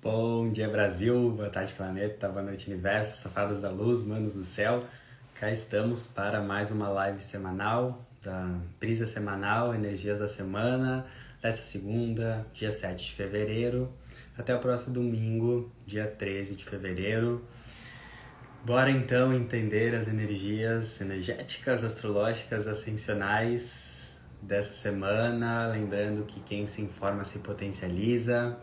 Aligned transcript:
Bom 0.00 0.52
dia 0.52 0.68
Brasil, 0.68 1.32
boa 1.32 1.50
tarde 1.50 1.72
planeta, 1.72 2.28
boa 2.28 2.40
noite 2.40 2.70
universo, 2.70 3.20
safados 3.20 3.60
da 3.60 3.68
luz, 3.68 4.04
manos 4.04 4.32
do 4.32 4.44
céu. 4.44 4.84
Cá 5.34 5.50
estamos 5.50 6.06
para 6.06 6.40
mais 6.40 6.70
uma 6.70 6.88
live 6.88 7.20
semanal, 7.20 8.06
da 8.22 8.60
brisa 8.78 9.08
semanal, 9.08 9.74
energias 9.74 10.20
da 10.20 10.28
semana, 10.28 11.04
dessa 11.42 11.62
segunda, 11.62 12.46
dia 12.54 12.70
7 12.70 13.06
de 13.06 13.12
fevereiro, 13.12 13.92
até 14.38 14.54
o 14.54 14.60
próximo 14.60 14.94
domingo, 14.94 15.68
dia 15.84 16.06
13 16.06 16.54
de 16.54 16.64
fevereiro. 16.64 17.44
Bora 18.64 18.92
então 18.92 19.34
entender 19.34 19.96
as 19.96 20.06
energias 20.06 21.00
energéticas, 21.00 21.82
astrológicas, 21.82 22.68
ascensionais 22.68 24.12
dessa 24.40 24.74
semana, 24.74 25.66
lembrando 25.66 26.24
que 26.24 26.38
quem 26.38 26.68
se 26.68 26.82
informa 26.82 27.24
se 27.24 27.40
potencializa. 27.40 28.56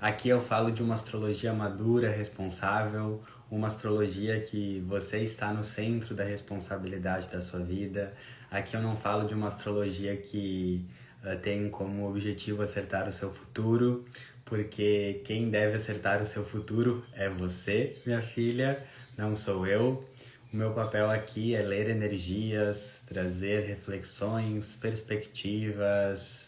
Aqui 0.00 0.28
eu 0.28 0.40
falo 0.40 0.70
de 0.70 0.80
uma 0.80 0.94
astrologia 0.94 1.52
madura, 1.52 2.08
responsável, 2.08 3.20
uma 3.50 3.66
astrologia 3.66 4.40
que 4.40 4.78
você 4.86 5.18
está 5.18 5.52
no 5.52 5.64
centro 5.64 6.14
da 6.14 6.22
responsabilidade 6.22 7.28
da 7.28 7.40
sua 7.40 7.58
vida. 7.58 8.14
Aqui 8.48 8.76
eu 8.76 8.80
não 8.80 8.96
falo 8.96 9.26
de 9.26 9.34
uma 9.34 9.48
astrologia 9.48 10.16
que 10.16 10.86
uh, 11.24 11.36
tem 11.40 11.68
como 11.68 12.08
objetivo 12.08 12.62
acertar 12.62 13.08
o 13.08 13.12
seu 13.12 13.32
futuro, 13.32 14.04
porque 14.44 15.20
quem 15.24 15.50
deve 15.50 15.74
acertar 15.74 16.22
o 16.22 16.26
seu 16.26 16.44
futuro 16.44 17.04
é 17.12 17.28
você, 17.28 17.96
minha 18.06 18.22
filha 18.22 18.80
não 19.16 19.34
sou 19.34 19.66
eu. 19.66 20.08
O 20.52 20.56
meu 20.56 20.72
papel 20.72 21.10
aqui 21.10 21.56
é 21.56 21.60
ler 21.60 21.90
energias, 21.90 23.02
trazer 23.04 23.66
reflexões, 23.66 24.76
perspectivas, 24.76 26.47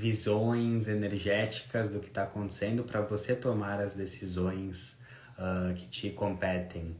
visões 0.00 0.88
energéticas 0.88 1.90
do 1.90 2.00
que 2.00 2.08
está 2.08 2.22
acontecendo 2.22 2.82
para 2.82 3.02
você 3.02 3.34
tomar 3.34 3.80
as 3.80 3.94
decisões 3.94 4.98
uh, 5.38 5.74
que 5.74 5.86
te 5.88 6.10
competem. 6.10 6.96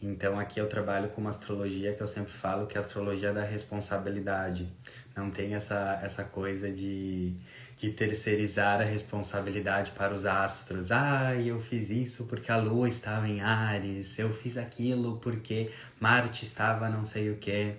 Então 0.00 0.38
aqui 0.40 0.60
eu 0.60 0.68
trabalho 0.68 1.08
com 1.10 1.20
uma 1.20 1.30
astrologia 1.30 1.94
que 1.94 2.02
eu 2.02 2.08
sempre 2.08 2.32
falo 2.32 2.66
que 2.66 2.76
é 2.76 2.80
a 2.80 2.84
astrologia 2.84 3.32
da 3.32 3.44
responsabilidade. 3.44 4.68
Não 5.16 5.30
tem 5.30 5.54
essa, 5.54 6.00
essa 6.02 6.24
coisa 6.24 6.70
de 6.72 7.36
de 7.82 7.90
terceirizar 7.90 8.80
a 8.80 8.84
responsabilidade 8.84 9.90
para 9.90 10.14
os 10.14 10.24
astros. 10.24 10.92
Ah, 10.92 11.34
eu 11.34 11.60
fiz 11.60 11.90
isso 11.90 12.26
porque 12.26 12.52
a 12.52 12.56
lua 12.56 12.86
estava 12.86 13.28
em 13.28 13.40
Ares, 13.40 14.18
eu 14.20 14.32
fiz 14.32 14.56
aquilo 14.56 15.16
porque 15.16 15.68
Marte 15.98 16.44
estava 16.44 16.88
não 16.88 17.04
sei 17.04 17.30
o 17.30 17.36
que. 17.38 17.74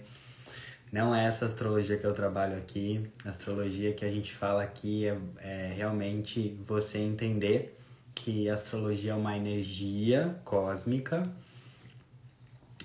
Não 0.93 1.15
é 1.15 1.25
essa 1.25 1.47
astrologia 1.47 1.97
que 1.97 2.05
eu 2.05 2.13
trabalho 2.13 2.55
aqui. 2.55 3.11
A 3.25 3.29
astrologia 3.29 3.93
que 3.93 4.05
a 4.05 4.11
gente 4.11 4.31
fala 4.31 4.61
aqui 4.61 5.07
é, 5.07 5.17
é 5.39 5.73
realmente 5.75 6.55
você 6.67 6.99
entender 6.99 7.79
que 8.13 8.47
a 8.47 8.53
astrologia 8.53 9.13
é 9.13 9.15
uma 9.15 9.35
energia 9.35 10.39
cósmica, 10.45 11.23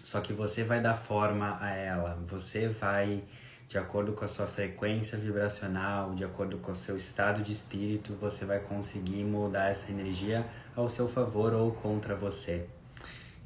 só 0.02 0.22
que 0.22 0.32
você 0.32 0.64
vai 0.64 0.80
dar 0.80 0.96
forma 0.96 1.58
a 1.60 1.70
ela, 1.74 2.18
você 2.26 2.66
vai 2.66 3.22
de 3.68 3.76
acordo 3.76 4.14
com 4.14 4.24
a 4.24 4.28
sua 4.28 4.46
frequência 4.46 5.18
vibracional, 5.18 6.14
de 6.14 6.24
acordo 6.24 6.56
com 6.56 6.72
o 6.72 6.74
seu 6.74 6.96
estado 6.96 7.42
de 7.42 7.52
espírito, 7.52 8.14
você 8.14 8.46
vai 8.46 8.58
conseguir 8.60 9.22
moldar 9.22 9.70
essa 9.70 9.90
energia 9.90 10.46
ao 10.74 10.88
seu 10.88 11.06
favor 11.10 11.52
ou 11.52 11.72
contra 11.72 12.16
você. 12.16 12.66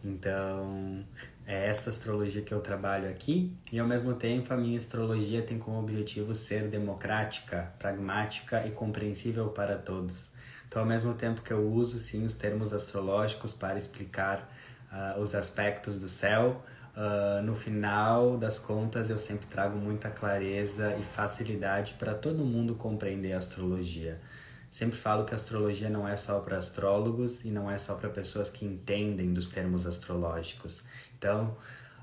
Então, 0.04 1.04
é 1.46 1.66
essa 1.66 1.90
astrologia 1.90 2.42
que 2.42 2.52
eu 2.52 2.60
trabalho 2.60 3.08
aqui 3.08 3.56
e 3.70 3.78
ao 3.78 3.86
mesmo 3.86 4.14
tempo 4.14 4.52
a 4.52 4.56
minha 4.56 4.78
astrologia 4.78 5.42
tem 5.42 5.58
como 5.58 5.78
objetivo 5.78 6.34
ser 6.34 6.68
democrática, 6.68 7.72
pragmática 7.78 8.66
e 8.66 8.70
compreensível 8.70 9.48
para 9.48 9.76
todos. 9.76 10.30
Então, 10.68 10.82
ao 10.82 10.88
mesmo 10.88 11.14
tempo 11.14 11.42
que 11.42 11.52
eu 11.52 11.70
uso 11.70 11.98
sim 11.98 12.24
os 12.24 12.34
termos 12.36 12.72
astrológicos 12.72 13.52
para 13.52 13.76
explicar 13.76 14.50
uh, 14.90 15.20
os 15.20 15.34
aspectos 15.34 15.98
do 15.98 16.08
céu, 16.08 16.62
Uh, 16.94 17.42
no 17.42 17.56
final 17.56 18.36
das 18.36 18.58
contas, 18.58 19.08
eu 19.08 19.16
sempre 19.16 19.46
trago 19.46 19.78
muita 19.78 20.10
clareza 20.10 20.94
e 20.94 21.02
facilidade 21.02 21.94
para 21.94 22.12
todo 22.12 22.44
mundo 22.44 22.74
compreender 22.74 23.32
a 23.32 23.38
astrologia. 23.38 24.20
Sempre 24.68 24.98
falo 24.98 25.24
que 25.24 25.32
a 25.32 25.36
astrologia 25.36 25.88
não 25.88 26.06
é 26.06 26.16
só 26.16 26.38
para 26.40 26.58
astrólogos 26.58 27.44
e 27.44 27.50
não 27.50 27.70
é 27.70 27.78
só 27.78 27.94
para 27.94 28.10
pessoas 28.10 28.50
que 28.50 28.64
entendem 28.64 29.32
dos 29.32 29.48
termos 29.48 29.86
astrológicos. 29.86 30.82
Então, 31.22 31.56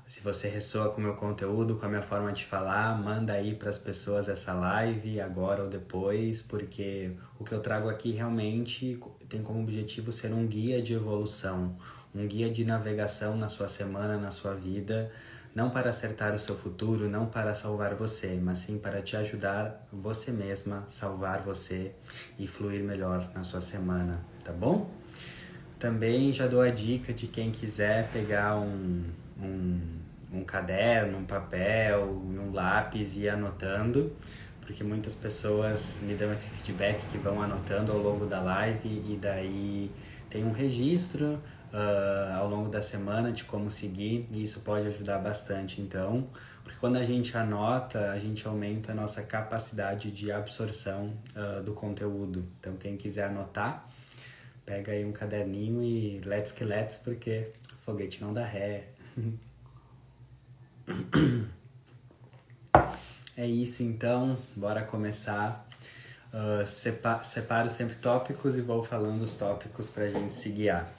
se 0.06 0.22
você 0.22 0.48
ressoa 0.48 0.88
com 0.88 0.98
o 0.98 1.04
meu 1.04 1.12
conteúdo, 1.12 1.76
com 1.76 1.84
a 1.84 1.88
minha 1.90 2.00
forma 2.00 2.32
de 2.32 2.46
falar, 2.46 2.98
manda 2.98 3.34
aí 3.34 3.54
para 3.54 3.68
as 3.68 3.78
pessoas 3.78 4.30
essa 4.30 4.54
live 4.54 5.20
agora 5.20 5.62
ou 5.62 5.68
depois, 5.68 6.40
porque 6.40 7.12
o 7.38 7.44
que 7.44 7.52
eu 7.52 7.60
trago 7.60 7.90
aqui 7.90 8.12
realmente 8.12 8.98
tem 9.28 9.42
como 9.42 9.60
objetivo 9.60 10.10
ser 10.10 10.32
um 10.32 10.46
guia 10.46 10.80
de 10.80 10.94
evolução, 10.94 11.76
um 12.14 12.26
guia 12.26 12.50
de 12.50 12.64
navegação 12.64 13.36
na 13.36 13.50
sua 13.50 13.68
semana, 13.68 14.16
na 14.16 14.30
sua 14.30 14.54
vida, 14.54 15.12
não 15.54 15.68
para 15.68 15.90
acertar 15.90 16.34
o 16.34 16.38
seu 16.38 16.56
futuro, 16.56 17.06
não 17.06 17.26
para 17.26 17.54
salvar 17.54 17.94
você, 17.94 18.40
mas 18.42 18.60
sim 18.60 18.78
para 18.78 19.02
te 19.02 19.18
ajudar 19.18 19.86
você 19.92 20.32
mesma, 20.32 20.82
salvar 20.88 21.42
você 21.42 21.92
e 22.38 22.46
fluir 22.46 22.82
melhor 22.82 23.30
na 23.34 23.44
sua 23.44 23.60
semana, 23.60 24.24
tá 24.42 24.50
bom? 24.50 24.99
Também 25.80 26.30
já 26.30 26.46
dou 26.46 26.60
a 26.60 26.68
dica 26.68 27.10
de 27.10 27.26
quem 27.26 27.50
quiser 27.50 28.10
pegar 28.12 28.54
um, 28.58 29.02
um, 29.42 29.80
um 30.30 30.44
caderno, 30.44 31.16
um 31.16 31.24
papel, 31.24 32.04
um 32.04 32.52
lápis 32.52 33.16
e 33.16 33.20
ir 33.20 33.30
anotando, 33.30 34.12
porque 34.60 34.84
muitas 34.84 35.14
pessoas 35.14 35.98
me 36.02 36.14
dão 36.14 36.30
esse 36.30 36.50
feedback 36.50 37.02
que 37.10 37.16
vão 37.16 37.40
anotando 37.40 37.92
ao 37.92 37.98
longo 37.98 38.26
da 38.26 38.42
live 38.42 38.88
e 38.88 39.18
daí 39.18 39.90
tem 40.28 40.44
um 40.44 40.52
registro 40.52 41.40
uh, 41.72 42.38
ao 42.38 42.46
longo 42.46 42.68
da 42.68 42.82
semana 42.82 43.32
de 43.32 43.44
como 43.44 43.70
seguir 43.70 44.28
e 44.30 44.44
isso 44.44 44.60
pode 44.60 44.86
ajudar 44.86 45.18
bastante. 45.18 45.80
Então, 45.80 46.28
porque 46.62 46.78
quando 46.78 46.96
a 46.96 47.04
gente 47.04 47.34
anota, 47.38 48.10
a 48.10 48.18
gente 48.18 48.46
aumenta 48.46 48.92
a 48.92 48.94
nossa 48.94 49.22
capacidade 49.22 50.10
de 50.10 50.30
absorção 50.30 51.14
uh, 51.34 51.62
do 51.62 51.72
conteúdo. 51.72 52.44
Então, 52.60 52.76
quem 52.76 52.98
quiser 52.98 53.24
anotar, 53.24 53.89
pega 54.70 54.92
aí 54.92 55.04
um 55.04 55.10
caderninho 55.10 55.82
e 55.82 56.20
let's 56.20 56.52
que 56.52 56.62
let's, 56.62 56.94
porque 56.96 57.48
foguete 57.84 58.22
não 58.22 58.32
dá 58.32 58.44
ré. 58.44 58.84
É 63.36 63.46
isso 63.46 63.82
então, 63.82 64.36
bora 64.54 64.82
começar. 64.82 65.66
Uh, 66.32 66.66
separo 66.66 67.70
sempre 67.70 67.96
tópicos 67.96 68.56
e 68.56 68.60
vou 68.60 68.84
falando 68.84 69.22
os 69.22 69.36
tópicos 69.36 69.88
pra 69.88 70.08
gente 70.08 70.34
se 70.34 70.50
guiar 70.50 70.92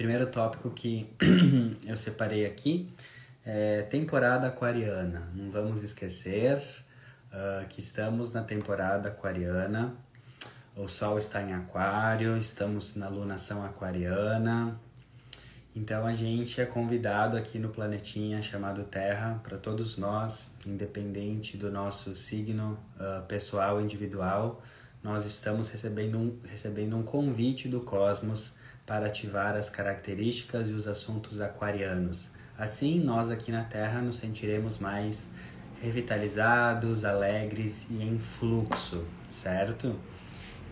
primeiro 0.00 0.26
tópico 0.28 0.70
que 0.70 1.06
eu 1.86 1.94
separei 1.94 2.46
aqui 2.46 2.90
é 3.44 3.82
temporada 3.82 4.46
aquariana. 4.46 5.28
Não 5.34 5.50
vamos 5.50 5.82
esquecer 5.82 6.56
uh, 6.56 7.68
que 7.68 7.80
estamos 7.80 8.32
na 8.32 8.42
temporada 8.42 9.10
aquariana. 9.10 9.94
O 10.76 10.86
Sol 10.86 11.18
está 11.18 11.42
em 11.42 11.52
Aquário, 11.52 12.38
estamos 12.38 12.94
na 12.94 13.08
lunação 13.08 13.64
aquariana. 13.64 14.80
Então 15.74 16.06
a 16.06 16.14
gente 16.14 16.60
é 16.60 16.64
convidado 16.64 17.36
aqui 17.36 17.58
no 17.58 17.70
planetinha 17.70 18.40
chamado 18.40 18.84
Terra 18.84 19.40
para 19.42 19.58
todos 19.58 19.98
nós, 19.98 20.54
independente 20.64 21.56
do 21.56 21.72
nosso 21.72 22.14
signo 22.14 22.78
uh, 22.96 23.26
pessoal 23.26 23.80
individual, 23.80 24.62
nós 25.02 25.26
estamos 25.26 25.68
recebendo 25.70 26.16
um, 26.16 26.38
recebendo 26.48 26.96
um 26.96 27.02
convite 27.02 27.68
do 27.68 27.80
cosmos 27.80 28.52
para 28.86 29.06
ativar 29.06 29.56
as 29.56 29.68
características 29.68 30.70
e 30.70 30.72
os 30.72 30.86
assuntos 30.86 31.40
aquarianos. 31.40 32.30
Assim, 32.56 33.00
nós 33.00 33.28
aqui 33.28 33.50
na 33.50 33.64
Terra 33.64 34.00
nos 34.00 34.18
sentiremos 34.18 34.78
mais 34.78 35.32
revitalizados, 35.82 37.04
alegres 37.04 37.86
e 37.90 38.02
em 38.02 38.18
fluxo, 38.18 39.04
certo? 39.28 39.96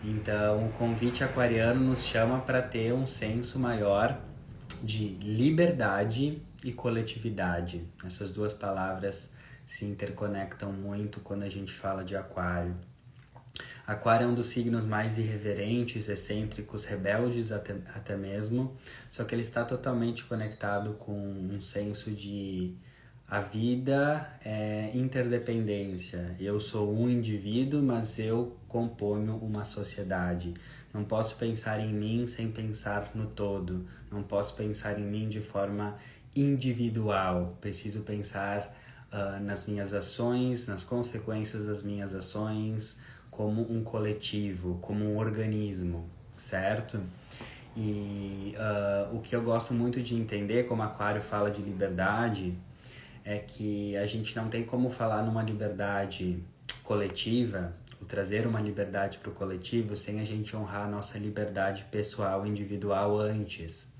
Então, 0.03 0.67
o 0.67 0.71
convite 0.73 1.23
aquariano 1.23 1.81
nos 1.81 2.03
chama 2.03 2.39
para 2.39 2.61
ter 2.61 2.93
um 2.93 3.05
senso 3.05 3.59
maior 3.59 4.19
de 4.81 5.09
liberdade 5.21 6.41
e 6.63 6.71
coletividade. 6.71 7.85
Essas 8.05 8.29
duas 8.29 8.53
palavras 8.53 9.33
se 9.65 9.85
interconectam 9.85 10.71
muito 10.71 11.19
quando 11.19 11.43
a 11.43 11.49
gente 11.49 11.73
fala 11.73 12.03
de 12.03 12.15
aquário. 12.15 12.75
Aquário 13.85 14.25
é 14.25 14.27
um 14.27 14.35
dos 14.35 14.49
signos 14.49 14.85
mais 14.85 15.17
irreverentes, 15.17 16.07
excêntricos, 16.07 16.85
rebeldes 16.85 17.51
até, 17.51 17.75
até 17.93 18.15
mesmo, 18.15 18.77
só 19.09 19.23
que 19.23 19.33
ele 19.33 19.41
está 19.41 19.65
totalmente 19.65 20.23
conectado 20.23 20.93
com 20.93 21.17
um 21.17 21.59
senso 21.59 22.11
de 22.11 22.75
a 23.29 23.41
vida 23.41 24.27
é 24.43 24.89
interdependência. 24.95 26.35
Eu 26.39 26.59
sou 26.59 26.91
um 26.91 27.07
indivíduo, 27.07 27.83
mas 27.83 28.17
eu 28.17 28.57
componho 28.67 29.35
uma 29.35 29.63
sociedade. 29.63 30.55
Não 30.91 31.03
posso 31.03 31.35
pensar 31.35 31.79
em 31.79 31.93
mim 31.93 32.25
sem 32.25 32.51
pensar 32.51 33.11
no 33.13 33.27
todo. 33.27 33.85
Não 34.11 34.23
posso 34.23 34.55
pensar 34.55 34.97
em 34.99 35.03
mim 35.03 35.29
de 35.29 35.39
forma 35.41 35.95
individual. 36.35 37.55
Preciso 37.61 38.01
pensar 38.01 38.75
uh, 39.13 39.43
nas 39.43 39.67
minhas 39.67 39.93
ações, 39.93 40.65
nas 40.65 40.83
consequências 40.83 41.67
das 41.67 41.83
minhas 41.83 42.15
ações, 42.15 42.99
como 43.29 43.61
um 43.71 43.83
coletivo, 43.83 44.79
como 44.81 45.05
um 45.05 45.17
organismo, 45.19 46.09
certo? 46.33 46.99
E 47.77 48.55
uh, 48.57 49.15
o 49.15 49.21
que 49.21 49.35
eu 49.35 49.43
gosto 49.43 49.71
muito 49.71 50.01
de 50.01 50.15
entender, 50.15 50.65
como 50.65 50.81
Aquário 50.81 51.21
fala 51.21 51.51
de 51.51 51.61
liberdade, 51.61 52.57
é 53.23 53.37
que 53.37 53.95
a 53.97 54.05
gente 54.05 54.35
não 54.35 54.49
tem 54.49 54.63
como 54.63 54.89
falar 54.89 55.23
numa 55.23 55.43
liberdade 55.43 56.43
coletiva, 56.83 57.73
ou 57.99 58.07
trazer 58.07 58.47
uma 58.47 58.61
liberdade 58.61 59.17
para 59.19 59.29
o 59.29 59.33
coletivo, 59.33 59.95
sem 59.95 60.19
a 60.19 60.23
gente 60.23 60.55
honrar 60.55 60.87
a 60.87 60.89
nossa 60.89 61.17
liberdade 61.17 61.85
pessoal, 61.91 62.45
individual 62.45 63.19
antes. 63.19 63.91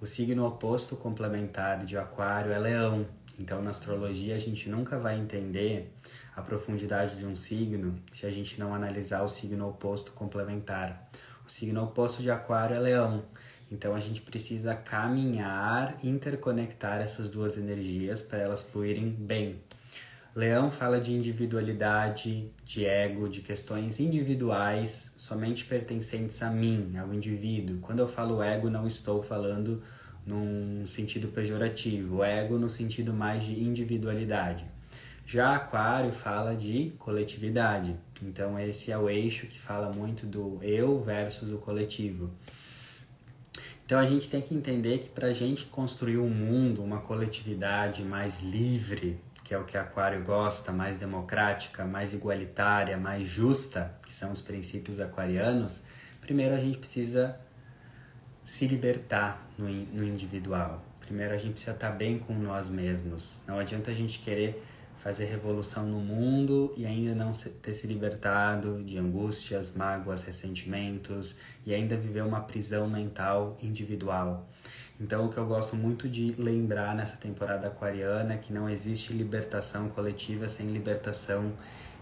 O 0.00 0.06
signo 0.06 0.46
oposto 0.46 0.94
complementar 0.94 1.84
de 1.84 1.96
Aquário 1.96 2.52
é 2.52 2.58
Leão. 2.58 3.06
Então, 3.38 3.62
na 3.62 3.70
astrologia, 3.70 4.34
a 4.34 4.38
gente 4.38 4.68
nunca 4.68 4.98
vai 4.98 5.18
entender 5.18 5.92
a 6.36 6.42
profundidade 6.42 7.16
de 7.16 7.26
um 7.26 7.34
signo 7.34 8.00
se 8.12 8.24
a 8.24 8.30
gente 8.30 8.60
não 8.60 8.74
analisar 8.74 9.22
o 9.22 9.28
signo 9.28 9.68
oposto 9.68 10.12
complementar. 10.12 11.08
O 11.44 11.50
signo 11.50 11.82
oposto 11.82 12.22
de 12.22 12.30
Aquário 12.30 12.76
é 12.76 12.78
Leão. 12.78 13.24
Então 13.70 13.94
a 13.94 14.00
gente 14.00 14.20
precisa 14.22 14.74
caminhar, 14.74 15.98
interconectar 16.02 17.00
essas 17.00 17.28
duas 17.28 17.56
energias 17.56 18.22
para 18.22 18.38
elas 18.38 18.62
fluírem 18.62 19.10
bem. 19.10 19.60
Leão 20.34 20.70
fala 20.70 21.00
de 21.00 21.12
individualidade, 21.12 22.50
de 22.64 22.84
ego, 22.84 23.28
de 23.28 23.40
questões 23.40 23.98
individuais, 23.98 25.12
somente 25.16 25.64
pertencentes 25.64 26.40
a 26.42 26.50
mim, 26.50 26.96
ao 26.96 27.12
indivíduo. 27.12 27.78
Quando 27.80 27.98
eu 27.98 28.08
falo 28.08 28.42
ego, 28.42 28.70
não 28.70 28.86
estou 28.86 29.22
falando 29.22 29.82
num 30.24 30.86
sentido 30.86 31.28
pejorativo, 31.28 32.22
ego 32.22 32.58
no 32.58 32.70
sentido 32.70 33.12
mais 33.12 33.44
de 33.44 33.60
individualidade. 33.60 34.64
Já 35.26 35.56
Aquário 35.56 36.12
fala 36.12 36.54
de 36.54 36.92
coletividade. 36.98 37.96
Então 38.22 38.58
esse 38.58 38.90
é 38.92 38.96
o 38.96 39.10
eixo 39.10 39.46
que 39.46 39.58
fala 39.58 39.90
muito 39.92 40.24
do 40.24 40.58
eu 40.62 41.02
versus 41.02 41.50
o 41.52 41.58
coletivo. 41.58 42.30
Então 43.88 43.98
a 43.98 44.04
gente 44.04 44.28
tem 44.28 44.42
que 44.42 44.54
entender 44.54 44.98
que 44.98 45.08
para 45.08 45.28
a 45.28 45.32
gente 45.32 45.64
construir 45.64 46.18
um 46.18 46.28
mundo, 46.28 46.84
uma 46.84 47.00
coletividade 47.00 48.02
mais 48.02 48.38
livre, 48.42 49.18
que 49.42 49.54
é 49.54 49.58
o 49.58 49.64
que 49.64 49.78
Aquário 49.78 50.22
gosta, 50.22 50.70
mais 50.70 50.98
democrática, 50.98 51.86
mais 51.86 52.12
igualitária, 52.12 52.98
mais 52.98 53.26
justa, 53.26 53.94
que 54.06 54.12
são 54.12 54.30
os 54.30 54.42
princípios 54.42 55.00
aquarianos, 55.00 55.84
primeiro 56.20 56.54
a 56.54 56.58
gente 56.58 56.76
precisa 56.76 57.40
se 58.44 58.66
libertar 58.66 59.48
no, 59.56 59.66
no 59.66 60.04
individual. 60.04 60.84
Primeiro 61.00 61.32
a 61.32 61.38
gente 61.38 61.52
precisa 61.52 61.72
estar 61.72 61.92
bem 61.92 62.18
com 62.18 62.34
nós 62.34 62.68
mesmos. 62.68 63.40
Não 63.46 63.58
adianta 63.58 63.90
a 63.90 63.94
gente 63.94 64.18
querer 64.18 64.62
fazer 65.08 65.24
revolução 65.24 65.86
no 65.86 66.00
mundo 66.00 66.70
e 66.76 66.84
ainda 66.84 67.14
não 67.14 67.32
ter 67.32 67.72
se 67.72 67.86
libertado 67.86 68.84
de 68.84 68.98
angústias, 68.98 69.74
mágoas, 69.74 70.24
ressentimentos 70.24 71.38
e 71.64 71.74
ainda 71.74 71.96
viver 71.96 72.22
uma 72.22 72.40
prisão 72.40 72.86
mental 72.86 73.56
individual. 73.62 74.46
Então, 75.00 75.24
o 75.24 75.30
que 75.30 75.38
eu 75.38 75.46
gosto 75.46 75.74
muito 75.76 76.06
de 76.06 76.34
lembrar 76.36 76.94
nessa 76.94 77.16
temporada 77.16 77.68
aquariana 77.68 78.34
é 78.34 78.36
que 78.36 78.52
não 78.52 78.68
existe 78.68 79.14
libertação 79.14 79.88
coletiva 79.88 80.46
sem 80.46 80.66
libertação 80.66 81.54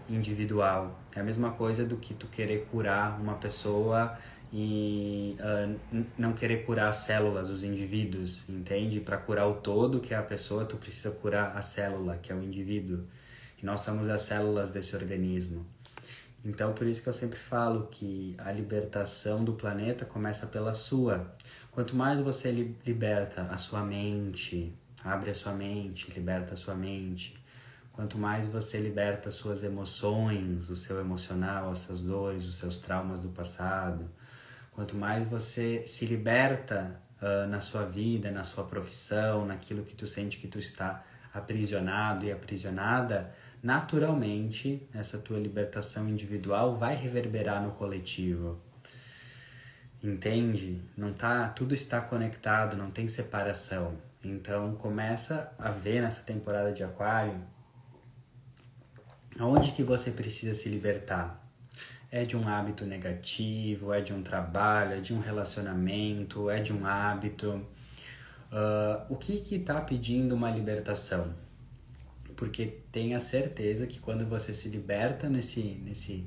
individual. 0.09 0.99
É 1.15 1.21
a 1.21 1.23
mesma 1.23 1.51
coisa 1.51 1.85
do 1.85 1.95
que 1.95 2.13
tu 2.13 2.27
querer 2.27 2.67
curar 2.69 3.21
uma 3.21 3.35
pessoa 3.35 4.17
e 4.51 5.35
uh, 5.39 6.05
não 6.17 6.33
querer 6.33 6.65
curar 6.65 6.89
as 6.89 6.97
células, 6.97 7.49
os 7.49 7.63
indivíduos, 7.63 8.47
entende? 8.47 8.99
Para 8.99 9.17
curar 9.17 9.47
o 9.47 9.55
todo, 9.55 9.99
que 9.99 10.13
é 10.13 10.17
a 10.17 10.23
pessoa, 10.23 10.65
tu 10.65 10.77
precisa 10.77 11.11
curar 11.11 11.55
a 11.55 11.61
célula, 11.61 12.17
que 12.17 12.31
é 12.31 12.35
o 12.35 12.41
indivíduo. 12.41 13.05
E 13.61 13.65
nós 13.65 13.81
somos 13.81 14.07
as 14.07 14.21
células 14.21 14.71
desse 14.71 14.95
organismo. 14.95 15.65
Então, 16.45 16.73
por 16.73 16.87
isso 16.87 17.01
que 17.01 17.09
eu 17.09 17.13
sempre 17.13 17.37
falo 17.37 17.87
que 17.87 18.35
a 18.37 18.51
libertação 18.51 19.43
do 19.43 19.53
planeta 19.53 20.05
começa 20.05 20.47
pela 20.47 20.73
sua. 20.73 21.35
Quanto 21.71 21.95
mais 21.95 22.21
você 22.21 22.51
liberta 22.85 23.41
a 23.43 23.57
sua 23.57 23.83
mente, 23.83 24.73
abre 25.03 25.31
a 25.31 25.35
sua 25.35 25.53
mente, 25.53 26.09
liberta 26.11 26.53
a 26.53 26.57
sua 26.57 26.73
mente, 26.73 27.37
quanto 27.91 28.17
mais 28.17 28.47
você 28.47 28.79
liberta 28.79 29.29
as 29.29 29.35
suas 29.35 29.63
emoções, 29.63 30.69
o 30.69 30.75
seu 30.75 30.99
emocional, 30.99 31.71
as 31.71 31.79
suas 31.79 32.01
dores, 32.01 32.45
os 32.45 32.55
seus 32.57 32.79
traumas 32.79 33.19
do 33.19 33.29
passado, 33.29 34.09
Quanto 34.77 34.95
mais 34.95 35.27
você 35.27 35.87
se 35.87 36.05
liberta 36.05 37.01
uh, 37.19 37.47
na 37.47 37.59
sua 37.61 37.83
vida, 37.83 38.29
na 38.29 38.43
sua 38.43 38.63
profissão, 38.63 39.43
naquilo 39.43 39.83
que 39.83 39.95
tu 39.95 40.05
sente 40.05 40.37
que 40.37 40.47
tu 40.47 40.59
está 40.59 41.03
aprisionado 41.33 42.23
e 42.27 42.31
aprisionada, 42.31 43.33
naturalmente 43.63 44.87
essa 44.93 45.17
tua 45.17 45.39
libertação 45.39 46.07
individual 46.07 46.77
vai 46.77 46.93
reverberar 46.95 47.59
no 47.59 47.71
coletivo. 47.71 48.61
Entende? 50.03 50.79
Não 50.95 51.11
tá, 51.11 51.49
tudo 51.49 51.73
está 51.73 51.99
conectado, 51.99 52.77
não 52.77 52.91
tem 52.91 53.07
separação. 53.07 53.97
Então 54.23 54.75
começa 54.75 55.51
a 55.57 55.71
ver 55.71 56.03
nessa 56.03 56.21
temporada 56.21 56.71
de 56.71 56.83
aquário 56.83 57.41
aonde 59.39 59.71
que 59.71 59.81
você 59.81 60.11
precisa 60.11 60.53
se 60.53 60.69
libertar 60.69 61.46
é 62.11 62.23
de 62.23 62.37
um 62.37 62.47
hábito 62.47 62.85
negativo, 62.85 63.93
é 63.93 64.01
de 64.01 64.13
um 64.13 64.23
trabalho, 64.23 64.93
é 64.93 64.99
de 64.99 65.13
um 65.13 65.19
relacionamento, 65.19 66.49
é 66.49 66.59
de 66.59 66.73
um 66.73 66.85
hábito. 66.85 67.61
Uh, 68.51 69.13
o 69.13 69.15
que 69.17 69.43
está 69.55 69.81
pedindo 69.81 70.33
uma 70.33 70.49
libertação? 70.49 71.33
Porque 72.35 72.77
tenha 72.91 73.19
certeza 73.19 73.85
que 73.87 73.99
quando 73.99 74.25
você 74.25 74.53
se 74.53 74.69
liberta 74.69 75.27
nesse, 75.27 75.61
nesse, 75.83 76.25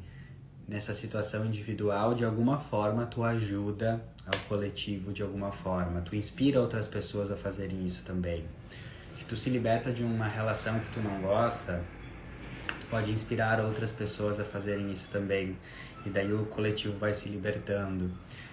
nessa 0.69 0.93
situação 0.93 1.47
individual, 1.47 2.15
de 2.15 2.25
alguma 2.25 2.59
forma 2.59 3.07
tu 3.07 3.25
ajuda 3.25 4.05
ao 4.27 4.39
coletivo 4.49 5.13
de 5.13 5.23
alguma 5.23 5.51
forma, 5.51 6.01
tu 6.03 6.15
inspira 6.15 6.61
outras 6.61 6.87
pessoas 6.87 7.31
a 7.31 7.37
fazerem 7.37 7.85
isso 7.85 8.05
também. 8.05 8.45
Se 9.13 9.25
tu 9.25 9.37
se 9.37 9.51
liberta 9.51 9.91
de 9.91 10.05
uma 10.05 10.29
relação 10.29 10.79
que 10.79 10.91
tu 10.93 11.01
não 11.01 11.21
gosta, 11.21 11.83
pode 12.91 13.13
inspirar 13.13 13.61
outras 13.61 13.93
pessoas 13.93 14.41
a 14.41 14.45
fazerem 14.45 14.91
isso 14.91 15.09
também. 15.11 15.57
E 16.05 16.11
daí 16.11 16.33
o 16.33 16.45
coletivo 16.47 16.99
vai 16.99 17.15
se 17.15 17.29
libertando. 17.29 18.11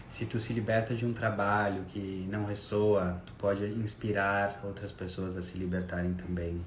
Se 0.08 0.26
tu 0.26 0.40
se 0.40 0.54
liberta 0.54 0.94
de 0.94 1.06
um 1.06 1.12
trabalho 1.12 1.84
que 1.90 2.26
não 2.30 2.46
ressoa, 2.46 3.22
tu 3.26 3.34
pode 3.34 3.66
inspirar 3.66 4.62
outras 4.64 4.92
pessoas 4.92 5.36
a 5.36 5.42
se 5.42 5.58
libertarem 5.58 6.14
também. 6.14 6.62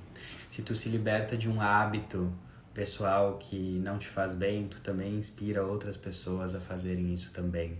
Se 0.49 0.62
tu 0.62 0.75
se 0.75 0.88
liberta 0.88 1.37
de 1.37 1.49
um 1.49 1.61
hábito 1.61 2.31
pessoal 2.75 3.38
que 3.38 3.78
não 3.82 3.99
te 3.99 4.08
faz 4.08 4.34
bem, 4.34 4.69
tu 4.69 4.81
também 4.81 5.14
inspira 5.14 5.64
outras 5.64 5.96
pessoas 5.96 6.55
a 6.55 6.61
fazerem 6.61 7.12
isso 7.14 7.31
também. 7.32 7.78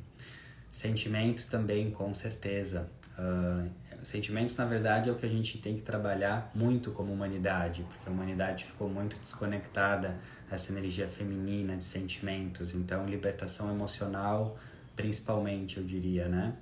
Sentimentos 0.70 1.46
também, 1.46 1.90
com 1.90 2.14
certeza. 2.14 2.88
Uh, 3.18 3.68
sentimentos, 4.02 4.57
na 4.57 4.64
verdade, 4.64 5.09
é 5.09 5.12
o 5.12 5.16
que 5.16 5.26
a 5.26 5.28
gente 5.28 5.59
tem 5.59 5.76
que 5.76 5.83
trabalhar 5.83 6.50
muito 6.54 6.90
como 6.90 7.12
humanidade, 7.12 7.85
porque 7.88 8.09
a 8.09 8.12
humanidade 8.12 8.64
ficou 8.64 8.88
muito 8.88 9.16
desconectada 9.19 10.16
dessa 10.50 10.73
energia 10.73 11.09
feminina 11.09 11.76
de 11.76 11.85
sentimentos. 11.85 12.75
Então, 12.75 13.07
libertação 13.07 13.71
emocional, 13.71 14.59
principalmente, 14.97 15.78
eu 15.78 15.85
diria, 15.85 16.28
né? 16.28 16.54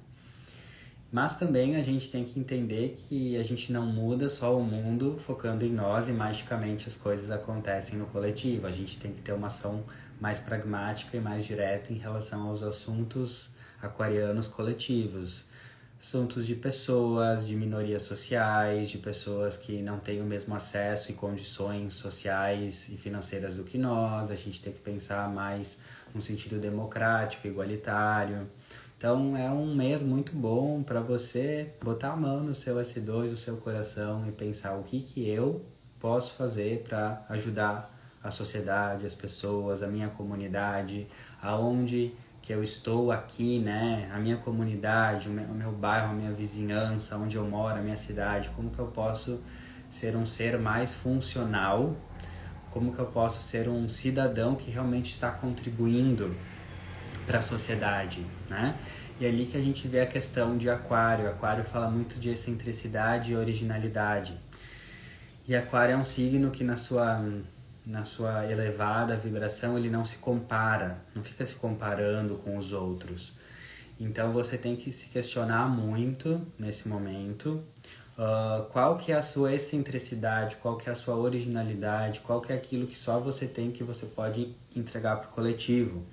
Mas 1.10 1.38
também 1.38 1.76
a 1.76 1.82
gente 1.82 2.10
tem 2.10 2.24
que 2.24 2.38
entender 2.38 2.98
que 3.08 3.38
a 3.38 3.42
gente 3.42 3.72
não 3.72 3.86
muda 3.86 4.28
só 4.28 4.58
o 4.58 4.62
mundo 4.62 5.16
focando 5.18 5.64
em 5.64 5.72
nós 5.72 6.08
e 6.08 6.12
magicamente 6.12 6.86
as 6.86 6.96
coisas 6.96 7.30
acontecem 7.30 7.98
no 7.98 8.06
coletivo. 8.06 8.66
A 8.66 8.70
gente 8.70 8.98
tem 8.98 9.12
que 9.12 9.22
ter 9.22 9.32
uma 9.32 9.46
ação 9.46 9.84
mais 10.20 10.38
pragmática 10.38 11.16
e 11.16 11.20
mais 11.20 11.46
direta 11.46 11.94
em 11.94 11.96
relação 11.96 12.48
aos 12.48 12.62
assuntos 12.62 13.50
aquarianos 13.80 14.48
coletivos 14.48 15.47
assuntos 16.00 16.46
de 16.46 16.54
pessoas, 16.54 17.46
de 17.46 17.56
minorias 17.56 18.02
sociais, 18.02 18.88
de 18.88 18.98
pessoas 18.98 19.56
que 19.56 19.82
não 19.82 19.98
têm 19.98 20.20
o 20.20 20.24
mesmo 20.24 20.54
acesso 20.54 21.10
e 21.10 21.14
condições 21.14 21.94
sociais 21.94 22.88
e 22.88 22.96
financeiras 22.96 23.54
do 23.54 23.64
que 23.64 23.76
nós. 23.76 24.30
A 24.30 24.34
gente 24.36 24.62
tem 24.62 24.72
que 24.72 24.78
pensar 24.78 25.28
mais 25.28 25.78
no 26.14 26.22
sentido 26.22 26.58
democrático, 26.60 27.46
igualitário. 27.48 28.48
Então 28.96 29.36
é 29.36 29.50
um 29.50 29.74
mês 29.74 30.02
muito 30.02 30.32
bom 30.32 30.82
para 30.82 31.00
você 31.00 31.72
botar 31.82 32.12
a 32.12 32.16
mão 32.16 32.42
no 32.42 32.54
seu 32.54 32.76
S2, 32.76 33.30
no 33.30 33.36
seu 33.36 33.56
coração 33.56 34.24
e 34.26 34.32
pensar 34.32 34.74
o 34.74 34.84
que 34.84 35.00
que 35.00 35.28
eu 35.28 35.64
posso 35.98 36.34
fazer 36.34 36.84
para 36.88 37.24
ajudar 37.28 37.94
a 38.22 38.30
sociedade, 38.30 39.06
as 39.06 39.14
pessoas, 39.14 39.82
a 39.82 39.86
minha 39.86 40.08
comunidade, 40.08 41.06
aonde 41.40 42.12
que 42.48 42.54
eu 42.54 42.62
estou 42.62 43.12
aqui, 43.12 43.58
né, 43.58 44.10
a 44.10 44.18
minha 44.18 44.38
comunidade, 44.38 45.28
o 45.28 45.30
meu, 45.30 45.44
o 45.44 45.54
meu 45.54 45.70
bairro, 45.70 46.12
a 46.12 46.14
minha 46.14 46.32
vizinhança, 46.32 47.14
onde 47.18 47.36
eu 47.36 47.44
moro, 47.44 47.78
a 47.78 47.82
minha 47.82 47.94
cidade, 47.94 48.48
como 48.56 48.70
que 48.70 48.78
eu 48.78 48.86
posso 48.86 49.38
ser 49.86 50.16
um 50.16 50.24
ser 50.24 50.58
mais 50.58 50.94
funcional, 50.94 51.94
como 52.70 52.94
que 52.94 52.98
eu 52.98 53.04
posso 53.04 53.42
ser 53.42 53.68
um 53.68 53.86
cidadão 53.86 54.54
que 54.54 54.70
realmente 54.70 55.10
está 55.10 55.30
contribuindo 55.30 56.34
para 57.26 57.40
a 57.40 57.42
sociedade, 57.42 58.24
né? 58.48 58.74
E 59.20 59.26
é 59.26 59.28
ali 59.28 59.44
que 59.44 59.58
a 59.58 59.60
gente 59.60 59.86
vê 59.86 60.00
a 60.00 60.06
questão 60.06 60.56
de 60.56 60.70
Aquário. 60.70 61.28
Aquário 61.28 61.64
fala 61.64 61.90
muito 61.90 62.18
de 62.18 62.30
excentricidade 62.30 63.32
e 63.32 63.36
originalidade. 63.36 64.38
E 65.46 65.54
Aquário 65.54 65.92
é 65.92 65.98
um 65.98 66.04
signo 66.04 66.50
que 66.50 66.64
na 66.64 66.78
sua 66.78 67.22
na 67.88 68.04
sua 68.04 68.44
elevada 68.44 69.16
vibração, 69.16 69.78
ele 69.78 69.88
não 69.88 70.04
se 70.04 70.18
compara, 70.18 70.98
não 71.14 71.24
fica 71.24 71.46
se 71.46 71.54
comparando 71.54 72.34
com 72.34 72.58
os 72.58 72.70
outros. 72.70 73.32
Então 73.98 74.30
você 74.30 74.58
tem 74.58 74.76
que 74.76 74.92
se 74.92 75.08
questionar 75.08 75.66
muito 75.70 76.46
nesse 76.58 76.86
momento 76.86 77.64
uh, 78.18 78.64
qual 78.70 78.98
que 78.98 79.10
é 79.10 79.16
a 79.16 79.22
sua 79.22 79.54
excentricidade, 79.54 80.56
qual 80.56 80.76
que 80.76 80.90
é 80.90 80.92
a 80.92 80.94
sua 80.94 81.16
originalidade, 81.16 82.20
qual 82.20 82.42
que 82.42 82.52
é 82.52 82.56
aquilo 82.56 82.86
que 82.86 82.96
só 82.96 83.18
você 83.18 83.46
tem 83.46 83.72
que 83.72 83.82
você 83.82 84.04
pode 84.04 84.54
entregar 84.76 85.16
para 85.16 85.30
o 85.30 85.32
coletivo. 85.32 86.04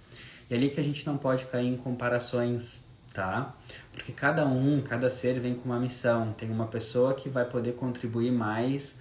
E 0.49 0.53
é 0.53 0.57
ali 0.57 0.69
que 0.69 0.79
a 0.79 0.83
gente 0.83 1.05
não 1.05 1.17
pode 1.17 1.43
cair 1.45 1.67
em 1.67 1.75
comparações, 1.75 2.85
tá? 3.13 3.53
Porque 3.91 4.13
cada 4.13 4.45
um, 4.45 4.81
cada 4.81 5.09
ser 5.09 5.41
vem 5.41 5.55
com 5.55 5.65
uma 5.65 5.79
missão. 5.79 6.31
Tem 6.31 6.49
uma 6.49 6.67
pessoa 6.67 7.13
que 7.13 7.27
vai 7.27 7.43
poder 7.43 7.73
contribuir 7.73 8.31
mais 8.31 8.97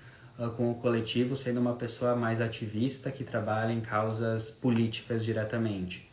com 0.56 0.70
o 0.70 0.74
coletivo, 0.74 1.36
sendo 1.36 1.60
uma 1.60 1.74
pessoa 1.74 2.16
mais 2.16 2.40
ativista 2.40 3.10
que 3.10 3.22
trabalha 3.22 3.72
em 3.72 3.80
causas 3.80 4.50
políticas 4.50 5.24
diretamente. 5.24 6.08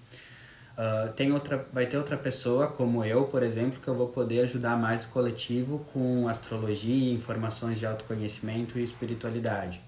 Uh, 0.71 1.11
tem 1.13 1.31
outra, 1.31 1.65
vai 1.73 1.85
ter 1.85 1.97
outra 1.97 2.15
pessoa, 2.15 2.67
como 2.67 3.03
eu, 3.03 3.25
por 3.25 3.43
exemplo, 3.43 3.79
que 3.81 3.87
eu 3.87 3.95
vou 3.95 4.07
poder 4.07 4.41
ajudar 4.41 4.77
mais 4.77 5.05
o 5.05 5.09
coletivo 5.09 5.85
com 5.93 6.27
astrologia, 6.27 7.13
informações 7.13 7.77
de 7.77 7.85
autoconhecimento 7.85 8.79
e 8.79 8.83
espiritualidade. 8.83 9.81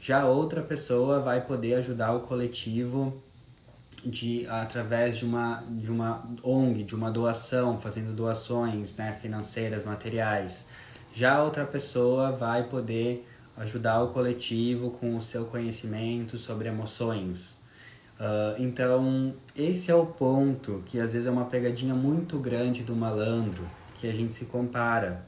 Já 0.00 0.26
outra 0.26 0.62
pessoa 0.62 1.20
vai 1.20 1.40
poder 1.40 1.74
ajudar 1.74 2.12
o 2.12 2.20
coletivo 2.20 3.20
de 4.04 4.46
através 4.46 5.18
de 5.18 5.24
uma 5.24 5.64
de 5.68 5.90
uma 5.90 6.22
ONG, 6.42 6.84
de 6.84 6.94
uma 6.94 7.10
doação, 7.10 7.80
fazendo 7.80 8.14
doações, 8.14 8.94
né, 8.96 9.18
financeiras, 9.20 9.84
materiais. 9.84 10.66
Já 11.12 11.42
outra 11.42 11.64
pessoa 11.64 12.30
vai 12.30 12.64
poder 12.64 13.26
ajudar 13.56 14.02
o 14.02 14.08
coletivo 14.08 14.90
com 14.90 15.16
o 15.16 15.22
seu 15.22 15.46
conhecimento 15.46 16.38
sobre 16.38 16.68
emoções, 16.68 17.56
Uh, 18.18 18.56
então, 18.58 19.34
esse 19.54 19.90
é 19.90 19.94
o 19.94 20.06
ponto 20.06 20.82
que 20.86 20.98
às 20.98 21.12
vezes 21.12 21.28
é 21.28 21.30
uma 21.30 21.44
pegadinha 21.44 21.94
muito 21.94 22.38
grande 22.38 22.82
do 22.82 22.96
malandro, 22.96 23.68
que 23.96 24.08
a 24.08 24.12
gente 24.12 24.32
se 24.32 24.46
compara. 24.46 25.26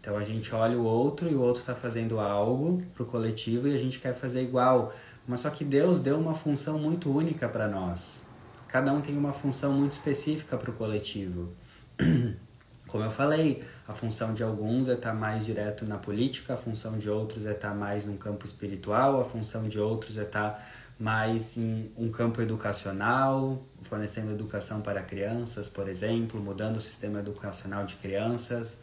Então, 0.00 0.16
a 0.16 0.22
gente 0.22 0.54
olha 0.54 0.78
o 0.78 0.84
outro 0.84 1.28
e 1.28 1.34
o 1.34 1.40
outro 1.40 1.60
está 1.60 1.74
fazendo 1.74 2.20
algo 2.20 2.82
para 2.94 3.02
o 3.02 3.06
coletivo 3.06 3.66
e 3.68 3.74
a 3.74 3.78
gente 3.78 3.98
quer 3.98 4.14
fazer 4.14 4.42
igual. 4.42 4.94
Mas 5.26 5.40
só 5.40 5.50
que 5.50 5.64
Deus 5.64 6.00
deu 6.00 6.18
uma 6.18 6.34
função 6.34 6.78
muito 6.78 7.10
única 7.10 7.48
para 7.48 7.68
nós. 7.68 8.22
Cada 8.68 8.92
um 8.92 9.00
tem 9.00 9.16
uma 9.16 9.32
função 9.32 9.72
muito 9.72 9.92
específica 9.92 10.56
para 10.56 10.70
o 10.70 10.74
coletivo. 10.74 11.52
Como 12.86 13.04
eu 13.04 13.10
falei, 13.10 13.62
a 13.92 13.94
função 13.94 14.32
de 14.32 14.42
alguns 14.42 14.88
é 14.88 14.94
estar 14.94 15.10
tá 15.10 15.14
mais 15.14 15.44
direto 15.44 15.84
na 15.84 15.98
política, 15.98 16.54
a 16.54 16.56
função 16.56 16.98
de 16.98 17.10
outros 17.10 17.46
é 17.46 17.52
estar 17.52 17.68
tá 17.68 17.74
mais 17.74 18.04
no 18.04 18.16
campo 18.16 18.46
espiritual, 18.46 19.20
a 19.20 19.24
função 19.24 19.68
de 19.68 19.78
outros 19.78 20.16
é 20.18 20.22
estar 20.22 20.50
tá 20.50 20.64
mas 20.98 21.56
em 21.56 21.90
um 21.96 22.10
campo 22.10 22.40
educacional, 22.40 23.60
fornecendo 23.82 24.30
educação 24.30 24.80
para 24.80 25.02
crianças, 25.02 25.68
por 25.68 25.88
exemplo, 25.88 26.40
mudando 26.40 26.76
o 26.76 26.80
sistema 26.80 27.18
educacional 27.18 27.84
de 27.84 27.96
crianças. 27.96 28.78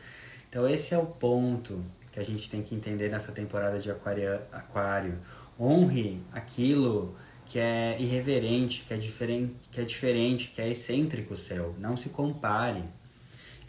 Então 0.50 0.68
esse 0.68 0.94
é 0.94 0.98
o 0.98 1.06
ponto 1.06 1.82
que 2.12 2.20
a 2.20 2.24
gente 2.24 2.50
tem 2.50 2.62
que 2.62 2.76
entender 2.76 3.10
nessa 3.10 3.32
temporada 3.32 3.80
de 3.80 3.90
aquário. 3.90 4.42
aquário. 4.52 5.18
Honre 5.58 6.22
aquilo 6.34 7.16
que 7.46 7.58
é 7.58 7.96
irreverente, 8.00 8.84
que 8.88 8.94
é 8.94 8.98
diferente, 8.98 9.56
que 9.72 9.82
é 9.82 9.84
diferente, 9.84 10.52
que 10.54 10.62
é 10.62 10.70
excêntrico 10.70 11.36
seu. 11.36 11.74
Não 11.80 11.96
se 11.96 12.10
compare. 12.10 12.84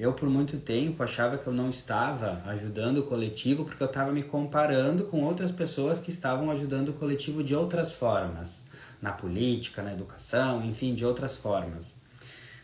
Eu, 0.01 0.15
por 0.15 0.31
muito 0.31 0.57
tempo, 0.57 1.03
achava 1.03 1.37
que 1.37 1.47
eu 1.47 1.53
não 1.53 1.69
estava 1.69 2.43
ajudando 2.47 3.01
o 3.01 3.03
coletivo 3.03 3.67
porque 3.67 3.83
eu 3.83 3.87
estava 3.87 4.11
me 4.11 4.23
comparando 4.23 5.05
com 5.05 5.23
outras 5.23 5.53
pessoas 5.53 6.01
que 6.01 6.09
estavam 6.09 6.51
ajudando 6.51 6.89
o 6.89 6.93
coletivo 6.95 7.45
de 7.45 7.55
outras 7.55 7.93
formas, 7.93 8.65
na 9.03 9.13
política, 9.13 9.83
na 9.83 9.93
educação, 9.93 10.65
enfim, 10.65 10.95
de 10.95 11.05
outras 11.05 11.37
formas. 11.37 12.01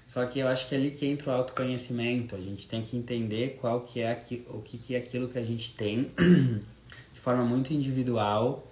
Só 0.07 0.25
que 0.25 0.39
eu 0.39 0.49
acho 0.49 0.67
que 0.67 0.75
é 0.75 0.79
ali 0.79 0.93
que 0.93 1.05
entra 1.05 1.31
o 1.31 1.35
autoconhecimento. 1.35 2.35
A 2.35 2.41
gente 2.41 2.67
tem 2.67 2.81
que 2.81 2.97
entender 2.97 3.59
qual 3.61 3.83
que 3.83 4.01
é 4.01 4.13
aqui, 4.13 4.47
o 4.49 4.63
que, 4.63 4.79
que 4.79 4.95
é 4.95 4.99
aquilo 4.99 5.29
que 5.29 5.39
a 5.39 5.45
gente 5.45 5.75
tem 5.75 6.11
de 7.13 7.21
forma 7.21 7.45
muito 7.45 7.71
individual, 7.75 8.67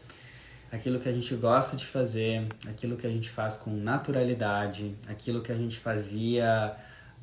aquilo 0.72 0.98
que 0.98 1.08
a 1.10 1.12
gente 1.12 1.34
gosta 1.34 1.76
de 1.76 1.84
fazer, 1.84 2.46
aquilo 2.66 2.96
que 2.96 3.06
a 3.06 3.10
gente 3.10 3.28
faz 3.28 3.58
com 3.58 3.68
naturalidade, 3.68 4.94
aquilo 5.06 5.42
que 5.42 5.52
a 5.52 5.54
gente 5.54 5.78
fazia 5.78 6.74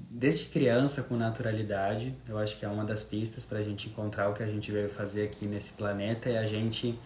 desde 0.10 0.46
criança 0.46 1.04
com 1.04 1.16
naturalidade. 1.16 2.16
Eu 2.28 2.38
acho 2.38 2.58
que 2.58 2.66
é 2.66 2.68
uma 2.68 2.86
das 2.86 3.04
pistas 3.04 3.46
para 3.46 3.60
a 3.60 3.64
gente 3.64 3.90
encontrar 3.90 4.30
o 4.30 4.34
que 4.34 4.44
a 4.44 4.48
gente 4.48 4.72
veio 4.72 4.90
fazer 4.90 5.24
aqui 5.24 5.46
nesse 5.46 5.72
planeta 5.72 6.30
e 6.30 6.38
a 6.38 6.46
gente 6.46 6.98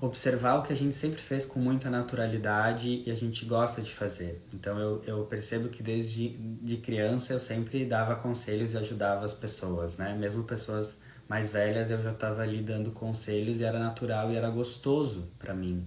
observar 0.00 0.56
o 0.56 0.62
que 0.62 0.72
a 0.72 0.76
gente 0.76 0.94
sempre 0.94 1.20
fez 1.20 1.46
com 1.46 1.58
muita 1.58 1.88
naturalidade 1.88 3.02
e 3.06 3.10
a 3.10 3.14
gente 3.14 3.44
gosta 3.44 3.80
de 3.80 3.90
fazer. 3.90 4.42
Então 4.52 4.78
eu, 4.78 5.02
eu 5.06 5.24
percebo 5.24 5.68
que 5.68 5.82
desde 5.82 6.28
de 6.28 6.76
criança 6.78 7.32
eu 7.32 7.40
sempre 7.40 7.84
dava 7.84 8.14
conselhos 8.16 8.74
e 8.74 8.78
ajudava 8.78 9.24
as 9.24 9.32
pessoas, 9.32 9.96
né? 9.96 10.14
Mesmo 10.14 10.44
pessoas 10.44 10.98
mais 11.28 11.48
velhas 11.48 11.90
eu 11.90 12.02
já 12.02 12.12
estava 12.12 12.42
ali 12.42 12.60
dando 12.60 12.90
conselhos 12.90 13.60
e 13.60 13.64
era 13.64 13.78
natural 13.78 14.30
e 14.30 14.36
era 14.36 14.50
gostoso 14.50 15.30
para 15.38 15.54
mim. 15.54 15.86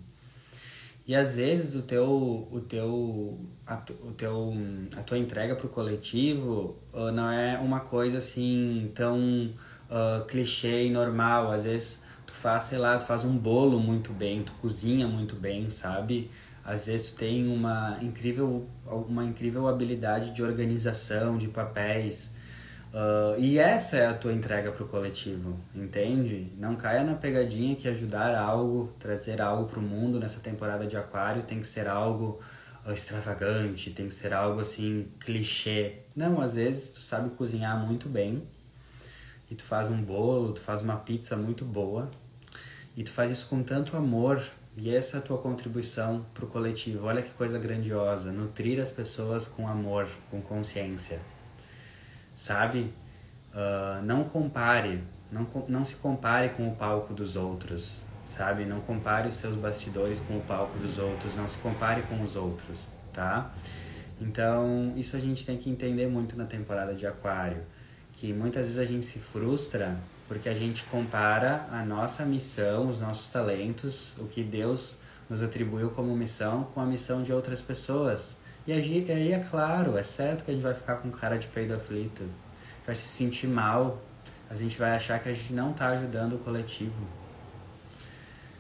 E 1.08 1.16
às 1.16 1.38
vezes 1.38 1.74
o 1.74 1.84
teu, 1.84 2.50
o 2.52 2.60
teu, 2.60 3.40
a, 3.66 3.82
o 4.04 4.12
teu, 4.12 4.54
a 4.98 5.02
tua 5.02 5.18
entrega 5.18 5.56
para 5.56 5.66
o 5.66 5.70
coletivo 5.70 6.76
uh, 6.94 7.10
não 7.14 7.32
é 7.32 7.58
uma 7.58 7.80
coisa 7.80 8.18
assim 8.18 8.92
tão 8.94 9.54
uh, 9.90 10.26
clichê 10.28 10.88
e 10.88 10.90
normal. 10.90 11.50
Às 11.50 11.64
vezes 11.64 12.04
tu 12.26 12.34
faz, 12.34 12.66
sei 12.66 12.78
lá, 12.78 12.98
tu 12.98 13.06
faz 13.06 13.24
um 13.24 13.38
bolo 13.38 13.80
muito 13.80 14.12
bem, 14.12 14.44
tu 14.44 14.52
cozinha 14.62 15.08
muito 15.08 15.34
bem, 15.36 15.70
sabe? 15.70 16.30
Às 16.62 16.88
vezes 16.88 17.12
tu 17.12 17.16
tem 17.16 17.48
uma 17.48 17.98
incrível, 18.02 18.68
uma 18.86 19.24
incrível 19.24 19.66
habilidade 19.70 20.34
de 20.34 20.44
organização 20.44 21.38
de 21.38 21.48
papéis. 21.48 22.36
Uh, 22.98 23.40
e 23.40 23.60
essa 23.60 23.96
é 23.96 24.08
a 24.08 24.14
tua 24.16 24.34
entrega 24.34 24.72
para 24.72 24.84
o 24.84 24.88
coletivo, 24.88 25.60
entende? 25.76 26.52
Não 26.58 26.76
caia 26.76 27.04
na 27.04 27.14
pegadinha 27.14 27.76
que 27.76 27.88
ajudar 27.88 28.36
algo, 28.36 28.92
trazer 28.98 29.40
algo 29.40 29.70
para 29.70 29.78
o 29.78 29.84
mundo 29.84 30.20
nessa 30.20 30.40
temporada 30.40 30.88
de 30.88 30.98
Aquário 30.98 31.44
tem 31.44 31.60
que 31.60 31.68
ser 31.68 31.88
algo 31.88 32.40
uh, 32.84 32.92
extravagante, 32.92 33.92
tem 33.92 34.08
que 34.08 34.16
ser 34.16 34.34
algo 34.34 34.62
assim 34.62 35.10
clichê. 35.20 36.00
Não, 36.16 36.42
às 36.42 36.56
vezes 36.56 36.90
tu 36.90 37.02
sabe 37.02 37.30
cozinhar 37.36 37.78
muito 37.86 38.10
bem 38.10 38.42
e 39.52 39.54
tu 39.54 39.64
faz 39.64 39.92
um 39.92 40.02
bolo, 40.02 40.54
tu 40.54 40.62
faz 40.62 40.82
uma 40.82 40.96
pizza 40.96 41.38
muito 41.38 41.64
boa 41.64 42.10
e 42.96 43.04
tu 43.04 43.12
faz 43.12 43.30
isso 43.30 43.48
com 43.48 43.62
tanto 43.62 43.96
amor 43.96 44.42
e 44.76 44.90
essa 44.96 45.18
é 45.18 45.20
a 45.20 45.22
tua 45.22 45.38
contribuição 45.38 46.26
para 46.34 46.46
o 46.46 46.48
coletivo. 46.48 47.06
Olha 47.06 47.22
que 47.22 47.30
coisa 47.34 47.60
grandiosa, 47.60 48.32
nutrir 48.32 48.82
as 48.82 48.92
pessoas 48.92 49.48
com 49.48 49.68
amor, 49.68 50.08
com 50.32 50.42
consciência 50.42 51.20
sabe? 52.38 52.94
Uh, 53.52 54.02
não 54.04 54.24
compare, 54.24 55.04
não, 55.32 55.48
não 55.68 55.84
se 55.84 55.96
compare 55.96 56.50
com 56.50 56.70
o 56.70 56.76
palco 56.76 57.14
dos 57.14 57.36
outros, 57.36 58.04
sabe? 58.38 58.64
Não 58.64 58.80
compare 58.80 59.28
os 59.28 59.36
seus 59.36 59.56
bastidores 59.56 60.20
com 60.20 60.38
o 60.38 60.42
palco 60.42 60.78
dos 60.78 61.00
outros, 61.00 61.36
não 61.36 61.48
se 61.50 61.58
compare 61.58 62.04
com 62.04 62.22
os 62.22 62.36
outros, 62.36 62.88
tá? 63.12 63.52
Então, 64.22 64.94
isso 64.96 65.18
a 65.18 65.20
gente 65.20 65.46
tem 65.46 65.58
que 65.58 65.70
entender 65.70 66.08
muito 66.08 66.38
na 66.38 66.46
temporada 66.46 66.94
de 66.94 67.08
Aquário, 67.08 67.64
que 68.14 68.32
muitas 68.32 68.66
vezes 68.66 68.80
a 68.80 68.86
gente 68.86 69.06
se 69.06 69.20
frustra 69.20 69.98
porque 70.28 70.50
a 70.50 70.54
gente 70.54 70.84
compara 70.86 71.68
a 71.72 71.84
nossa 71.84 72.26
missão, 72.26 72.90
os 72.90 73.00
nossos 73.00 73.30
talentos, 73.30 74.14
o 74.18 74.26
que 74.26 74.44
Deus 74.44 74.98
nos 75.30 75.42
atribuiu 75.42 75.90
como 75.92 76.16
missão 76.16 76.66
com 76.74 76.82
a 76.82 76.86
missão 76.86 77.24
de 77.24 77.34
outras 77.34 77.62
pessoas. 77.62 78.38
E 78.68 78.74
aí 78.74 79.32
é 79.32 79.40
claro, 79.50 79.98
é 79.98 80.04
certo 80.04 80.44
que 80.44 80.52
a 80.52 80.54
gente 80.54 80.64
vai 80.64 80.74
ficar 80.74 80.98
com 80.98 81.10
cara 81.10 81.40
de 81.40 81.48
peido 81.48 81.74
aflito, 81.74 82.30
vai 82.86 82.94
se 82.94 83.08
sentir 83.08 83.48
mal, 83.48 83.98
a 84.50 84.54
gente 84.54 84.78
vai 84.78 84.92
achar 84.92 85.20
que 85.20 85.30
a 85.30 85.34
gente 85.34 85.54
não 85.54 85.72
está 85.72 85.88
ajudando 85.88 86.34
o 86.34 86.40
coletivo. 86.40 87.08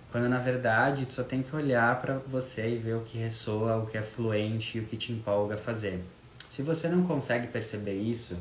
Quando 0.09 0.29
na 0.29 0.39
verdade 0.39 1.05
tu 1.05 1.13
só 1.13 1.23
tem 1.23 1.43
que 1.43 1.53
olhar 1.53 1.99
para 1.99 2.19
você 2.19 2.69
e 2.69 2.77
ver 2.77 2.95
o 2.95 3.01
que 3.01 3.17
ressoa, 3.17 3.75
o 3.75 3.85
que 3.85 3.97
é 3.97 4.01
fluente 4.01 4.77
e 4.77 4.81
o 4.81 4.85
que 4.85 4.95
te 4.95 5.11
empolga 5.11 5.55
a 5.55 5.57
fazer. 5.57 6.01
Se 6.49 6.61
você 6.61 6.87
não 6.87 7.05
consegue 7.05 7.47
perceber 7.47 7.99
isso, 7.99 8.37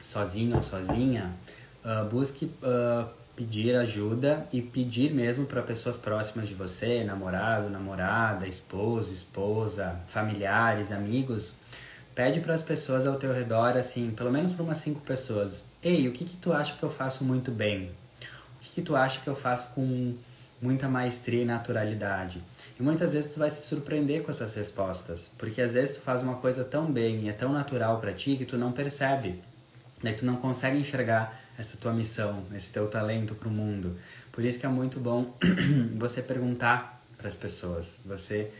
sozinho 0.00 0.58
ou 0.58 0.62
sozinha, 0.62 1.34
uh, 1.84 2.08
busque 2.08 2.44
uh, 2.62 3.08
pedir 3.42 3.74
ajuda 3.74 4.46
e 4.52 4.62
pedir 4.62 5.12
mesmo 5.12 5.46
para 5.46 5.60
pessoas 5.62 5.96
próximas 5.96 6.46
de 6.46 6.54
você, 6.54 7.02
namorado, 7.02 7.68
namorada, 7.68 8.46
esposo, 8.46 9.12
esposa, 9.12 9.98
familiares, 10.06 10.92
amigos. 10.92 11.54
Pede 12.14 12.38
para 12.38 12.54
as 12.54 12.62
pessoas 12.62 13.04
ao 13.04 13.16
teu 13.16 13.32
redor, 13.32 13.76
assim, 13.76 14.12
pelo 14.12 14.30
menos 14.30 14.52
para 14.52 14.62
umas 14.62 14.78
cinco 14.78 15.00
pessoas. 15.00 15.64
Ei, 15.82 16.06
o 16.06 16.12
que 16.12 16.24
que 16.24 16.36
tu 16.36 16.52
acha 16.52 16.76
que 16.76 16.82
eu 16.84 16.90
faço 16.90 17.24
muito 17.24 17.50
bem? 17.50 17.90
O 18.20 18.60
que 18.60 18.74
que 18.74 18.82
tu 18.82 18.94
acha 18.94 19.18
que 19.18 19.28
eu 19.28 19.34
faço 19.34 19.72
com 19.74 20.14
muita 20.60 20.88
maestria 20.88 21.42
e 21.42 21.44
naturalidade? 21.44 22.40
E 22.78 22.82
muitas 22.82 23.12
vezes 23.12 23.32
tu 23.32 23.40
vai 23.40 23.50
se 23.50 23.66
surpreender 23.66 24.22
com 24.22 24.30
essas 24.30 24.54
respostas, 24.54 25.32
porque 25.36 25.60
às 25.60 25.74
vezes 25.74 25.96
tu 25.96 26.00
faz 26.00 26.22
uma 26.22 26.36
coisa 26.36 26.62
tão 26.62 26.92
bem 26.92 27.22
e 27.22 27.28
é 27.28 27.32
tão 27.32 27.52
natural 27.52 27.98
para 27.98 28.12
ti 28.12 28.36
que 28.36 28.44
tu 28.44 28.56
não 28.56 28.70
percebe. 28.70 29.42
Daí 30.00 30.14
tu 30.14 30.24
não 30.24 30.36
consegue 30.36 30.78
enxergar 30.78 31.41
essa 31.58 31.76
tua 31.76 31.92
missão, 31.92 32.44
esse 32.54 32.72
teu 32.72 32.88
talento 32.88 33.34
para 33.34 33.48
o 33.48 33.50
mundo. 33.50 33.96
Por 34.30 34.44
isso 34.44 34.58
que 34.58 34.66
é 34.66 34.68
muito 34.68 34.98
bom 34.98 35.36
você 35.96 36.22
perguntar 36.22 37.02
para 37.16 37.28
as 37.28 37.36
pessoas, 37.36 38.00
você 38.04 38.50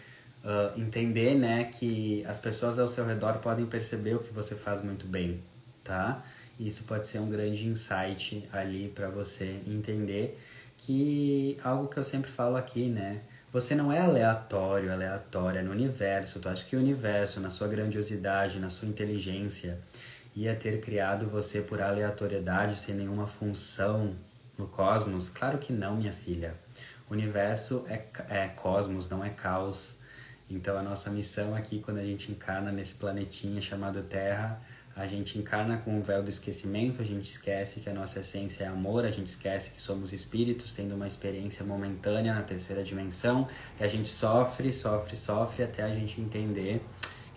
uh, 0.45 0.79
entender, 0.81 1.35
né, 1.35 1.65
que 1.65 2.25
as 2.27 2.39
pessoas 2.39 2.79
ao 2.79 2.89
seu 2.89 3.07
redor 3.07 3.39
podem 3.39 3.67
perceber 3.67 4.15
o 4.15 4.19
que 4.21 4.33
você 4.33 4.55
faz 4.55 4.83
muito 4.83 5.07
bem, 5.07 5.41
tá? 5.83 6.23
Isso 6.59 6.85
pode 6.85 7.09
ser 7.09 7.19
um 7.19 7.29
grande 7.29 7.67
insight 7.67 8.49
ali 8.53 8.93
para 8.95 9.09
você 9.09 9.61
entender 9.67 10.39
que 10.79 11.59
algo 11.63 11.89
que 11.89 11.97
eu 11.97 12.05
sempre 12.05 12.31
falo 12.31 12.57
aqui, 12.57 12.87
né? 12.87 13.23
Você 13.53 13.75
não 13.75 13.93
é 13.93 14.01
aleatório, 14.01 14.91
aleatória 14.91 15.63
no 15.63 15.73
universo. 15.73 16.41
Tu 16.41 16.49
acha 16.49 16.65
que 16.65 16.75
o 16.75 16.79
universo, 16.79 17.39
na 17.39 17.51
sua 17.51 17.69
grandiosidade, 17.69 18.59
na 18.59 18.71
sua 18.71 18.89
inteligência, 18.89 19.79
ia 20.35 20.55
ter 20.55 20.81
criado 20.81 21.27
você 21.27 21.61
por 21.61 21.81
aleatoriedade, 21.81 22.81
sem 22.81 22.95
nenhuma 22.95 23.27
função 23.27 24.15
no 24.57 24.67
cosmos? 24.67 25.29
Claro 25.29 25.59
que 25.59 25.73
não, 25.73 25.97
minha 25.97 26.13
filha. 26.13 26.55
O 27.09 27.13
universo 27.13 27.85
é, 27.89 28.05
é 28.29 28.49
cosmos, 28.49 29.09
não 29.09 29.25
é 29.25 29.31
caos. 29.31 29.99
Então 30.49 30.77
a 30.77 30.83
nossa 30.83 31.11
missão 31.11 31.55
aqui, 31.55 31.81
quando 31.81 31.99
a 31.99 32.05
gente 32.05 32.31
encarna 32.31 32.73
nesse 32.73 32.95
planetinha 32.95 33.61
chamado 33.61 34.03
Terra, 34.03 34.61
a 34.95 35.07
gente 35.07 35.39
encarna 35.39 35.79
com 35.79 35.99
o 35.99 36.03
véu 36.03 36.23
do 36.23 36.29
esquecimento, 36.29 37.01
a 37.01 37.05
gente 37.05 37.25
esquece 37.25 37.81
que 37.81 37.89
a 37.89 37.95
nossa 37.95 38.21
essência 38.21 38.65
é 38.65 38.67
amor, 38.67 39.07
a 39.07 39.11
gente 39.11 39.29
esquece 39.29 39.71
que 39.71 39.81
somos 39.81 40.13
espíritos 40.13 40.75
tendo 40.75 40.95
uma 40.95 41.07
experiência 41.07 41.65
momentânea 41.65 42.35
na 42.35 42.43
terceira 42.43 42.83
dimensão, 42.83 43.49
e 43.81 43.85
a 43.85 43.89
gente 43.89 44.09
sofre, 44.09 44.73
sofre, 44.73 45.17
sofre 45.17 45.65
até 45.65 45.83
a 45.83 45.89
gente 45.89 46.21
entender 46.21 46.83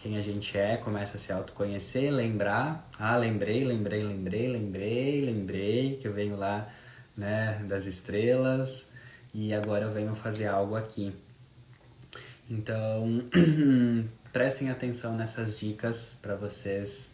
quem 0.06 0.18
a 0.20 0.22
gente 0.22 0.56
é, 0.56 0.78
começa 0.78 1.18
a 1.18 1.20
se 1.20 1.32
autoconhecer, 1.32 2.14
lembrar, 2.14 2.88
ah, 3.00 3.18
lembrei, 3.18 3.64
lembrei, 3.64 4.04
lembrei, 4.04 4.48
lembrei, 4.48 5.22
lembrei 5.22 5.98
que 6.00 6.08
eu 6.08 6.14
venho 6.14 6.38
lá, 6.38 6.70
né, 7.18 7.66
das 7.68 7.88
estrelas 7.88 8.92
e 9.34 9.52
agora 9.52 9.86
eu 9.86 9.92
venho 9.92 10.14
fazer 10.14 10.46
algo 10.46 10.76
aqui. 10.76 11.12
Então, 12.48 13.24
prestem 14.32 14.70
atenção 14.70 15.16
nessas 15.16 15.58
dicas 15.58 16.16
para 16.22 16.36
vocês 16.36 17.10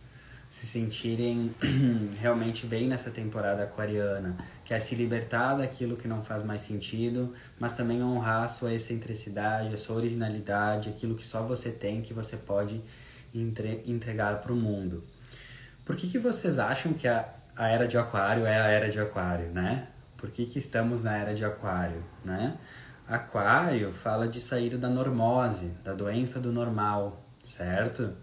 se 0.49 0.67
sentirem 0.67 1.55
realmente 2.19 2.67
bem 2.67 2.89
nessa 2.89 3.09
temporada 3.09 3.63
aquariana, 3.63 4.35
que 4.71 4.75
é 4.75 4.79
se 4.79 4.95
libertar 4.95 5.55
daquilo 5.55 5.97
que 5.97 6.07
não 6.07 6.23
faz 6.23 6.43
mais 6.43 6.61
sentido, 6.61 7.33
mas 7.59 7.73
também 7.73 8.01
honrar 8.01 8.45
a 8.45 8.47
sua 8.47 8.73
excentricidade, 8.73 9.73
a 9.73 9.77
sua 9.77 9.97
originalidade, 9.97 10.87
aquilo 10.87 11.13
que 11.13 11.27
só 11.27 11.43
você 11.43 11.69
tem, 11.71 12.01
que 12.01 12.13
você 12.13 12.37
pode 12.37 12.81
entre 13.35 13.83
entregar 13.85 14.39
para 14.39 14.53
o 14.53 14.55
mundo. 14.55 15.03
Por 15.83 15.97
que, 15.97 16.07
que 16.07 16.17
vocês 16.17 16.57
acham 16.57 16.93
que 16.93 17.05
a, 17.05 17.27
a 17.53 17.67
era 17.67 17.85
de 17.85 17.97
aquário 17.97 18.45
é 18.45 18.61
a 18.61 18.67
era 18.67 18.89
de 18.89 18.97
aquário, 18.97 19.47
né? 19.47 19.89
Por 20.15 20.31
que, 20.31 20.45
que 20.45 20.57
estamos 20.57 21.03
na 21.03 21.17
era 21.17 21.33
de 21.33 21.43
aquário, 21.43 22.01
né? 22.23 22.55
Aquário 23.05 23.91
fala 23.91 24.25
de 24.25 24.39
sair 24.39 24.77
da 24.77 24.87
normose, 24.87 25.73
da 25.83 25.91
doença 25.91 26.39
do 26.39 26.53
normal, 26.53 27.21
certo? 27.43 28.13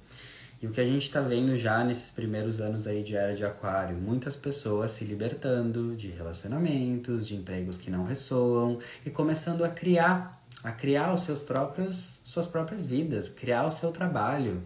E 0.61 0.67
o 0.67 0.71
que 0.71 0.81
a 0.81 0.85
gente 0.85 1.05
está 1.05 1.21
vendo 1.21 1.57
já 1.57 1.85
nesses 1.85 2.11
primeiros 2.11 2.61
anos 2.61 2.89
aí 2.89 3.05
de 3.05 3.15
era 3.15 3.33
de 3.33 3.45
aquário, 3.45 3.97
muitas 3.97 4.35
pessoas 4.35 4.91
se 4.91 5.05
libertando 5.05 5.95
de 5.95 6.09
relacionamentos, 6.09 7.29
de 7.29 7.37
empregos 7.37 7.79
que 7.79 7.93
não 7.93 8.05
ressoam 8.05 8.81
e 9.07 9.11
começando 9.11 9.65
a 9.65 9.69
criar, 9.69 10.43
a 10.65 10.73
criar 10.73 11.15
os 11.15 11.23
seus 11.23 11.41
próprios, 11.41 12.23
suas 12.25 12.49
próprias 12.49 12.87
vidas, 12.87 13.29
criar 13.29 13.67
o 13.67 13.71
seu 13.71 13.93
trabalho, 13.93 14.61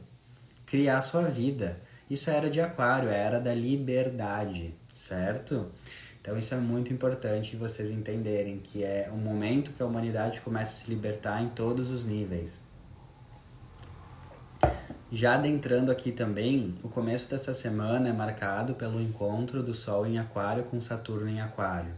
criar 0.64 0.96
a 0.96 1.02
sua 1.02 1.24
vida. 1.24 1.78
Isso 2.08 2.30
é 2.30 2.36
era 2.36 2.48
de 2.48 2.60
aquário, 2.60 3.10
é 3.10 3.18
era 3.18 3.38
da 3.38 3.54
liberdade, 3.54 4.74
certo? 4.94 5.70
Então 6.22 6.38
isso 6.38 6.54
é 6.54 6.58
muito 6.58 6.90
importante 6.90 7.54
vocês 7.54 7.90
entenderem 7.90 8.60
que 8.60 8.82
é 8.82 9.10
um 9.12 9.18
momento 9.18 9.72
que 9.72 9.82
a 9.82 9.86
humanidade 9.86 10.40
começa 10.40 10.72
a 10.72 10.84
se 10.84 10.88
libertar 10.88 11.42
em 11.42 11.50
todos 11.50 11.90
os 11.90 12.06
níveis. 12.06 12.62
Já 15.14 15.34
adentrando 15.34 15.92
aqui 15.92 16.10
também, 16.10 16.74
o 16.82 16.88
começo 16.88 17.28
dessa 17.28 17.52
semana 17.52 18.08
é 18.08 18.12
marcado 18.14 18.72
pelo 18.72 18.98
encontro 18.98 19.62
do 19.62 19.74
Sol 19.74 20.06
em 20.06 20.18
Aquário 20.18 20.64
com 20.64 20.80
Saturno 20.80 21.28
em 21.28 21.38
Aquário. 21.38 21.92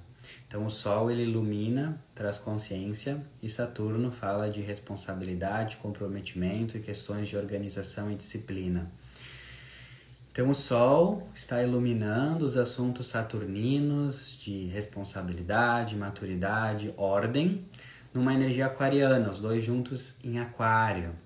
Então 0.48 0.66
o 0.66 0.70
Sol 0.70 1.12
ele 1.12 1.22
ilumina, 1.22 1.96
traz 2.12 2.38
consciência 2.38 3.24
e 3.40 3.48
Saturno 3.48 4.10
fala 4.10 4.50
de 4.50 4.60
responsabilidade, 4.60 5.76
comprometimento 5.76 6.76
e 6.76 6.80
questões 6.80 7.28
de 7.28 7.36
organização 7.36 8.10
e 8.10 8.16
disciplina. 8.16 8.90
Então 10.32 10.50
o 10.50 10.54
Sol 10.54 11.28
está 11.32 11.62
iluminando 11.62 12.44
os 12.44 12.56
assuntos 12.56 13.06
saturninos 13.06 14.36
de 14.42 14.66
responsabilidade, 14.66 15.94
maturidade, 15.94 16.92
ordem, 16.96 17.64
numa 18.12 18.34
energia 18.34 18.66
aquariana, 18.66 19.30
os 19.30 19.38
dois 19.38 19.64
juntos 19.64 20.16
em 20.24 20.40
Aquário. 20.40 21.22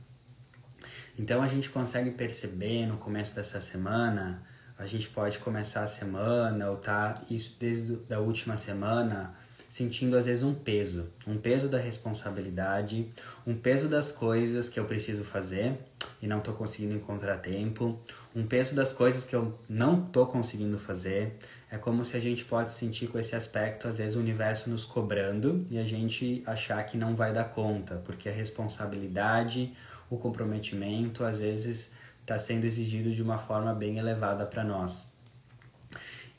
Então 1.18 1.42
a 1.42 1.48
gente 1.48 1.68
consegue 1.70 2.10
perceber 2.12 2.86
no 2.86 2.96
começo 2.96 3.34
dessa 3.34 3.60
semana, 3.60 4.42
a 4.78 4.86
gente 4.86 5.08
pode 5.08 5.38
começar 5.38 5.82
a 5.82 5.86
semana 5.86 6.70
ou 6.70 6.76
tá 6.76 7.22
isso 7.28 7.56
desde 7.58 7.98
a 8.12 8.20
última 8.20 8.56
semana 8.56 9.34
sentindo 9.68 10.16
às 10.16 10.24
vezes 10.24 10.42
um 10.42 10.54
peso, 10.54 11.10
um 11.26 11.36
peso 11.36 11.68
da 11.68 11.78
responsabilidade, 11.78 13.12
um 13.46 13.54
peso 13.54 13.88
das 13.88 14.10
coisas 14.10 14.68
que 14.68 14.80
eu 14.80 14.84
preciso 14.86 15.24
fazer 15.24 15.76
e 16.22 16.26
não 16.26 16.38
estou 16.38 16.54
conseguindo 16.54 16.94
encontrar 16.94 17.36
tempo, 17.38 18.00
um 18.34 18.46
peso 18.46 18.74
das 18.74 18.92
coisas 18.92 19.24
que 19.24 19.36
eu 19.36 19.58
não 19.68 20.04
estou 20.06 20.26
conseguindo 20.26 20.78
fazer. 20.78 21.38
É 21.70 21.76
como 21.76 22.04
se 22.04 22.16
a 22.16 22.20
gente 22.20 22.44
pode 22.44 22.72
sentir 22.72 23.08
com 23.08 23.18
esse 23.18 23.36
aspecto, 23.36 23.88
às 23.88 23.98
vezes, 23.98 24.16
o 24.16 24.20
universo 24.20 24.70
nos 24.70 24.84
cobrando 24.84 25.66
e 25.70 25.78
a 25.78 25.84
gente 25.84 26.42
achar 26.46 26.82
que 26.84 26.96
não 26.96 27.14
vai 27.14 27.32
dar 27.32 27.44
conta, 27.44 27.96
porque 28.06 28.28
a 28.28 28.32
responsabilidade, 28.32 29.74
o 30.10 30.16
comprometimento 30.16 31.24
às 31.24 31.38
vezes 31.38 31.92
está 32.20 32.38
sendo 32.38 32.64
exigido 32.64 33.10
de 33.12 33.22
uma 33.22 33.38
forma 33.38 33.74
bem 33.74 33.98
elevada 33.98 34.44
para 34.44 34.62
nós. 34.62 35.12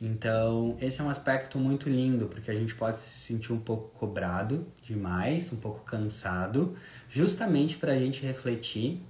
Então, 0.02 0.78
esse 0.80 1.02
é 1.02 1.04
um 1.04 1.10
aspecto 1.10 1.58
muito 1.58 1.90
lindo, 1.90 2.28
porque 2.28 2.50
a 2.50 2.56
gente 2.56 2.74
pode 2.74 2.98
se 2.98 3.20
sentir 3.20 3.52
um 3.52 3.60
pouco 3.60 3.90
cobrado 4.00 4.66
demais, 4.82 5.52
um 5.52 5.58
pouco 5.58 5.84
cansado, 5.84 6.78
justamente 7.10 7.76
para 7.76 7.92
a 7.92 8.00
gente 8.00 8.26
refletir 8.26 9.02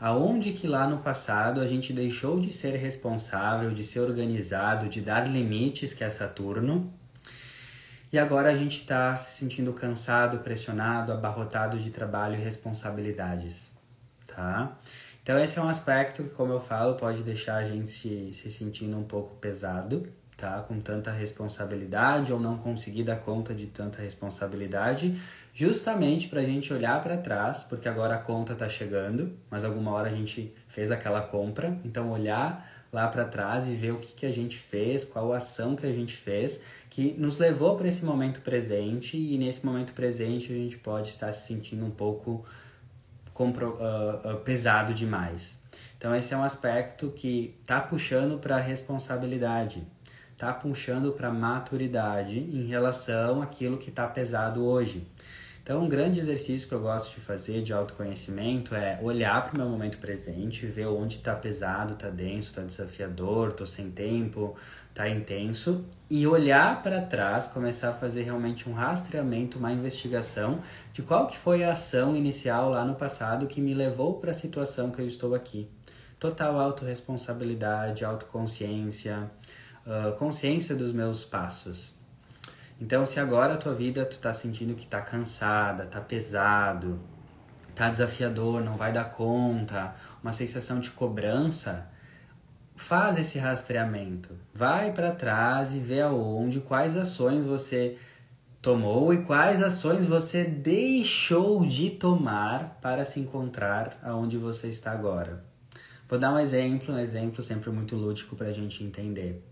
aonde 0.00 0.52
que 0.52 0.68
lá 0.68 0.86
no 0.86 0.98
passado 0.98 1.60
a 1.60 1.66
gente 1.66 1.92
deixou 1.92 2.38
de 2.38 2.52
ser 2.52 2.76
responsável, 2.76 3.72
de 3.72 3.82
ser 3.82 4.00
organizado, 4.00 4.88
de 4.88 5.00
dar 5.00 5.28
limites, 5.28 5.92
que 5.92 6.04
é 6.04 6.10
Saturno, 6.10 6.92
e 8.12 8.18
agora 8.18 8.50
a 8.50 8.54
gente 8.54 8.82
está 8.82 9.16
se 9.16 9.36
sentindo 9.38 9.72
cansado, 9.72 10.38
pressionado, 10.38 11.12
abarrotado 11.12 11.76
de 11.76 11.90
trabalho 11.90 12.36
e 12.36 12.42
responsabilidades 12.42 13.75
tá? 14.36 14.76
Então 15.22 15.38
esse 15.42 15.58
é 15.58 15.62
um 15.62 15.68
aspecto 15.68 16.22
que, 16.22 16.30
como 16.30 16.52
eu 16.52 16.60
falo, 16.60 16.94
pode 16.94 17.22
deixar 17.22 17.56
a 17.56 17.64
gente 17.64 17.90
se, 17.90 18.30
se 18.32 18.52
sentindo 18.52 18.96
um 18.96 19.02
pouco 19.02 19.34
pesado, 19.36 20.06
tá? 20.36 20.60
Com 20.68 20.78
tanta 20.78 21.10
responsabilidade 21.10 22.32
ou 22.32 22.38
não 22.38 22.58
conseguir 22.58 23.02
dar 23.02 23.16
conta 23.16 23.54
de 23.54 23.66
tanta 23.66 24.00
responsabilidade, 24.00 25.18
justamente 25.54 26.28
para 26.28 26.40
a 26.40 26.44
gente 26.44 26.72
olhar 26.72 27.02
para 27.02 27.16
trás, 27.16 27.64
porque 27.64 27.88
agora 27.88 28.14
a 28.14 28.18
conta 28.18 28.52
está 28.52 28.68
chegando, 28.68 29.32
mas 29.50 29.64
alguma 29.64 29.90
hora 29.92 30.10
a 30.10 30.12
gente 30.12 30.54
fez 30.68 30.90
aquela 30.90 31.22
compra, 31.22 31.76
então 31.82 32.12
olhar 32.12 32.70
lá 32.92 33.08
para 33.08 33.24
trás 33.24 33.68
e 33.68 33.74
ver 33.74 33.92
o 33.92 33.98
que, 33.98 34.14
que 34.14 34.26
a 34.26 34.32
gente 34.32 34.56
fez, 34.56 35.04
qual 35.04 35.32
ação 35.32 35.74
que 35.74 35.86
a 35.86 35.92
gente 35.92 36.14
fez, 36.14 36.60
que 36.88 37.14
nos 37.18 37.38
levou 37.38 37.76
para 37.76 37.88
esse 37.88 38.04
momento 38.04 38.40
presente 38.42 39.16
e 39.16 39.36
nesse 39.36 39.66
momento 39.66 39.92
presente 39.92 40.52
a 40.52 40.56
gente 40.56 40.78
pode 40.78 41.08
estar 41.08 41.32
se 41.32 41.48
sentindo 41.48 41.84
um 41.84 41.90
pouco 41.90 42.44
compro, 43.36 43.76
uh, 43.78 44.32
uh, 44.32 44.36
pesado 44.38 44.94
demais. 44.94 45.60
Então 45.98 46.14
esse 46.14 46.32
é 46.32 46.36
um 46.36 46.42
aspecto 46.42 47.10
que 47.10 47.60
tá 47.66 47.80
puxando 47.80 48.38
para 48.38 48.56
responsabilidade, 48.56 49.86
tá 50.38 50.52
puxando 50.54 51.12
para 51.12 51.30
maturidade 51.30 52.38
em 52.38 52.66
relação 52.66 53.42
àquilo 53.42 53.76
que 53.76 53.90
está 53.90 54.06
pesado 54.06 54.64
hoje. 54.64 55.06
Então, 55.62 55.82
um 55.82 55.88
grande 55.88 56.20
exercício 56.20 56.68
que 56.68 56.72
eu 56.72 56.80
gosto 56.80 57.12
de 57.16 57.20
fazer 57.20 57.60
de 57.60 57.72
autoconhecimento 57.72 58.72
é 58.72 59.00
olhar 59.02 59.44
para 59.44 59.54
o 59.54 59.58
meu 59.58 59.68
momento 59.68 59.98
presente, 59.98 60.64
ver 60.64 60.86
onde 60.86 61.16
está 61.16 61.34
pesado, 61.34 61.94
está 61.94 62.08
denso, 62.08 62.50
está 62.50 62.62
desafiador, 62.62 63.48
estou 63.48 63.66
sem 63.66 63.90
tempo, 63.90 64.54
está 64.96 65.10
intenso, 65.10 65.84
e 66.08 66.26
olhar 66.26 66.82
para 66.82 67.02
trás, 67.02 67.48
começar 67.48 67.90
a 67.90 67.92
fazer 67.92 68.22
realmente 68.22 68.66
um 68.66 68.72
rastreamento, 68.72 69.58
uma 69.58 69.70
investigação 69.70 70.60
de 70.90 71.02
qual 71.02 71.26
que 71.26 71.36
foi 71.36 71.62
a 71.62 71.72
ação 71.72 72.16
inicial 72.16 72.70
lá 72.70 72.82
no 72.82 72.94
passado 72.94 73.46
que 73.46 73.60
me 73.60 73.74
levou 73.74 74.14
para 74.14 74.30
a 74.30 74.34
situação 74.34 74.90
que 74.90 74.98
eu 74.98 75.06
estou 75.06 75.34
aqui. 75.34 75.68
Total 76.18 76.58
autorresponsabilidade, 76.58 78.06
autoconsciência, 78.06 79.30
uh, 79.86 80.16
consciência 80.16 80.74
dos 80.74 80.94
meus 80.94 81.26
passos. 81.26 81.94
Então, 82.80 83.04
se 83.04 83.20
agora 83.20 83.54
a 83.54 83.58
tua 83.58 83.74
vida 83.74 84.06
tu 84.06 84.18
tá 84.18 84.32
sentindo 84.32 84.74
que 84.74 84.86
tá 84.86 85.02
cansada, 85.02 85.84
tá 85.84 86.00
pesado, 86.00 86.98
tá 87.74 87.90
desafiador, 87.90 88.62
não 88.62 88.78
vai 88.78 88.94
dar 88.94 89.04
conta, 89.04 89.94
uma 90.22 90.32
sensação 90.32 90.80
de 90.80 90.88
cobrança, 90.90 91.86
faz 92.76 93.16
esse 93.16 93.38
rastreamento. 93.38 94.30
Vai 94.54 94.92
para 94.92 95.12
trás 95.12 95.74
e 95.74 95.80
vê 95.80 96.00
aonde, 96.00 96.60
quais 96.60 96.96
ações 96.96 97.44
você 97.44 97.96
tomou 98.62 99.12
e 99.12 99.22
quais 99.24 99.62
ações 99.62 100.04
você 100.04 100.44
deixou 100.44 101.64
de 101.64 101.90
tomar 101.90 102.78
para 102.82 103.04
se 103.04 103.18
encontrar 103.18 103.98
aonde 104.02 104.36
você 104.36 104.68
está 104.68 104.92
agora. 104.92 105.44
Vou 106.08 106.18
dar 106.18 106.32
um 106.32 106.38
exemplo, 106.38 106.94
um 106.94 106.98
exemplo 106.98 107.42
sempre 107.42 107.70
muito 107.70 107.96
lúdico 107.96 108.36
para 108.36 108.48
a 108.48 108.52
gente 108.52 108.84
entender. 108.84 109.42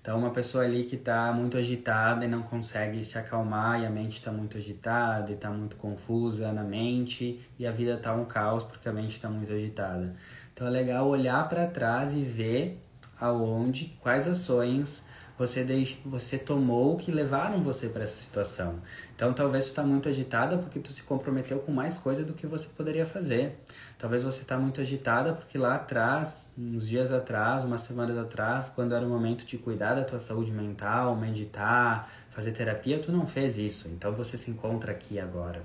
Então, 0.00 0.16
uma 0.16 0.30
pessoa 0.30 0.62
ali 0.62 0.84
que 0.84 0.94
está 0.94 1.32
muito 1.32 1.56
agitada 1.56 2.24
e 2.24 2.28
não 2.28 2.40
consegue 2.40 3.02
se 3.02 3.18
acalmar, 3.18 3.80
e 3.80 3.86
a 3.86 3.90
mente 3.90 4.18
está 4.18 4.30
muito 4.30 4.56
agitada 4.56 5.32
e 5.32 5.34
está 5.34 5.50
muito 5.50 5.74
confusa 5.74 6.52
na 6.52 6.62
mente, 6.62 7.40
e 7.58 7.66
a 7.66 7.72
vida 7.72 7.94
está 7.94 8.14
um 8.14 8.24
caos 8.24 8.62
porque 8.62 8.88
a 8.88 8.92
mente 8.92 9.16
está 9.16 9.28
muito 9.28 9.52
agitada. 9.52 10.14
Então, 10.56 10.66
é 10.66 10.70
legal 10.70 11.06
olhar 11.06 11.46
para 11.50 11.66
trás 11.66 12.16
e 12.16 12.22
ver 12.22 12.82
aonde, 13.20 13.94
quais 14.00 14.26
ações 14.26 15.04
você, 15.38 15.62
deix... 15.62 15.98
você 16.02 16.38
tomou 16.38 16.96
que 16.96 17.12
levaram 17.12 17.62
você 17.62 17.90
para 17.90 18.04
essa 18.04 18.16
situação. 18.16 18.80
Então, 19.14 19.34
talvez 19.34 19.64
você 19.64 19.70
está 19.70 19.82
muito 19.82 20.08
agitada 20.08 20.56
porque 20.56 20.80
tu 20.80 20.94
se 20.94 21.02
comprometeu 21.02 21.58
com 21.58 21.72
mais 21.72 21.98
coisa 21.98 22.24
do 22.24 22.32
que 22.32 22.46
você 22.46 22.68
poderia 22.74 23.04
fazer. 23.04 23.62
Talvez 23.98 24.24
você 24.24 24.40
está 24.40 24.56
muito 24.56 24.80
agitada 24.80 25.34
porque 25.34 25.58
lá 25.58 25.74
atrás, 25.74 26.50
uns 26.56 26.88
dias 26.88 27.12
atrás, 27.12 27.62
umas 27.62 27.82
semanas 27.82 28.16
atrás, 28.16 28.70
quando 28.70 28.94
era 28.94 29.04
o 29.04 29.10
momento 29.10 29.44
de 29.44 29.58
cuidar 29.58 29.92
da 29.92 30.04
tua 30.04 30.20
saúde 30.20 30.52
mental, 30.52 31.14
meditar, 31.16 32.10
fazer 32.30 32.52
terapia, 32.52 32.98
tu 32.98 33.12
não 33.12 33.26
fez 33.26 33.58
isso. 33.58 33.88
Então, 33.88 34.14
você 34.14 34.38
se 34.38 34.50
encontra 34.50 34.90
aqui 34.92 35.20
agora. 35.20 35.62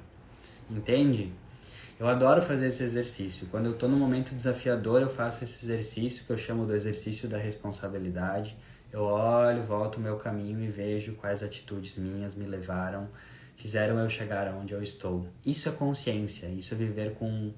Entende? 0.69 1.32
Eu 2.01 2.07
adoro 2.07 2.41
fazer 2.41 2.67
esse 2.67 2.83
exercício. 2.83 3.47
Quando 3.51 3.67
eu 3.67 3.73
estou 3.73 3.87
num 3.87 3.97
momento 3.97 4.33
desafiador, 4.33 5.01
eu 5.01 5.09
faço 5.09 5.43
esse 5.43 5.63
exercício 5.63 6.25
que 6.25 6.31
eu 6.31 6.37
chamo 6.37 6.65
do 6.65 6.75
exercício 6.75 7.29
da 7.29 7.37
responsabilidade 7.37 8.57
eu 8.91 9.03
olho, 9.03 9.63
volto 9.63 9.95
o 9.95 9.99
meu 10.01 10.17
caminho 10.17 10.61
e 10.61 10.67
vejo 10.67 11.13
quais 11.13 11.41
atitudes 11.41 11.97
minhas 11.97 12.35
me 12.35 12.45
levaram, 12.45 13.07
fizeram 13.55 13.97
eu 13.99 14.09
chegar 14.09 14.47
aonde 14.49 14.73
eu 14.73 14.81
estou. 14.81 15.27
Isso 15.45 15.69
é 15.69 15.71
consciência, 15.71 16.47
isso 16.47 16.73
é 16.73 16.77
viver 16.77 17.13
com 17.13 17.53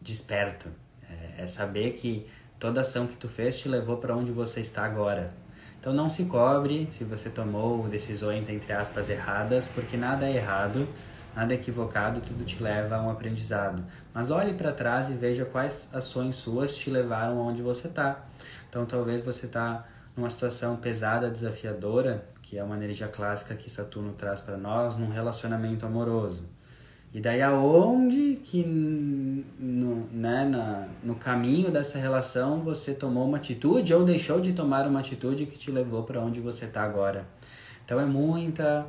desperto. 0.00 0.68
É, 1.10 1.42
é 1.42 1.46
saber 1.46 1.92
que 1.92 2.26
toda 2.58 2.80
ação 2.80 3.06
que 3.06 3.16
tu 3.16 3.28
fez 3.28 3.58
te 3.58 3.68
levou 3.68 3.98
para 3.98 4.16
onde 4.16 4.32
você 4.32 4.60
está 4.60 4.84
agora. 4.84 5.30
Então 5.78 5.92
não 5.92 6.08
se 6.08 6.24
cobre 6.24 6.88
se 6.90 7.04
você 7.04 7.28
tomou 7.28 7.86
decisões 7.88 8.48
entre 8.48 8.72
aspas 8.72 9.10
erradas, 9.10 9.68
porque 9.68 9.96
nada 9.96 10.26
é 10.26 10.36
errado, 10.36 10.88
nada 11.40 11.54
equivocado, 11.54 12.20
tudo 12.20 12.44
te 12.44 12.62
leva 12.62 12.96
a 12.96 13.02
um 13.02 13.10
aprendizado. 13.10 13.82
Mas 14.12 14.30
olhe 14.30 14.52
para 14.52 14.72
trás 14.72 15.08
e 15.08 15.14
veja 15.14 15.46
quais 15.46 15.88
ações 15.90 16.36
suas 16.36 16.76
te 16.76 16.90
levaram 16.90 17.38
aonde 17.38 17.62
você 17.62 17.88
está. 17.88 18.26
Então 18.68 18.84
talvez 18.84 19.22
você 19.22 19.46
está 19.46 19.86
numa 20.14 20.28
situação 20.28 20.76
pesada, 20.76 21.30
desafiadora, 21.30 22.26
que 22.42 22.58
é 22.58 22.62
uma 22.62 22.76
energia 22.76 23.08
clássica 23.08 23.54
que 23.54 23.70
Saturno 23.70 24.12
traz 24.12 24.42
para 24.42 24.58
nós, 24.58 24.98
num 24.98 25.08
relacionamento 25.08 25.86
amoroso. 25.86 26.44
E 27.12 27.20
daí 27.22 27.40
aonde 27.40 28.38
que 28.44 28.62
no, 28.62 30.08
né, 30.12 30.44
na, 30.44 30.88
no 31.02 31.14
caminho 31.14 31.70
dessa 31.70 31.98
relação 31.98 32.60
você 32.60 32.92
tomou 32.92 33.26
uma 33.26 33.38
atitude 33.38 33.94
ou 33.94 34.04
deixou 34.04 34.42
de 34.42 34.52
tomar 34.52 34.86
uma 34.86 35.00
atitude 35.00 35.46
que 35.46 35.58
te 35.58 35.70
levou 35.70 36.02
para 36.02 36.20
onde 36.20 36.38
você 36.38 36.66
está 36.66 36.82
agora. 36.82 37.24
Então 37.82 37.98
é 37.98 38.04
muita 38.04 38.86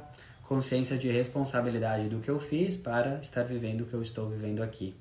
consciência 0.52 0.98
de 0.98 1.10
responsabilidade 1.10 2.10
do 2.10 2.20
que 2.20 2.30
eu 2.30 2.38
fiz 2.38 2.76
para 2.76 3.20
estar 3.22 3.42
vivendo 3.44 3.82
o 3.82 3.86
que 3.86 3.94
eu 3.94 4.02
estou 4.02 4.28
vivendo 4.28 4.62
aqui. 4.62 4.94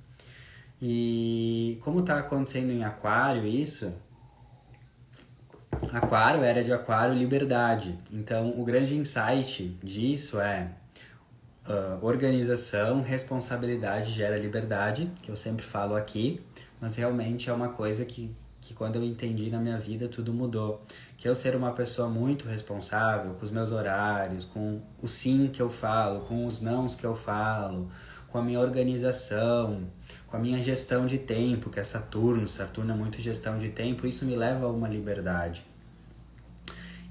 E 0.80 1.76
como 1.82 1.98
está 1.98 2.20
acontecendo 2.20 2.70
em 2.70 2.84
Aquário 2.84 3.44
isso, 3.44 3.92
Aquário 5.92 6.44
era 6.44 6.62
de 6.62 6.72
Aquário 6.72 7.16
liberdade. 7.16 7.98
Então, 8.12 8.54
o 8.56 8.64
grande 8.64 8.94
insight 8.94 9.76
disso 9.82 10.40
é 10.40 10.70
uh, 11.66 12.06
organização, 12.06 13.02
responsabilidade 13.02 14.12
gera 14.12 14.38
liberdade, 14.38 15.10
que 15.20 15.32
eu 15.32 15.36
sempre 15.36 15.66
falo 15.66 15.96
aqui, 15.96 16.40
mas 16.80 16.94
realmente 16.94 17.50
é 17.50 17.52
uma 17.52 17.70
coisa 17.70 18.04
que, 18.04 18.32
que 18.60 18.74
quando 18.74 18.96
eu 18.96 19.04
entendi 19.04 19.50
na 19.50 19.58
minha 19.58 19.78
vida 19.78 20.08
tudo 20.08 20.32
mudou. 20.32 20.84
Que 21.16 21.28
eu 21.28 21.34
ser 21.34 21.54
uma 21.56 21.72
pessoa 21.72 22.08
muito 22.08 22.48
responsável 22.48 23.34
com 23.34 23.44
os 23.44 23.50
meus 23.50 23.72
horários, 23.72 24.44
com 24.44 24.80
o 25.02 25.08
sim 25.08 25.48
que 25.52 25.60
eu 25.60 25.70
falo, 25.70 26.20
com 26.20 26.46
os 26.46 26.60
nãos 26.60 26.94
que 26.94 27.04
eu 27.04 27.14
falo, 27.14 27.90
com 28.28 28.38
a 28.38 28.42
minha 28.42 28.60
organização, 28.60 29.82
com 30.26 30.36
a 30.36 30.40
minha 30.40 30.62
gestão 30.62 31.06
de 31.06 31.18
tempo, 31.18 31.70
que 31.70 31.80
é 31.80 31.84
Saturno, 31.84 32.46
Saturno 32.46 32.92
é 32.92 32.96
muito 32.96 33.20
gestão 33.20 33.58
de 33.58 33.70
tempo, 33.70 34.06
isso 34.06 34.24
me 34.24 34.36
leva 34.36 34.66
a 34.66 34.70
uma 34.70 34.88
liberdade. 34.88 35.64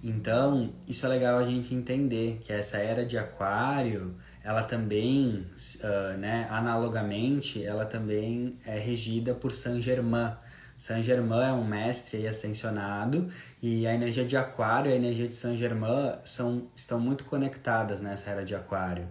Então, 0.02 0.72
isso 0.88 1.06
é 1.06 1.10
legal 1.10 1.38
a 1.38 1.44
gente 1.44 1.76
entender 1.76 2.40
que 2.42 2.54
essa 2.54 2.78
era 2.78 3.06
de 3.06 3.18
aquário, 3.18 4.16
ela 4.42 4.64
também, 4.64 5.46
uh, 5.84 6.18
né, 6.18 6.48
analogamente, 6.50 7.64
ela 7.64 7.86
também 7.86 8.58
é 8.66 8.80
regida 8.80 9.34
por 9.34 9.52
Saint 9.52 9.82
Germain. 9.82 10.32
Saint 10.80 11.04
Germain 11.04 11.50
é 11.50 11.54
um 11.54 11.64
mestre 11.64 12.26
ascensionado 12.26 13.30
e 13.62 13.86
a 13.86 13.94
energia 13.94 14.26
de 14.26 14.36
aquário 14.36 14.90
e 14.90 14.94
a 14.94 14.98
energia 14.98 15.28
de 15.28 15.36
Saint 15.36 15.60
Germain 15.60 16.14
são, 16.24 16.70
estão 16.76 17.00
muito 17.00 17.26
conectadas 17.26 18.02
nessa 18.02 18.32
era 18.32 18.44
de 18.44 18.56
aquário. 18.56 19.08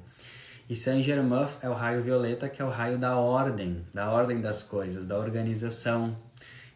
E 0.69 0.75
Saint 0.75 1.05
Germain 1.05 1.47
é 1.63 1.69
o 1.69 1.75
raio 1.75 2.03
violeta, 2.03 2.49
que 2.49 2.61
é 2.61 2.65
o 2.65 2.71
raio 2.71 2.99
da 2.99 3.17
ordem, 3.17 3.87
da 3.95 4.11
ordem 4.11 4.41
das 4.41 4.63
coisas, 4.63 5.05
da 5.05 5.17
organização, 5.17 6.17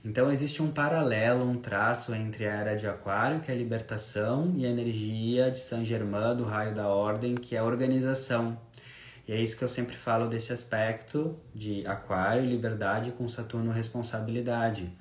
então 0.05 0.33
existe 0.33 0.61
um 0.61 0.71
paralelo, 0.71 1.49
um 1.49 1.57
traço 1.57 2.13
entre 2.13 2.45
a 2.45 2.53
era 2.53 2.77
de 2.77 2.89
Aquário, 2.89 3.41
que 3.41 3.53
é 3.53 3.55
a 3.55 3.57
libertação, 3.57 4.53
e 4.57 4.67
a 4.67 4.69
energia 4.69 5.49
de 5.49 5.61
Saint 5.61 5.85
Germain, 5.87 6.37
do 6.37 6.45
raio 6.45 6.75
da 6.75 6.89
ordem, 6.89 7.37
que 7.37 7.55
é 7.55 7.61
a 7.61 7.65
organização. 7.65 8.59
E 9.27 9.33
é 9.33 9.41
isso 9.41 9.57
que 9.57 9.63
eu 9.63 9.69
sempre 9.69 9.97
falo 9.97 10.29
desse 10.29 10.53
aspecto 10.53 11.39
de 11.55 11.87
Aquário, 11.87 12.45
liberdade 12.45 13.13
com 13.13 13.29
Saturno, 13.29 13.71
responsabilidade. 13.71 14.93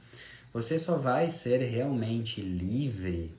Você 0.54 0.78
só 0.78 0.98
vai 0.98 1.30
ser 1.30 1.60
realmente 1.62 2.42
livre 2.42 3.34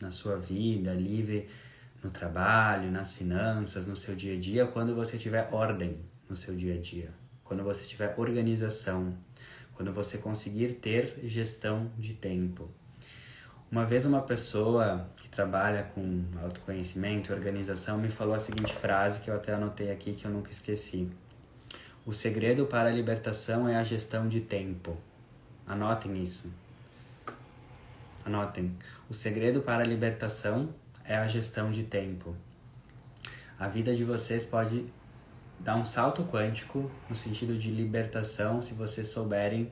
na 0.00 0.10
sua 0.10 0.36
vida, 0.36 0.92
livre 0.92 1.48
no 2.02 2.10
trabalho, 2.10 2.90
nas 2.90 3.12
finanças, 3.12 3.86
no 3.86 3.96
seu 3.96 4.14
dia 4.14 4.34
a 4.34 4.40
dia, 4.40 4.66
quando 4.66 4.94
você 4.94 5.18
tiver 5.18 5.48
ordem 5.52 5.98
no 6.28 6.36
seu 6.36 6.54
dia 6.54 6.74
a 6.74 6.78
dia, 6.78 7.10
quando 7.44 7.62
você 7.62 7.84
tiver 7.84 8.14
organização, 8.16 9.14
quando 9.74 9.92
você 9.92 10.18
conseguir 10.18 10.74
ter 10.74 11.18
gestão 11.24 11.90
de 11.98 12.14
tempo. 12.14 12.70
Uma 13.70 13.84
vez 13.84 14.04
uma 14.04 14.22
pessoa 14.22 15.08
trabalha 15.30 15.84
com 15.94 16.24
autoconhecimento 16.42 17.30
e 17.30 17.34
organização 17.34 17.98
me 17.98 18.08
falou 18.08 18.34
a 18.34 18.40
seguinte 18.40 18.72
frase 18.72 19.20
que 19.20 19.30
eu 19.30 19.34
até 19.34 19.54
anotei 19.54 19.90
aqui 19.90 20.12
que 20.12 20.24
eu 20.24 20.30
nunca 20.30 20.50
esqueci. 20.50 21.08
O 22.04 22.12
segredo 22.12 22.66
para 22.66 22.88
a 22.88 22.92
libertação 22.92 23.68
é 23.68 23.76
a 23.76 23.84
gestão 23.84 24.26
de 24.26 24.40
tempo. 24.40 24.96
Anotem 25.66 26.20
isso. 26.20 26.52
Anotem. 28.24 28.76
O 29.08 29.14
segredo 29.14 29.60
para 29.60 29.84
a 29.84 29.86
libertação 29.86 30.74
é 31.04 31.16
a 31.16 31.26
gestão 31.26 31.70
de 31.70 31.84
tempo. 31.84 32.34
A 33.58 33.68
vida 33.68 33.94
de 33.94 34.04
vocês 34.04 34.44
pode 34.44 34.86
dar 35.58 35.76
um 35.76 35.84
salto 35.84 36.24
quântico 36.24 36.90
no 37.08 37.14
sentido 37.14 37.56
de 37.56 37.70
libertação 37.70 38.62
se 38.62 38.72
vocês 38.72 39.08
souberem 39.08 39.70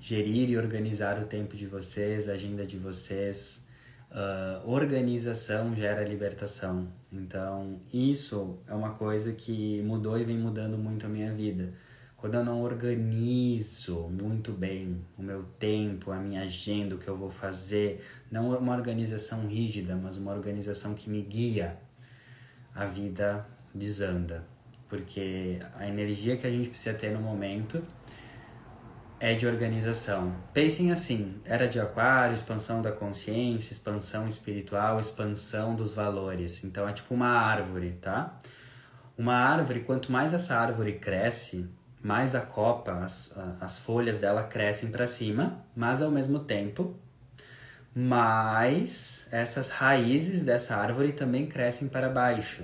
gerir 0.00 0.48
e 0.48 0.56
organizar 0.56 1.20
o 1.20 1.26
tempo 1.26 1.56
de 1.56 1.66
vocês, 1.66 2.28
a 2.28 2.32
agenda 2.32 2.64
de 2.64 2.78
vocês. 2.78 3.66
Uh, 4.10 4.68
organização 4.70 5.74
gera 5.74 6.02
libertação. 6.02 6.88
Então, 7.12 7.80
isso 7.92 8.58
é 8.66 8.72
uma 8.72 8.90
coisa 8.90 9.32
que 9.32 9.82
mudou 9.82 10.18
e 10.18 10.24
vem 10.24 10.38
mudando 10.38 10.78
muito 10.78 11.06
a 11.06 11.08
minha 11.08 11.32
vida. 11.32 11.72
Quando 12.16 12.34
eu 12.34 12.44
não 12.44 12.62
organizo 12.62 14.08
muito 14.08 14.50
bem 14.52 15.04
o 15.16 15.22
meu 15.22 15.44
tempo, 15.58 16.10
a 16.10 16.16
minha 16.16 16.42
agenda, 16.42 16.94
o 16.94 16.98
que 16.98 17.06
eu 17.06 17.16
vou 17.16 17.30
fazer, 17.30 18.04
não 18.30 18.50
uma 18.58 18.74
organização 18.74 19.46
rígida, 19.46 19.94
mas 19.94 20.16
uma 20.16 20.32
organização 20.32 20.94
que 20.94 21.08
me 21.08 21.22
guia, 21.22 21.78
a 22.74 22.86
vida 22.86 23.46
desanda 23.74 24.44
porque 24.88 25.58
a 25.76 25.86
energia 25.86 26.36
que 26.36 26.46
a 26.46 26.50
gente 26.50 26.70
precisa 26.70 26.96
ter 26.96 27.10
no 27.10 27.20
momento 27.20 27.82
é 29.20 29.34
de 29.34 29.46
organização. 29.46 30.34
Pensem 30.52 30.92
assim: 30.92 31.40
era 31.44 31.66
de 31.66 31.80
Aquário, 31.80 32.34
expansão 32.34 32.80
da 32.80 32.92
consciência, 32.92 33.72
expansão 33.72 34.28
espiritual, 34.28 35.00
expansão 35.00 35.74
dos 35.74 35.94
valores. 35.94 36.62
Então 36.64 36.88
é 36.88 36.92
tipo 36.92 37.14
uma 37.14 37.28
árvore, 37.28 37.98
tá? 38.00 38.38
Uma 39.16 39.34
árvore, 39.34 39.80
quanto 39.80 40.12
mais 40.12 40.32
essa 40.32 40.54
árvore 40.54 40.92
cresce, 40.94 41.68
mais 42.00 42.34
a 42.34 42.40
copa, 42.40 42.92
as, 42.92 43.34
as 43.60 43.78
folhas 43.78 44.18
dela 44.18 44.44
crescem 44.44 44.90
para 44.90 45.06
cima, 45.06 45.64
mas 45.74 46.00
ao 46.00 46.10
mesmo 46.10 46.38
tempo, 46.38 46.94
mais 47.92 49.26
essas 49.32 49.70
raízes 49.70 50.44
dessa 50.44 50.76
árvore 50.76 51.12
também 51.12 51.46
crescem 51.46 51.88
para 51.88 52.08
baixo. 52.08 52.62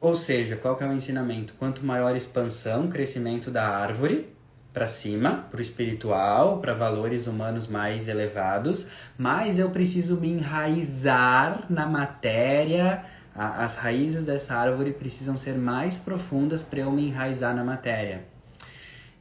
Ou 0.00 0.16
seja, 0.16 0.56
qual 0.56 0.76
que 0.76 0.82
é 0.82 0.86
o 0.86 0.92
ensinamento? 0.92 1.54
Quanto 1.54 1.84
maior 1.84 2.16
expansão, 2.16 2.88
crescimento 2.88 3.50
da 3.50 3.68
árvore 3.68 4.36
para 4.72 4.86
cima, 4.86 5.46
para 5.50 5.58
o 5.58 5.62
espiritual, 5.62 6.58
para 6.60 6.74
valores 6.74 7.26
humanos 7.26 7.66
mais 7.66 8.06
elevados, 8.06 8.86
mais 9.16 9.58
eu 9.58 9.70
preciso 9.70 10.16
me 10.16 10.30
enraizar 10.30 11.64
na 11.68 11.86
matéria, 11.86 13.04
A, 13.34 13.64
as 13.64 13.76
raízes 13.76 14.24
dessa 14.24 14.54
árvore 14.54 14.92
precisam 14.92 15.36
ser 15.36 15.56
mais 15.56 15.96
profundas 15.96 16.62
para 16.62 16.80
eu 16.80 16.90
me 16.90 17.08
enraizar 17.08 17.54
na 17.54 17.64
matéria. 17.64 18.24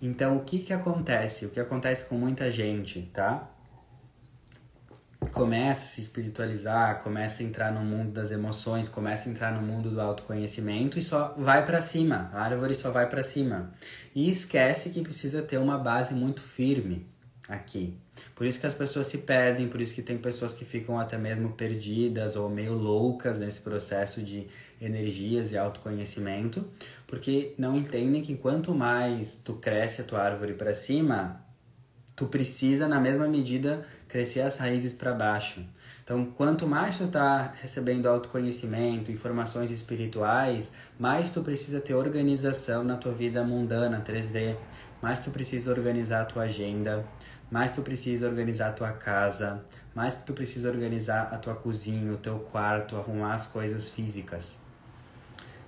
Então, 0.02 0.38
o 0.38 0.42
que 0.42 0.60
que 0.60 0.74
acontece? 0.74 1.46
O 1.46 1.50
que 1.50 1.60
acontece 1.60 2.06
com 2.06 2.16
muita 2.16 2.52
gente, 2.52 3.02
tá? 3.14 3.48
Começa 5.32 5.86
a 5.86 5.88
se 5.88 6.02
espiritualizar, 6.02 7.02
começa 7.02 7.42
a 7.42 7.46
entrar 7.46 7.72
no 7.72 7.82
mundo 7.82 8.12
das 8.12 8.32
emoções, 8.32 8.90
começa 8.90 9.28
a 9.28 9.32
entrar 9.32 9.52
no 9.52 9.62
mundo 9.62 9.90
do 9.90 10.02
autoconhecimento 10.02 10.98
e 10.98 11.02
só 11.02 11.36
vai 11.38 11.66
para 11.66 11.82
cima. 11.82 12.30
A 12.34 12.42
árvore 12.42 12.76
só 12.76 12.92
vai 12.92 13.08
para 13.10 13.24
cima. 13.24 13.72
E 14.16 14.30
esquece 14.30 14.90
que 14.90 15.02
precisa 15.02 15.42
ter 15.42 15.58
uma 15.58 15.78
base 15.78 16.14
muito 16.14 16.42
firme 16.42 17.06
aqui. 17.48 17.98
Por 18.36 18.46
isso 18.46 18.60
que 18.60 18.68
as 18.68 18.74
pessoas 18.74 19.08
se 19.08 19.20
perdem, 19.20 19.68
por 19.68 19.82
isso 19.82 19.94
que 19.94 20.02
tem 20.02 20.18
pessoas 20.18 20.54
que 20.54 20.66
ficam 20.66 21.00
até 21.00 21.18
mesmo 21.18 21.54
perdidas 21.54 22.36
ou 22.36 22.50
meio 22.50 22.74
loucas 22.74 23.40
nesse 23.40 23.62
processo 23.62 24.22
de 24.22 24.48
energias 24.80 25.52
e 25.52 25.58
autoconhecimento, 25.58 26.66
porque 27.08 27.54
não 27.58 27.76
entendem 27.76 28.22
que 28.22 28.36
quanto 28.36 28.76
mais 28.76 29.36
tu 29.36 29.54
cresce 29.54 30.02
a 30.02 30.04
tua 30.04 30.22
árvore 30.22 30.54
para 30.54 30.74
cima, 30.74 31.44
tu 32.16 32.28
precisa 32.28 32.88
na 32.88 33.00
mesma 33.00 33.28
medida 33.28 33.86
crescer 34.08 34.42
as 34.42 34.58
raízes 34.58 34.94
para 34.94 35.14
baixo. 35.14 35.64
Então, 36.04 36.26
quanto 36.26 36.66
mais 36.66 36.98
tu 36.98 37.08
tá 37.08 37.54
recebendo 37.62 38.08
autoconhecimento, 38.08 39.12
informações 39.12 39.70
espirituais, 39.72 40.72
mais 40.98 41.30
tu 41.30 41.42
precisa 41.42 41.82
ter 41.82 41.96
organização 41.96 42.84
na 42.84 42.96
tua 42.96 43.12
vida 43.12 43.44
mundana 43.44 44.02
3D, 44.02 44.56
mais 45.02 45.20
tu 45.20 45.32
precisa 45.32 45.70
organizar 45.70 46.22
a 46.22 46.26
tua 46.26 46.44
agenda, 46.44 47.06
mais 47.52 47.74
tu 47.74 47.82
precisa 47.82 48.28
organizar 48.28 48.70
a 48.70 48.74
tua 48.74 48.92
casa, 48.92 49.64
mais 49.94 50.14
tu 50.14 50.34
precisa 50.34 50.70
organizar 50.70 51.30
a 51.34 51.38
tua 51.38 51.56
cozinha, 51.56 52.14
o 52.14 52.18
teu 52.18 52.40
quarto, 52.40 52.96
arrumar 52.96 53.34
as 53.34 53.48
coisas 53.48 53.90
físicas. 53.90 54.60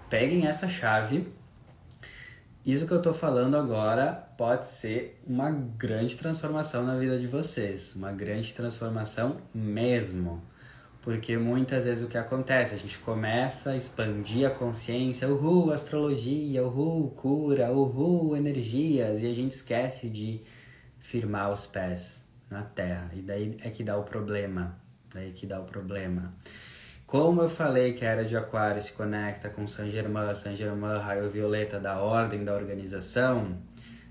Peguem 0.10 0.47
essa 0.47 0.67
chave. 0.67 1.32
Isso 2.65 2.86
que 2.86 2.91
eu 2.91 3.02
tô 3.02 3.13
falando 3.13 3.56
agora 3.56 4.12
pode 4.38 4.67
ser 4.67 5.22
uma 5.26 5.50
grande 5.50 6.17
transformação 6.17 6.86
na 6.86 6.98
vida 6.98 7.17
de 7.17 7.26
vocês, 7.26 7.95
uma 7.95 8.12
grande 8.12 8.54
transformação 8.54 9.38
mesmo. 9.54 10.43
Porque 11.02 11.38
muitas 11.38 11.86
vezes 11.86 12.04
o 12.04 12.08
que 12.08 12.17
acontece? 12.17 12.76
A 12.76 12.78
gente 12.78 12.98
começa 13.00 13.72
a 13.72 13.78
expandir 13.78 14.45
a 14.45 14.50
consciência, 14.50 15.30
uhul, 15.30 15.72
astrologia, 15.72 16.63
uhul, 16.63 17.10
cura, 17.12 17.72
uhul, 17.72 18.36
energias, 18.36 19.22
e 19.22 19.32
a 19.32 19.34
gente 19.34 19.54
esquece 19.54 20.10
de 20.10 20.41
firmar 21.00 21.52
os 21.52 21.65
pés 21.65 22.28
na 22.50 22.62
terra. 22.62 23.10
E 23.13 23.22
daí 23.22 23.58
é 23.63 23.69
que 23.69 23.84
dá 23.84 23.98
o 23.98 24.04
problema. 24.04 24.78
Daí 25.13 25.30
é 25.30 25.32
que 25.32 25.48
dá 25.48 25.60
o 25.62 25.63
problema. 25.63 26.34
Como 27.10 27.41
eu 27.41 27.50
falei 27.50 27.93
que 27.93 28.06
a 28.06 28.10
era 28.12 28.24
de 28.24 28.38
Aquário 28.38 28.80
se 28.80 28.93
conecta 28.93 29.50
com 29.50 29.65
Saint 29.65 29.89
Germain, 29.89 30.36
Saint 30.36 30.56
Germain, 30.56 31.00
raio 31.00 31.28
violeta 31.32 31.80
da 31.80 32.00
ordem 32.00 32.43
da 32.43 32.54
organização, 32.54 33.58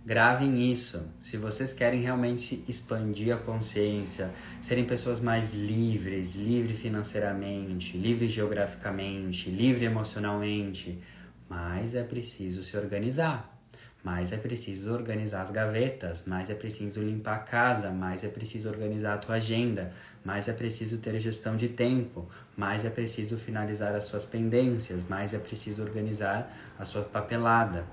gravem 0.04 0.68
isso. 0.72 1.06
Se 1.22 1.36
vocês 1.36 1.72
querem 1.72 2.00
realmente 2.00 2.64
expandir 2.66 3.32
a 3.32 3.38
consciência, 3.38 4.32
serem 4.60 4.84
pessoas 4.84 5.20
mais 5.20 5.54
livres, 5.54 6.34
livre 6.34 6.74
financeiramente, 6.74 7.96
livre 7.96 8.28
geograficamente, 8.28 9.48
livre 9.48 9.84
emocionalmente, 9.84 11.00
mas 11.48 11.94
é 11.94 12.02
preciso 12.02 12.64
se 12.64 12.76
organizar 12.76 13.57
mais 14.02 14.32
é 14.32 14.36
preciso 14.36 14.92
organizar 14.92 15.42
as 15.42 15.50
gavetas, 15.50 16.24
mais 16.26 16.48
é 16.50 16.54
preciso 16.54 17.00
limpar 17.00 17.34
a 17.34 17.38
casa, 17.38 17.90
mais 17.90 18.22
é 18.24 18.28
preciso 18.28 18.68
organizar 18.68 19.14
a 19.14 19.18
tua 19.18 19.34
agenda, 19.36 19.92
mais 20.24 20.48
é 20.48 20.52
preciso 20.52 20.98
ter 20.98 21.18
gestão 21.18 21.56
de 21.56 21.68
tempo, 21.68 22.28
mais 22.56 22.84
é 22.84 22.90
preciso 22.90 23.36
finalizar 23.36 23.94
as 23.94 24.04
suas 24.04 24.24
pendências, 24.24 25.04
mais 25.08 25.34
é 25.34 25.38
preciso 25.38 25.82
organizar 25.82 26.50
a 26.78 26.84
sua 26.84 27.02
papelada. 27.02 27.84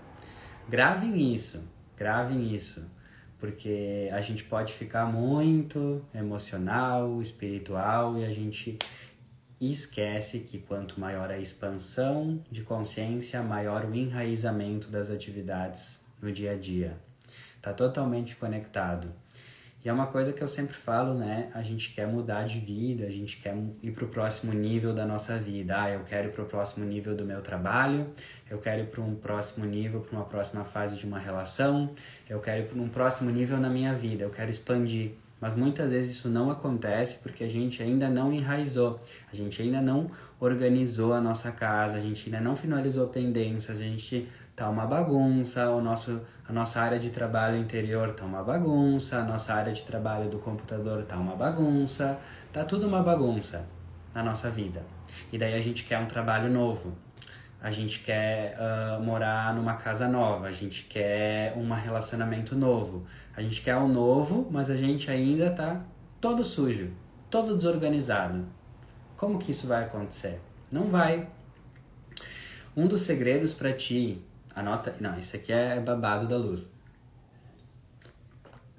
Gravem 0.69 1.33
isso, 1.33 1.63
gravem 1.97 2.53
isso, 2.53 2.83
porque 3.39 4.09
a 4.11 4.21
gente 4.21 4.43
pode 4.43 4.73
ficar 4.73 5.05
muito 5.05 6.03
emocional, 6.13 7.21
espiritual 7.21 8.17
e 8.17 8.25
a 8.25 8.31
gente 8.31 8.77
esquece 9.59 10.39
que 10.39 10.59
quanto 10.59 10.99
maior 10.99 11.31
a 11.31 11.37
expansão 11.37 12.43
de 12.51 12.61
consciência, 12.61 13.41
maior 13.41 13.85
o 13.85 13.95
enraizamento 13.95 14.89
das 14.89 15.09
atividades 15.09 16.01
no 16.21 16.31
dia 16.31 16.51
a 16.51 16.55
dia. 16.55 16.97
Tá 17.61 17.73
totalmente 17.73 18.35
conectado. 18.35 19.11
E 19.83 19.89
é 19.89 19.93
uma 19.93 20.07
coisa 20.07 20.33
que 20.33 20.41
eu 20.41 20.47
sempre 20.47 20.73
falo, 20.73 21.13
né? 21.13 21.51
A 21.53 21.61
gente 21.61 21.93
quer 21.93 22.07
mudar 22.07 22.47
de 22.47 22.59
vida, 22.59 23.05
a 23.05 23.11
gente 23.11 23.37
quer 23.37 23.55
ir 23.83 23.91
para 23.91 24.03
o 24.03 24.07
próximo 24.07 24.51
nível 24.51 24.95
da 24.95 25.05
nossa 25.05 25.37
vida. 25.37 25.79
Ah, 25.79 25.91
eu 25.91 26.03
quero 26.03 26.29
ir 26.29 26.31
para 26.31 26.43
o 26.43 26.47
próximo 26.47 26.83
nível 26.83 27.15
do 27.15 27.23
meu 27.23 27.39
trabalho, 27.39 28.09
eu 28.49 28.57
quero 28.57 28.81
ir 28.81 28.87
para 28.87 29.01
um 29.01 29.13
próximo 29.13 29.63
nível, 29.63 30.01
para 30.01 30.17
uma 30.17 30.25
próxima 30.25 30.65
fase 30.65 30.97
de 30.97 31.05
uma 31.05 31.19
relação, 31.19 31.91
eu 32.27 32.39
quero 32.39 32.63
ir 32.63 32.67
para 32.67 32.81
um 32.81 32.89
próximo 32.89 33.29
nível 33.29 33.57
na 33.59 33.69
minha 33.69 33.93
vida, 33.93 34.23
eu 34.23 34.31
quero 34.31 34.49
expandir. 34.49 35.11
Mas 35.45 35.53
muitas 35.53 35.91
vezes 35.91 36.15
isso 36.15 36.27
não 36.27 36.49
acontece 36.49 37.19
porque 37.21 37.43
a 37.43 37.47
gente 37.47 37.83
ainda 37.83 38.09
não 38.09 38.33
enraizou, 38.33 38.99
a 39.31 39.35
gente 39.35 39.61
ainda 39.61 39.79
não 39.79 40.09
organizou 40.39 41.13
a 41.13 41.21
nossa 41.21 41.51
casa, 41.51 41.97
a 41.97 41.99
gente 41.99 42.25
ainda 42.25 42.41
não 42.41 42.55
finalizou 42.55 43.09
pendências, 43.09 43.77
a 43.77 43.79
gente 43.79 44.27
tá 44.55 44.67
uma 44.67 44.87
bagunça, 44.87 45.69
o 45.69 45.79
nosso, 45.79 46.19
a 46.49 46.51
nossa 46.51 46.81
área 46.81 46.97
de 46.97 47.11
trabalho 47.11 47.59
interior 47.59 48.15
tá 48.15 48.25
uma 48.25 48.41
bagunça, 48.41 49.17
a 49.17 49.23
nossa 49.23 49.53
área 49.53 49.71
de 49.71 49.83
trabalho 49.83 50.27
do 50.31 50.39
computador 50.39 51.03
tá 51.03 51.15
uma 51.15 51.35
bagunça, 51.35 52.19
tá 52.51 52.63
tudo 52.63 52.87
uma 52.87 53.03
bagunça 53.03 53.67
na 54.15 54.23
nossa 54.23 54.49
vida. 54.49 54.81
E 55.31 55.37
daí 55.37 55.53
a 55.53 55.61
gente 55.61 55.83
quer 55.83 55.99
um 55.99 56.07
trabalho 56.07 56.49
novo, 56.49 56.91
a 57.65 57.71
gente 57.71 58.01
quer 58.01 58.55
uh, 58.59 59.01
morar 59.01 59.51
numa 59.55 59.73
casa 59.73 60.07
nova, 60.07 60.45
a 60.45 60.51
gente 60.51 60.83
quer 60.83 61.51
um 61.57 61.67
relacionamento 61.73 62.55
novo, 62.55 63.07
a 63.35 63.41
gente 63.41 63.59
quer 63.63 63.75
um 63.75 63.87
novo, 63.87 64.47
mas 64.51 64.69
a 64.69 64.77
gente 64.77 65.09
ainda 65.09 65.49
tá 65.49 65.83
todo 66.21 66.43
sujo, 66.43 66.91
todo 67.27 67.57
desorganizado. 67.57 68.45
Como 69.17 69.39
que 69.39 69.49
isso 69.49 69.65
vai 69.65 69.83
acontecer? 69.83 70.39
Não 70.71 70.91
vai. 70.91 71.27
Um 72.77 72.85
dos 72.85 73.01
segredos 73.01 73.51
para 73.51 73.73
ti, 73.73 74.21
anota, 74.55 74.93
não, 75.01 75.17
isso 75.17 75.35
aqui 75.35 75.51
é 75.51 75.79
babado 75.79 76.27
da 76.27 76.37
luz. 76.37 76.71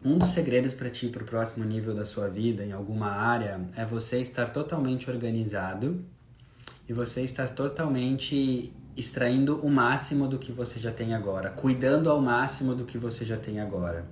Um 0.05 0.16
dos 0.16 0.29
segredos 0.29 0.75
para 0.75 0.90
ti 0.90 1.09
para 1.09 1.25
o 1.25 1.27
próximo 1.27 1.64
nível 1.64 1.92
da 1.92 2.05
sua 2.05 2.29
vida 2.29 2.64
em 2.64 2.70
alguma 2.70 3.11
área 3.11 3.62
é 3.77 3.85
você 3.85 4.20
estar 4.20 4.51
totalmente 4.51 5.11
organizado 5.11 6.05
e 6.88 6.92
você 6.92 7.22
estar 7.22 7.49
totalmente 7.49 8.72
extraindo 8.97 9.59
o 9.65 9.71
máximo 9.71 10.27
do 10.27 10.39
que 10.39 10.51
você 10.51 10.81
já 10.81 10.91
tem 10.91 11.15
agora, 11.15 11.51
cuidando 11.51 12.11
ao 12.11 12.21
máximo 12.21 12.75
do 12.75 12.85
que 12.85 12.97
você 12.97 13.25
já 13.25 13.37
tem 13.37 13.61
agora. 13.61 14.07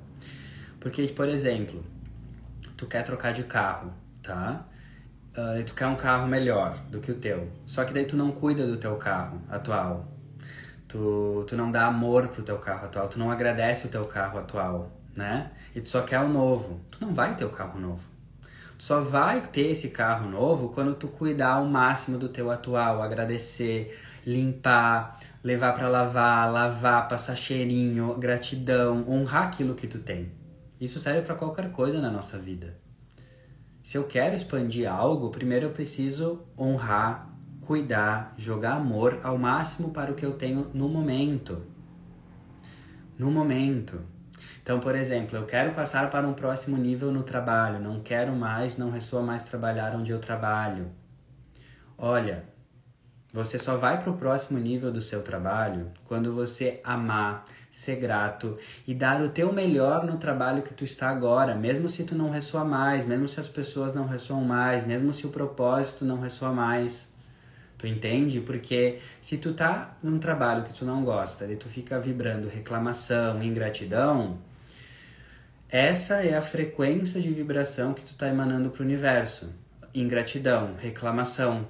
Porque, 0.79 1.07
por 1.09 1.29
exemplo, 1.29 1.83
tu 2.77 2.87
quer 2.87 3.03
trocar 3.03 3.33
de 3.33 3.45
carro, 3.45 3.93
tá? 4.23 4.67
Uh, 5.37 5.65
tu 5.65 5.75
quer 5.75 5.87
um 5.87 5.97
carro 5.97 6.29
melhor 6.29 6.79
do 6.91 7.01
que 7.01 7.11
o 7.11 7.15
teu. 7.15 7.51
Só 7.67 7.85
que 7.85 7.93
daí 7.93 8.05
tu 8.05 8.17
não 8.17 8.31
cuida 8.31 8.67
do 8.67 8.77
teu 8.77 8.95
carro 8.97 9.41
atual. 9.49 10.13
Tu, 10.87 11.45
tu 11.49 11.57
não 11.57 11.73
dá 11.73 11.87
amor 11.87 12.29
pro 12.29 12.43
teu 12.43 12.59
carro 12.59 12.87
atual, 12.87 13.09
tu 13.09 13.19
não 13.19 13.31
agradece 13.31 13.87
o 13.87 13.91
teu 13.91 14.05
carro 14.05 14.39
atual, 14.39 14.93
né? 15.17 15.51
E 15.75 15.81
tu 15.81 15.89
só 15.89 16.03
quer 16.03 16.21
o 16.21 16.29
novo. 16.29 16.81
Tu 16.91 17.05
não 17.05 17.15
vai 17.15 17.35
ter 17.35 17.45
o 17.45 17.51
carro 17.51 17.81
novo. 17.81 18.07
Tu 18.79 18.85
só 18.85 19.01
vai 19.01 19.41
ter 19.41 19.73
esse 19.73 19.89
carro 19.89 20.29
novo 20.29 20.69
quando 20.69 20.95
tu 20.95 21.09
cuidar 21.09 21.55
ao 21.55 21.65
máximo 21.65 22.19
do 22.19 22.29
teu 22.29 22.51
atual, 22.51 23.03
agradecer, 23.03 23.99
limpar, 24.27 25.21
levar 25.43 25.73
para 25.73 25.89
lavar, 25.89 26.51
lavar, 26.51 27.09
passar 27.09 27.37
cheirinho, 27.37 28.15
gratidão, 28.15 29.05
honrar 29.09 29.45
aquilo 29.45 29.75
que 29.75 29.87
tu 29.87 29.99
tem. 29.99 30.33
Isso 30.81 30.99
serve 30.99 31.23
para 31.23 31.35
qualquer 31.35 31.71
coisa 31.71 32.01
na 32.01 32.11
nossa 32.11 32.39
vida. 32.39 32.77
Se 33.83 33.99
eu 33.99 34.05
quero 34.05 34.35
expandir 34.35 34.91
algo, 34.91 35.31
primeiro 35.31 35.67
eu 35.67 35.71
preciso 35.71 36.43
honrar, 36.59 37.31
cuidar, 37.61 38.35
jogar 38.39 38.77
amor 38.77 39.21
ao 39.23 39.39
máximo 39.39 39.91
para 39.91 40.11
o 40.11 40.15
que 40.15 40.25
eu 40.25 40.33
tenho 40.33 40.71
no 40.73 40.89
momento. 40.89 41.63
No 43.19 43.31
momento. 43.31 44.03
Então, 44.63 44.81
por 44.81 44.95
exemplo, 44.95 45.37
eu 45.37 45.45
quero 45.45 45.75
passar 45.75 46.11
para 46.11 46.27
um 46.27 46.33
próximo 46.33 46.79
nível 46.79 47.13
no 47.13 47.23
trabalho, 47.23 47.79
não 47.79 48.01
quero 48.01 48.33
mais, 48.33 48.79
não 48.79 48.91
ressoa 48.91 49.23
mais 49.23 49.43
trabalhar 49.43 49.95
onde 49.95 50.11
eu 50.11 50.19
trabalho. 50.19 50.91
Olha, 51.99 52.45
você 53.35 53.59
só 53.59 53.77
vai 53.77 54.01
para 54.01 54.13
o 54.13 54.17
próximo 54.17 54.61
nível 54.61 54.93
do 54.93 55.01
seu 55.01 55.21
trabalho 55.21 55.91
quando 56.07 56.33
você 56.33 56.81
amar, 56.85 57.45
ser 57.69 57.97
grato 57.97 58.57
e 58.87 58.95
dar 58.95 59.21
o 59.21 59.29
teu 59.29 59.53
melhor 59.53 60.07
no 60.07 60.19
trabalho 60.19 60.63
que 60.63 60.73
tu 60.73 60.85
está 60.85 61.11
agora, 61.11 61.53
mesmo 61.53 61.89
se 61.89 62.05
tu 62.05 62.15
não 62.15 62.31
ressoa 62.31 62.65
mais, 62.65 63.05
mesmo 63.05 63.29
se 63.29 63.41
as 63.41 63.49
pessoas 63.49 63.93
não 63.93 64.07
ressoam 64.07 64.45
mais, 64.45 64.87
mesmo 64.87 65.13
se 65.13 65.27
o 65.27 65.31
propósito 65.31 66.05
não 66.05 66.21
ressoa 66.21 66.53
mais. 66.53 67.13
Tu 67.77 67.89
entende? 67.89 68.41
Porque 68.41 69.01
se 69.21 69.37
tu 69.37 69.53
tá 69.53 69.97
num 70.01 70.21
trabalho 70.21 70.63
que 70.63 70.73
tu 70.73 70.85
não 70.85 71.03
gosta 71.03 71.45
e 71.47 71.57
tu 71.57 71.69
fica 71.69 71.99
vibrando 71.99 72.49
reclamação, 72.49 73.43
ingratidão, 73.43 74.39
essa 75.69 76.25
é 76.25 76.37
a 76.37 76.41
frequência 76.41 77.21
de 77.21 77.33
vibração 77.33 77.95
que 77.95 78.03
tu 78.03 78.15
tá 78.15 78.29
emanando 78.29 78.71
para 78.71 78.81
o 78.81 78.85
universo. 78.85 79.49
Ingratidão, 79.93 80.77
reclamação, 80.79 81.67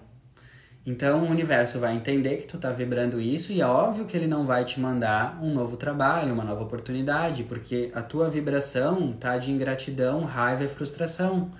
Então 0.86 1.24
o 1.24 1.30
universo 1.30 1.78
vai 1.78 1.94
entender 1.94 2.36
que 2.36 2.46
tu 2.46 2.58
tá 2.58 2.70
vibrando 2.70 3.18
isso 3.18 3.52
e 3.52 3.62
é 3.62 3.66
óbvio 3.66 4.04
que 4.04 4.14
ele 4.14 4.26
não 4.26 4.44
vai 4.44 4.66
te 4.66 4.78
mandar 4.78 5.38
um 5.42 5.54
novo 5.54 5.78
trabalho, 5.78 6.34
uma 6.34 6.44
nova 6.44 6.62
oportunidade, 6.62 7.42
porque 7.44 7.90
a 7.94 8.02
tua 8.02 8.28
vibração 8.28 9.14
tá 9.14 9.38
de 9.38 9.50
ingratidão, 9.50 10.24
raiva 10.24 10.64
e 10.64 10.68
frustração. 10.68 11.50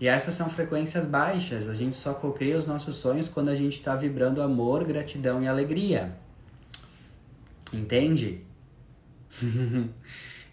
E 0.00 0.08
essas 0.08 0.34
são 0.34 0.48
frequências 0.48 1.04
baixas. 1.04 1.68
A 1.68 1.74
gente 1.74 1.96
só 1.96 2.14
cocria 2.14 2.56
os 2.56 2.66
nossos 2.66 2.96
sonhos 2.96 3.28
quando 3.28 3.50
a 3.50 3.54
gente 3.54 3.76
está 3.76 3.94
vibrando 3.94 4.40
amor, 4.40 4.84
gratidão 4.84 5.42
e 5.42 5.48
alegria. 5.48 6.16
Entende? 7.72 8.42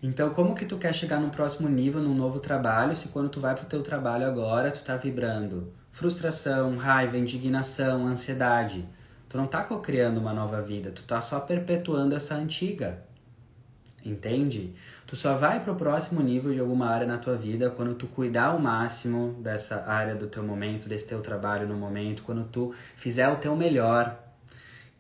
então, 0.04 0.30
como 0.32 0.56
que 0.56 0.66
tu 0.66 0.78
quer 0.78 0.94
chegar 0.94 1.22
no 1.22 1.30
próximo 1.30 1.70
nível, 1.70 2.02
num 2.02 2.16
novo 2.16 2.40
trabalho, 2.42 2.96
se 2.96 3.10
quando 3.10 3.30
tu 3.30 3.40
vai 3.40 3.56
pro 3.56 3.66
teu 3.66 3.82
trabalho 3.82 4.26
agora, 4.26 4.72
tu 4.72 4.82
tá 4.82 4.98
vibrando 4.98 5.72
frustração, 5.94 6.76
raiva, 6.76 7.18
indignação, 7.18 8.06
ansiedade. 8.08 8.84
Tu 9.30 9.38
não 9.38 9.48
tá 9.48 9.64
co-criando 9.64 10.20
uma 10.20 10.34
nova 10.34 10.62
vida, 10.62 10.92
tu 10.92 11.04
tá 11.04 11.22
só 11.22 11.40
perpetuando 11.40 12.16
essa 12.16 12.36
antiga. 12.36 13.02
Entende? 14.04 14.74
Tu 15.08 15.16
só 15.16 15.38
vai 15.38 15.64
pro 15.64 15.76
próximo 15.76 16.22
nível 16.22 16.54
de 16.54 16.60
alguma 16.60 16.88
área 16.88 17.08
na 17.08 17.18
tua 17.18 17.36
vida 17.36 17.70
quando 17.70 17.94
tu 17.94 18.08
cuidar 18.08 18.48
ao 18.48 18.60
máximo 18.60 19.40
dessa 19.42 19.86
área 19.88 20.16
do 20.16 20.28
teu 20.28 20.44
momento, 20.44 20.90
desse 20.90 21.08
teu 21.08 21.22
trabalho 21.22 21.68
no 21.68 21.76
momento, 21.76 22.24
quando 22.24 22.44
tu 22.46 22.74
fizer 22.98 23.30
o 23.30 23.38
teu 23.38 23.56
melhor, 23.56 24.23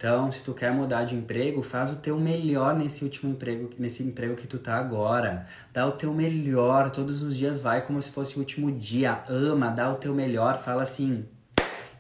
então, 0.04 0.30
se 0.30 0.42
tu 0.42 0.54
quer 0.54 0.70
mudar 0.70 1.06
de 1.06 1.16
emprego, 1.16 1.64
faz 1.64 1.90
o 1.90 1.96
teu 1.96 2.20
melhor 2.20 2.76
nesse 2.76 3.06
último 3.06 3.32
emprego, 3.32 3.70
nesse 3.80 4.04
emprego 4.04 4.36
que 4.36 4.46
tu 4.46 4.60
tá 4.60 4.76
agora. 4.76 5.48
Dá 5.72 5.88
o 5.88 5.94
teu 5.94 6.14
melhor, 6.14 6.92
todos 6.92 7.22
os 7.22 7.38
dias 7.38 7.62
vai 7.62 7.86
como 7.86 8.02
se 8.02 8.12
fosse 8.12 8.36
o 8.36 8.40
último 8.40 8.70
dia. 8.70 9.24
Ama, 9.30 9.70
dá 9.70 9.90
o 9.90 9.96
teu 9.96 10.14
melhor, 10.14 10.62
fala 10.62 10.84
assim: 10.84 11.26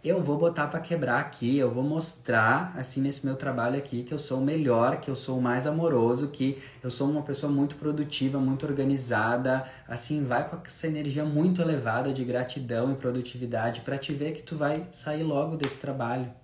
"Eu 0.03 0.21
vou 0.21 0.37
botar 0.37 0.67
para 0.67 0.81
quebrar 0.81 1.17
aqui, 1.21 1.57
eu 1.57 1.71
vou 1.71 1.81
mostrar 1.81 2.73
assim 2.77 2.99
nesse 2.99 3.25
meu 3.25 3.37
trabalho 3.37 3.77
aqui 3.77 4.03
que 4.03 4.13
eu 4.13 4.19
sou 4.19 4.39
o 4.39 4.43
melhor, 4.43 4.99
que 4.99 5.09
eu 5.09 5.15
sou 5.15 5.37
o 5.39 5.41
mais 5.41 5.65
amoroso, 5.65 6.27
que 6.27 6.61
eu 6.83 6.91
sou 6.91 7.09
uma 7.09 7.21
pessoa 7.21 7.49
muito 7.49 7.77
produtiva, 7.77 8.37
muito 8.37 8.65
organizada". 8.65 9.65
Assim, 9.87 10.25
vai 10.25 10.49
com 10.49 10.57
essa 10.65 10.87
energia 10.87 11.23
muito 11.23 11.61
elevada 11.61 12.11
de 12.11 12.25
gratidão 12.25 12.91
e 12.91 12.95
produtividade 12.95 13.79
para 13.79 13.97
te 13.97 14.11
ver 14.11 14.33
que 14.33 14.43
tu 14.43 14.57
vai 14.57 14.85
sair 14.91 15.23
logo 15.23 15.55
desse 15.55 15.79
trabalho. 15.79 16.42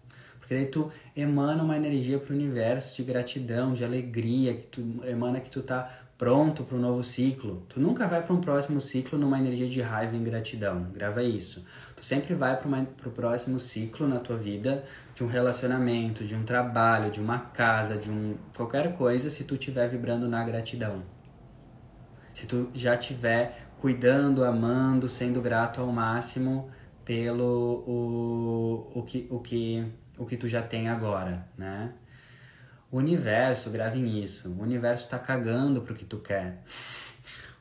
Porque 0.50 0.56
daí 0.56 0.66
tu 0.66 0.92
emana 1.16 1.62
uma 1.62 1.78
energia 1.78 2.18
para 2.18 2.34
o 2.34 2.36
universo 2.36 2.96
de 2.96 3.04
gratidão, 3.04 3.72
de 3.72 3.84
alegria, 3.84 4.56
que 4.56 4.64
tu 4.64 4.82
emana 5.06 5.40
que 5.40 5.52
tu 5.52 5.62
tá 5.62 5.88
pronto 6.18 6.64
para 6.64 6.76
um 6.76 6.82
novo 6.82 7.04
ciclo. 7.04 7.68
Tu 7.70 7.80
nunca 7.80 8.08
vai 8.08 8.24
para 8.24 8.34
um 8.34 8.42
próximo 8.42 8.82
ciclo 8.82 9.20
numa 9.20 9.38
energia 9.38 9.70
de 9.70 9.80
raiva 9.80 10.16
e 10.16 10.20
ingratidão. 10.20 10.88
Grava 10.92 11.22
isso. 11.22 11.64
Tu 11.96 12.04
sempre 12.04 12.34
vai 12.34 12.58
para 12.58 13.10
o 13.10 13.12
próximo 13.12 13.60
ciclo 13.60 14.08
na 14.08 14.20
tua 14.20 14.38
vida 14.38 14.84
de 15.14 15.24
um 15.24 15.28
relacionamento, 15.28 16.24
de 16.24 16.34
um 16.34 16.44
trabalho, 16.44 17.12
de 17.12 17.20
uma 17.20 17.38
casa, 17.38 17.96
de 17.96 18.10
um 18.10 18.36
qualquer 18.58 18.98
coisa, 18.98 19.30
se 19.30 19.44
tu 19.44 19.54
estiver 19.54 19.88
vibrando 19.88 20.28
na 20.28 20.44
gratidão. 20.44 21.04
Se 22.34 22.48
tu 22.48 22.72
já 22.74 22.96
estiver 22.96 23.68
cuidando, 23.80 24.44
amando, 24.44 25.08
sendo 25.08 25.44
grato 25.44 25.80
ao 25.80 25.92
máximo 25.92 26.72
pelo 27.06 27.84
o, 27.88 29.00
o 29.00 29.04
que 29.04 29.28
o 29.30 29.40
que 29.40 30.00
o 30.20 30.26
que 30.26 30.36
tu 30.36 30.50
já 30.50 30.62
tem 30.62 30.90
agora, 30.90 31.48
né? 31.58 31.94
O 32.92 32.98
universo, 32.98 33.70
grave 33.70 34.00
nisso, 34.00 34.50
o 34.50 34.62
universo 34.62 35.08
tá 35.08 35.18
cagando 35.18 35.82
pro 35.82 35.96
que 35.96 36.04
tu 36.04 36.20
quer. 36.20 36.62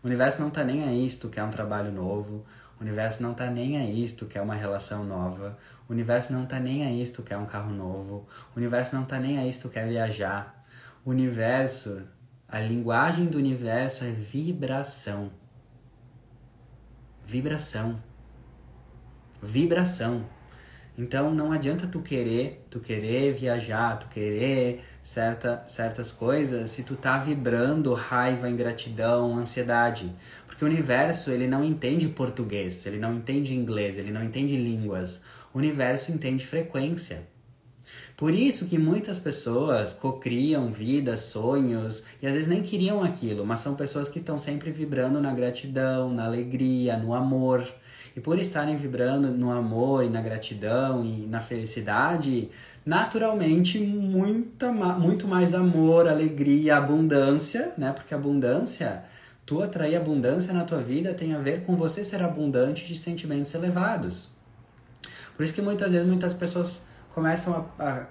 O 0.03 0.07
universo 0.09 0.43
não 0.43 0.51
tá 0.51 0.65
nem 0.65 0.83
aí 0.85 1.09
se 1.09 1.21
tu 1.21 1.29
quer 1.29 1.45
um 1.45 1.51
trabalho 1.51 1.93
novo, 1.93 2.45
o 2.79 2.83
universo 2.83 3.23
não 3.23 3.33
tá 3.33 3.47
nem 3.47 3.79
aí 3.79 4.09
se 4.09 4.17
tu 4.17 4.27
quer 4.27 4.43
uma 4.43 4.57
relação 4.57 5.05
nova, 5.05 5.57
o 5.89 5.93
universo 5.93 6.33
não 6.33 6.47
tá 6.47 6.59
nem 6.59 6.85
aí 6.85 7.07
se 7.07 7.13
tu 7.13 7.23
quer 7.23 7.37
um 7.37 7.47
carro 7.47 7.73
novo, 7.73 8.27
o 8.55 8.59
universo 8.59 8.97
não 8.97 9.05
tá 9.05 9.21
nem 9.21 9.39
aí 9.39 9.53
se 9.53 9.61
tu 9.61 9.69
quer 9.69 9.87
viajar. 9.87 10.67
O 11.05 11.11
universo, 11.11 12.03
a 12.49 12.59
linguagem 12.59 13.27
do 13.27 13.39
universo 13.39 14.03
é 14.03 14.11
vibração. 14.11 15.31
Vibração. 17.25 18.03
Vibração. 19.41 20.38
Então 20.99 21.33
não 21.33 21.53
adianta 21.53 21.87
tu 21.87 22.01
querer, 22.01 22.67
tu 22.69 22.81
querer 22.81 23.33
viajar, 23.33 24.01
tu 24.01 24.09
querer 24.09 24.83
certa, 25.01 25.63
certas 25.69 26.11
coisas 26.11 26.71
se 26.73 26.83
tu 26.83 26.97
tá 26.97 27.19
vibrando 27.19 27.95
raiva, 27.95 28.51
ingratidão, 28.51 29.39
ansiedade. 29.39 30.13
Porque 30.49 30.65
o 30.65 30.69
universo, 30.69 31.31
ele 31.31 31.47
não 31.47 31.63
entende 31.63 32.09
português, 32.09 32.85
ele 32.85 32.99
não 32.99 33.15
entende 33.15 33.55
inglês, 33.55 33.97
ele 33.97 34.11
não 34.11 34.25
entende 34.25 34.57
línguas. 34.57 35.23
O 35.55 35.59
universo 35.59 36.11
entende 36.11 36.45
frequência. 36.45 37.29
Por 38.17 38.35
isso 38.35 38.67
que 38.67 38.77
muitas 38.77 39.21
pessoas 39.21 39.95
cocriam 39.95 40.73
vidas, 40.73 41.21
sonhos 41.21 42.03
e 42.21 42.27
às 42.27 42.33
vezes 42.33 42.49
nem 42.49 42.61
queriam 42.61 43.05
aquilo, 43.05 43.47
mas 43.47 43.61
são 43.61 43.77
pessoas 43.77 44.09
que 44.09 44.19
estão 44.19 44.41
sempre 44.41 44.73
vibrando 44.73 45.21
na 45.21 45.33
gratidão, 45.33 46.13
na 46.13 46.25
alegria, 46.25 46.97
no 46.97 47.15
amor. 47.15 47.65
E 48.19 48.21
por 48.21 48.37
estarem 48.37 48.77
vibrando 48.77 49.29
no 49.29 49.53
amor 49.53 50.03
e 50.03 50.09
na 50.09 50.21
gratidão 50.21 51.05
e 51.05 51.25
na 51.29 51.41
felicidade, 51.41 52.51
naturalmente 52.85 53.79
muita, 53.79 54.73
muito 54.73 55.29
mais 55.29 55.55
amor, 55.55 56.09
alegria, 56.09 56.79
abundância, 56.79 57.73
né? 57.79 57.93
Porque 57.93 58.13
abundância, 58.13 59.05
tu 59.47 59.63
atrair 59.63 59.95
abundância 59.95 60.53
na 60.53 60.65
tua 60.65 60.83
vida 60.83 61.15
tem 61.15 61.33
a 61.33 61.39
ver 61.39 61.63
com 61.63 61.77
você 61.77 62.03
ser 62.03 62.21
abundante 62.21 62.89
de 62.89 62.99
sentimentos 62.99 63.55
elevados. 63.55 64.31
Por 65.37 65.45
isso 65.45 65.55
que 65.55 65.63
muitas 65.63 65.93
vezes 65.93 66.09
muitas 66.09 66.35
pessoas 66.35 66.85
começam 67.15 67.71
a, 67.79 67.85
a 67.85 68.07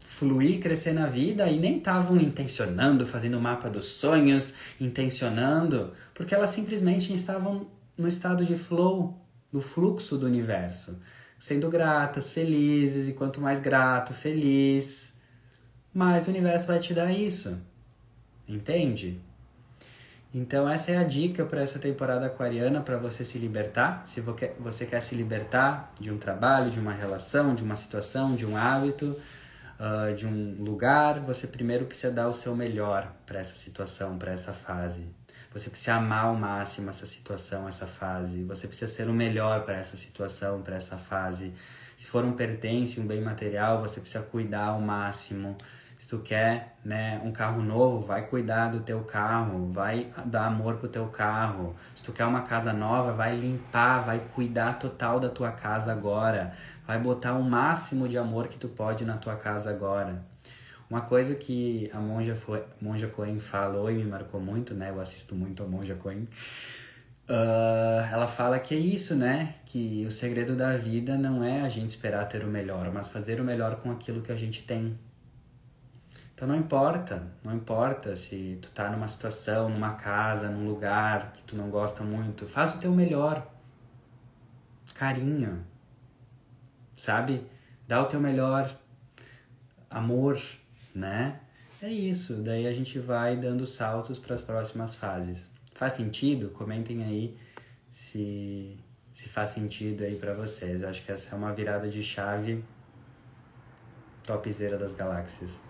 fluir, 0.00 0.58
crescer 0.60 0.94
na 0.94 1.06
vida 1.06 1.50
e 1.50 1.58
nem 1.58 1.76
estavam 1.76 2.16
intencionando, 2.16 3.06
fazendo 3.06 3.36
o 3.36 3.42
mapa 3.42 3.68
dos 3.68 3.88
sonhos, 3.88 4.54
intencionando, 4.80 5.92
porque 6.14 6.34
elas 6.34 6.48
simplesmente 6.48 7.12
estavam 7.12 7.66
no 7.98 8.08
estado 8.08 8.42
de 8.42 8.56
flow, 8.56 9.20
no 9.52 9.60
fluxo 9.60 10.16
do 10.16 10.26
universo, 10.26 10.98
sendo 11.38 11.68
gratas, 11.68 12.30
felizes, 12.30 13.08
e 13.08 13.12
quanto 13.12 13.40
mais 13.40 13.60
grato, 13.60 14.12
feliz, 14.14 15.14
mais 15.92 16.26
o 16.26 16.30
universo 16.30 16.66
vai 16.66 16.78
te 16.78 16.94
dar 16.94 17.12
isso. 17.12 17.58
Entende? 18.46 19.20
Então 20.32 20.68
essa 20.68 20.92
é 20.92 20.96
a 20.96 21.02
dica 21.02 21.44
para 21.44 21.60
essa 21.60 21.78
temporada 21.78 22.26
aquariana 22.26 22.80
para 22.80 22.96
você 22.96 23.24
se 23.24 23.36
libertar. 23.36 24.04
Se 24.06 24.20
você 24.20 24.86
quer 24.86 25.00
se 25.00 25.14
libertar 25.14 25.92
de 25.98 26.10
um 26.10 26.18
trabalho, 26.18 26.70
de 26.70 26.78
uma 26.78 26.92
relação, 26.92 27.54
de 27.54 27.64
uma 27.64 27.74
situação, 27.74 28.36
de 28.36 28.46
um 28.46 28.56
hábito, 28.56 29.16
uh, 29.80 30.14
de 30.14 30.26
um 30.26 30.62
lugar, 30.62 31.18
você 31.20 31.48
primeiro 31.48 31.84
precisa 31.84 32.12
dar 32.12 32.28
o 32.28 32.32
seu 32.32 32.54
melhor 32.54 33.12
para 33.26 33.40
essa 33.40 33.56
situação, 33.56 34.18
para 34.18 34.30
essa 34.30 34.52
fase. 34.52 35.04
Você 35.52 35.68
precisa 35.68 35.94
amar 35.94 36.26
ao 36.26 36.36
máximo 36.36 36.90
essa 36.90 37.04
situação, 37.06 37.66
essa 37.66 37.86
fase. 37.86 38.44
Você 38.44 38.68
precisa 38.68 38.90
ser 38.90 39.08
o 39.08 39.12
melhor 39.12 39.64
para 39.64 39.74
essa 39.74 39.96
situação, 39.96 40.62
para 40.62 40.76
essa 40.76 40.96
fase. 40.96 41.52
Se 41.96 42.06
for 42.06 42.24
um 42.24 42.32
pertence, 42.32 43.00
um 43.00 43.06
bem 43.06 43.20
material, 43.20 43.80
você 43.80 44.00
precisa 44.00 44.22
cuidar 44.24 44.66
ao 44.66 44.80
máximo. 44.80 45.56
Se 45.98 46.06
tu 46.06 46.20
quer, 46.20 46.76
né, 46.84 47.20
um 47.24 47.32
carro 47.32 47.60
novo, 47.62 48.06
vai 48.06 48.26
cuidar 48.26 48.68
do 48.68 48.80
teu 48.80 49.02
carro, 49.02 49.70
vai 49.72 50.10
dar 50.24 50.46
amor 50.46 50.76
pro 50.76 50.88
teu 50.88 51.08
carro. 51.08 51.74
Se 51.96 52.02
tu 52.04 52.12
quer 52.12 52.24
uma 52.24 52.42
casa 52.42 52.72
nova, 52.72 53.12
vai 53.12 53.36
limpar, 53.36 54.04
vai 54.04 54.20
cuidar 54.34 54.78
total 54.78 55.18
da 55.18 55.28
tua 55.28 55.50
casa 55.50 55.92
agora. 55.92 56.54
Vai 56.86 56.98
botar 56.98 57.34
o 57.34 57.42
máximo 57.42 58.08
de 58.08 58.16
amor 58.16 58.48
que 58.48 58.56
tu 58.56 58.68
pode 58.68 59.04
na 59.04 59.18
tua 59.18 59.36
casa 59.36 59.68
agora. 59.68 60.29
Uma 60.90 61.02
coisa 61.02 61.36
que 61.36 61.88
a 61.94 62.00
Monja, 62.00 62.34
foi, 62.34 62.64
Monja 62.80 63.06
Coen 63.06 63.38
falou 63.38 63.88
e 63.88 63.94
me 63.94 64.04
marcou 64.04 64.40
muito, 64.40 64.74
né? 64.74 64.90
Eu 64.90 65.00
assisto 65.00 65.36
muito 65.36 65.62
a 65.62 65.66
Monja 65.66 65.94
Coen. 65.94 66.26
Uh, 67.28 68.02
ela 68.12 68.26
fala 68.26 68.58
que 68.58 68.74
é 68.74 68.78
isso, 68.78 69.14
né? 69.14 69.54
Que 69.64 70.04
o 70.04 70.10
segredo 70.10 70.56
da 70.56 70.76
vida 70.76 71.16
não 71.16 71.44
é 71.44 71.60
a 71.60 71.68
gente 71.68 71.90
esperar 71.90 72.26
ter 72.26 72.42
o 72.42 72.48
melhor, 72.48 72.90
mas 72.92 73.06
fazer 73.06 73.40
o 73.40 73.44
melhor 73.44 73.76
com 73.76 73.92
aquilo 73.92 74.20
que 74.20 74.32
a 74.32 74.36
gente 74.36 74.64
tem. 74.64 74.98
Então 76.34 76.48
não 76.48 76.56
importa, 76.56 77.22
não 77.44 77.54
importa 77.54 78.16
se 78.16 78.58
tu 78.60 78.70
tá 78.72 78.90
numa 78.90 79.06
situação, 79.06 79.68
numa 79.68 79.94
casa, 79.94 80.48
num 80.48 80.66
lugar 80.66 81.32
que 81.32 81.42
tu 81.42 81.54
não 81.54 81.70
gosta 81.70 82.02
muito, 82.02 82.48
faz 82.48 82.74
o 82.74 82.78
teu 82.78 82.90
melhor. 82.90 83.46
Carinho. 84.94 85.64
Sabe? 86.96 87.46
Dá 87.86 88.02
o 88.02 88.06
teu 88.06 88.18
melhor 88.18 88.74
amor, 89.88 90.40
né? 90.94 91.40
É 91.82 91.88
isso, 91.88 92.36
daí 92.42 92.66
a 92.66 92.72
gente 92.72 92.98
vai 92.98 93.36
dando 93.36 93.66
saltos 93.66 94.18
para 94.18 94.34
as 94.34 94.42
próximas 94.42 94.94
fases. 94.94 95.50
Faz 95.74 95.94
sentido? 95.94 96.50
Comentem 96.50 97.02
aí 97.02 97.38
se, 97.90 98.78
se 99.14 99.28
faz 99.28 99.50
sentido 99.50 100.04
aí 100.04 100.16
para 100.16 100.34
vocês. 100.34 100.82
Eu 100.82 100.88
acho 100.88 101.04
que 101.04 101.10
essa 101.10 101.34
é 101.34 101.38
uma 101.38 101.52
virada 101.52 101.88
de 101.88 102.02
chave 102.02 102.62
topzera 104.24 104.76
das 104.76 104.92
galáxias. 104.92 105.62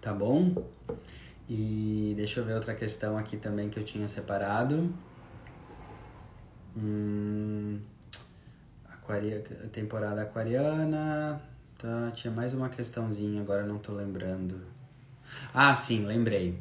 Tá 0.00 0.12
bom? 0.12 0.66
E 1.48 2.12
deixa 2.16 2.40
eu 2.40 2.44
ver 2.44 2.54
outra 2.54 2.74
questão 2.74 3.16
aqui 3.16 3.36
também 3.36 3.68
que 3.68 3.78
eu 3.78 3.84
tinha 3.84 4.08
separado. 4.08 4.92
Hum, 6.76 7.80
Aquaria, 8.88 9.42
temporada 9.72 10.22
aquariana. 10.22 11.42
Tá, 11.80 12.10
tinha 12.10 12.30
mais 12.30 12.52
uma 12.52 12.68
questãozinha, 12.68 13.40
agora 13.40 13.64
não 13.64 13.78
tô 13.78 13.94
lembrando. 13.94 14.60
Ah, 15.54 15.74
sim, 15.74 16.04
lembrei. 16.04 16.60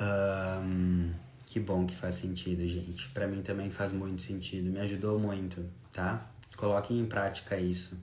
Um, 0.00 1.12
que 1.44 1.60
bom 1.60 1.86
que 1.86 1.94
faz 1.94 2.14
sentido, 2.14 2.66
gente. 2.66 3.06
Para 3.10 3.26
mim 3.26 3.42
também 3.42 3.70
faz 3.70 3.92
muito 3.92 4.22
sentido, 4.22 4.70
me 4.70 4.80
ajudou 4.80 5.18
muito, 5.18 5.68
tá? 5.92 6.26
Coloquem 6.56 6.98
em 6.98 7.04
prática 7.04 7.58
isso. 7.58 7.98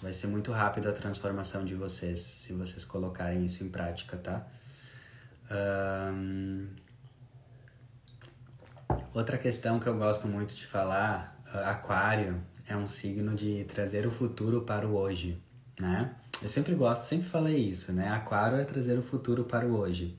Vai 0.00 0.12
ser 0.12 0.28
muito 0.28 0.52
rápido 0.52 0.88
a 0.88 0.92
transformação 0.92 1.64
de 1.64 1.74
vocês 1.74 2.20
se 2.20 2.52
vocês 2.52 2.84
colocarem 2.84 3.44
isso 3.44 3.64
em 3.64 3.68
prática, 3.68 4.16
tá? 4.16 4.46
Um, 5.50 6.68
outra 9.12 9.36
questão 9.38 9.80
que 9.80 9.88
eu 9.88 9.98
gosto 9.98 10.28
muito 10.28 10.54
de 10.54 10.66
falar, 10.66 11.36
uh, 11.52 11.68
aquário 11.68 12.40
é 12.68 12.76
um 12.76 12.86
signo 12.86 13.34
de 13.34 13.64
trazer 13.64 14.06
o 14.06 14.10
futuro 14.10 14.62
para 14.62 14.86
o 14.86 14.96
hoje, 14.96 15.38
né? 15.80 16.14
Eu 16.42 16.48
sempre 16.48 16.74
gosto, 16.74 17.04
sempre 17.04 17.28
falei 17.28 17.56
isso, 17.56 17.92
né? 17.92 18.08
Aquário 18.08 18.58
é 18.58 18.64
trazer 18.64 18.98
o 18.98 19.02
futuro 19.02 19.44
para 19.44 19.66
o 19.66 19.76
hoje. 19.76 20.16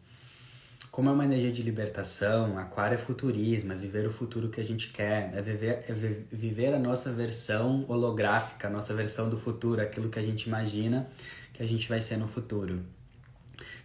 Como 0.90 1.10
é 1.10 1.12
uma 1.12 1.26
energia 1.26 1.52
de 1.52 1.62
libertação, 1.62 2.58
aquário 2.58 2.96
é 2.96 2.98
futurismo, 2.98 3.72
é 3.72 3.76
viver 3.76 4.08
o 4.08 4.12
futuro 4.12 4.50
que 4.50 4.60
a 4.60 4.64
gente 4.64 4.92
quer, 4.92 5.32
é 5.36 5.42
viver, 5.44 5.86
é 5.88 5.94
viver 5.94 6.74
a 6.74 6.80
nossa 6.80 7.12
versão 7.14 7.86
holográfica, 7.88 8.68
a 8.68 8.72
nossa 8.72 8.96
versão 8.96 9.30
do 9.30 9.38
futuro, 9.38 9.80
aquilo 9.80 10.10
que 10.10 10.18
a 10.18 10.24
gente 10.24 10.48
imagina 10.48 11.08
que 11.54 11.62
a 11.62 11.66
gente 11.68 11.88
vai 11.90 12.00
ser 12.00 12.18
no 12.18 12.28
futuro. 12.28 12.84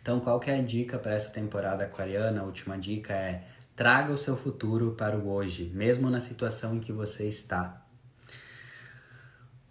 Então, 0.01 0.21
qual 0.21 0.41
que 0.41 0.51
é 0.51 0.59
a 0.59 0.63
dica 0.63 0.99
para 0.99 1.15
essa 1.15 1.31
temporada 1.31 1.85
aquariana? 1.85 2.41
A 2.41 2.45
última 2.45 2.79
dica 2.79 3.13
é 3.13 3.45
traga 3.77 4.13
o 4.13 4.19
seu 4.19 4.37
futuro 4.37 4.93
para 4.93 5.17
o 5.17 5.29
hoje, 5.29 5.71
mesmo 5.75 6.11
na 6.11 6.21
situação 6.21 6.77
em 6.77 6.81
que 6.81 6.93
você 6.93 7.29
está. 7.29 7.82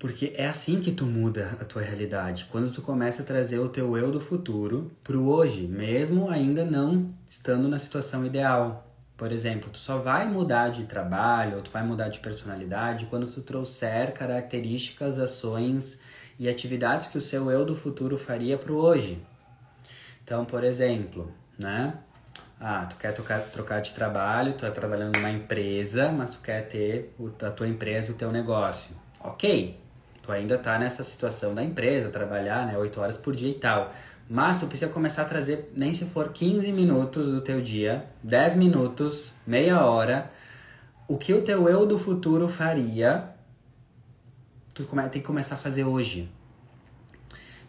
Porque 0.01 0.33
é 0.35 0.47
assim 0.47 0.81
que 0.81 0.91
tu 0.91 1.05
muda 1.05 1.55
a 1.61 1.63
tua 1.63 1.83
realidade. 1.83 2.47
Quando 2.51 2.73
tu 2.73 2.81
começa 2.81 3.21
a 3.21 3.25
trazer 3.25 3.59
o 3.59 3.69
teu 3.69 3.95
eu 3.95 4.11
do 4.11 4.19
futuro 4.19 4.91
pro 5.03 5.29
hoje, 5.29 5.67
mesmo 5.67 6.27
ainda 6.27 6.65
não 6.65 7.13
estando 7.27 7.67
na 7.67 7.77
situação 7.77 8.25
ideal. 8.25 8.91
Por 9.15 9.31
exemplo, 9.31 9.69
tu 9.69 9.77
só 9.77 9.99
vai 9.99 10.27
mudar 10.27 10.69
de 10.69 10.85
trabalho 10.85 11.57
ou 11.57 11.61
tu 11.61 11.69
vai 11.69 11.83
mudar 11.83 12.09
de 12.09 12.17
personalidade 12.17 13.05
quando 13.11 13.27
tu 13.27 13.41
trouxer 13.41 14.11
características, 14.11 15.19
ações 15.19 16.01
e 16.39 16.49
atividades 16.49 17.05
que 17.05 17.19
o 17.19 17.21
seu 17.21 17.51
eu 17.51 17.63
do 17.63 17.75
futuro 17.75 18.17
faria 18.17 18.57
pro 18.57 18.77
hoje. 18.77 19.21
Então, 20.23 20.45
por 20.45 20.63
exemplo, 20.63 21.31
né? 21.59 21.93
Ah, 22.59 22.87
tu 22.89 22.95
quer 22.95 23.13
trocar, 23.13 23.39
trocar 23.51 23.81
de 23.81 23.91
trabalho, 23.91 24.53
tu 24.53 24.65
é 24.65 24.71
trabalhando 24.71 25.17
numa 25.17 25.29
empresa, 25.29 26.11
mas 26.11 26.31
tu 26.31 26.39
quer 26.39 26.67
ter 26.67 27.15
a 27.43 27.51
tua 27.51 27.67
empresa, 27.67 28.11
o 28.11 28.15
teu 28.15 28.31
negócio. 28.31 28.95
Ok, 29.19 29.79
Tu 30.21 30.31
ainda 30.31 30.57
tá 30.57 30.77
nessa 30.77 31.03
situação 31.03 31.55
da 31.55 31.63
empresa, 31.63 32.09
trabalhar, 32.09 32.65
né, 32.67 32.77
8 32.77 33.01
horas 33.01 33.17
por 33.17 33.35
dia 33.35 33.49
e 33.49 33.55
tal. 33.55 33.93
Mas 34.29 34.59
tu 34.59 34.67
precisa 34.67 34.91
começar 34.91 35.23
a 35.23 35.25
trazer, 35.25 35.71
nem 35.75 35.93
se 35.93 36.05
for 36.05 36.29
15 36.29 36.71
minutos 36.71 37.31
do 37.31 37.41
teu 37.41 37.61
dia, 37.61 38.05
10 38.23 38.55
minutos, 38.55 39.33
meia 39.45 39.83
hora, 39.85 40.31
o 41.07 41.17
que 41.17 41.33
o 41.33 41.41
teu 41.41 41.67
eu 41.67 41.85
do 41.85 41.99
futuro 41.99 42.47
faria, 42.47 43.29
tu 44.73 44.85
tem 44.85 45.21
que 45.21 45.27
começar 45.27 45.55
a 45.55 45.57
fazer 45.57 45.83
hoje. 45.83 46.29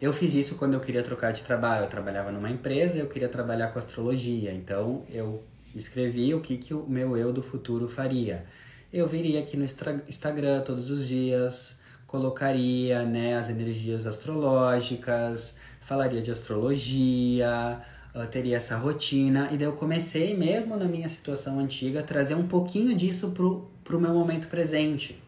Eu 0.00 0.12
fiz 0.12 0.34
isso 0.34 0.56
quando 0.56 0.74
eu 0.74 0.80
queria 0.80 1.02
trocar 1.02 1.32
de 1.32 1.42
trabalho. 1.42 1.84
Eu 1.84 1.88
trabalhava 1.88 2.32
numa 2.32 2.50
empresa, 2.50 2.98
eu 2.98 3.06
queria 3.06 3.28
trabalhar 3.28 3.68
com 3.68 3.78
astrologia. 3.78 4.52
Então 4.52 5.04
eu 5.08 5.44
escrevi 5.74 6.34
o 6.34 6.40
que, 6.40 6.56
que 6.56 6.74
o 6.74 6.84
meu 6.88 7.16
eu 7.16 7.32
do 7.32 7.40
futuro 7.40 7.88
faria. 7.88 8.44
Eu 8.92 9.06
viria 9.06 9.40
aqui 9.40 9.56
no 9.56 9.64
Instagram 9.64 10.62
todos 10.62 10.90
os 10.90 11.06
dias, 11.06 11.78
colocaria 12.12 13.06
né, 13.06 13.38
as 13.38 13.48
energias 13.48 14.06
astrológicas, 14.06 15.56
falaria 15.80 16.20
de 16.20 16.30
astrologia, 16.30 17.80
uh, 18.14 18.26
teria 18.26 18.58
essa 18.58 18.76
rotina. 18.76 19.48
E 19.50 19.56
daí 19.56 19.66
eu 19.66 19.72
comecei, 19.72 20.36
mesmo 20.36 20.76
na 20.76 20.84
minha 20.84 21.08
situação 21.08 21.58
antiga, 21.58 22.00
a 22.00 22.02
trazer 22.02 22.34
um 22.34 22.46
pouquinho 22.46 22.94
disso 22.94 23.30
pro, 23.30 23.66
pro 23.82 23.98
meu 23.98 24.12
momento 24.12 24.46
presente. 24.48 25.18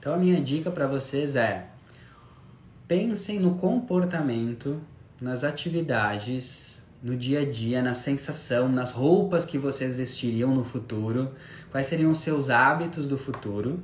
Então 0.00 0.12
a 0.12 0.16
minha 0.16 0.40
dica 0.40 0.68
para 0.68 0.88
vocês 0.88 1.36
é: 1.36 1.66
pensem 2.88 3.38
no 3.38 3.54
comportamento, 3.54 4.80
nas 5.20 5.44
atividades, 5.44 6.82
no 7.00 7.16
dia 7.16 7.42
a 7.42 7.44
dia, 7.48 7.80
na 7.80 7.94
sensação, 7.94 8.68
nas 8.68 8.90
roupas 8.90 9.44
que 9.44 9.58
vocês 9.58 9.94
vestiriam 9.94 10.52
no 10.52 10.64
futuro, 10.64 11.30
quais 11.70 11.86
seriam 11.86 12.10
os 12.10 12.18
seus 12.18 12.50
hábitos 12.50 13.06
do 13.06 13.16
futuro 13.16 13.80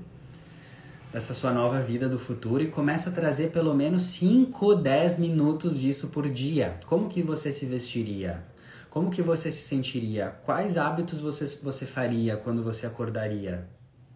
dessa 1.13 1.35
sua 1.35 1.53
nova 1.53 1.81
vida 1.81 2.09
do 2.09 2.19
futuro 2.19 2.63
e 2.63 2.69
começa 2.69 3.11
a 3.11 3.13
trazer 3.13 3.51
pelo 3.51 3.75
menos 3.75 4.05
5, 4.05 4.77
10 4.77 5.19
minutos 5.19 5.79
disso 5.79 6.09
por 6.09 6.29
dia. 6.29 6.81
Como 6.87 7.09
que 7.09 7.23
você 7.23 7.53
se 7.53 7.67
vestiria? 7.67 8.43
Como 8.89 9.11
que 9.11 9.21
você 9.21 9.53
se 9.53 9.63
sentiria? 9.63 10.35
Quais 10.45 10.77
hábitos 10.79 11.21
você, 11.21 11.47
você 11.63 11.85
faria 11.85 12.37
quando 12.37 12.63
você 12.63 12.87
acordaria? 12.87 13.69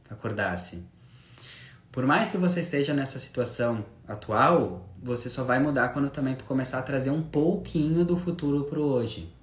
Acordasse? 0.08 0.84
Por 1.92 2.06
mais 2.06 2.28
que 2.30 2.36
você 2.36 2.60
esteja 2.60 2.92
nessa 2.92 3.18
situação 3.18 3.84
atual, 4.06 4.88
você 5.02 5.30
só 5.30 5.44
vai 5.44 5.58
mudar 5.58 5.90
quando 5.90 6.10
também 6.10 6.34
tu 6.34 6.44
começar 6.44 6.78
a 6.78 6.82
trazer 6.82 7.10
um 7.10 7.22
pouquinho 7.22 8.04
do 8.04 8.16
futuro 8.16 8.64
pro 8.64 8.82
hoje. 8.82 9.35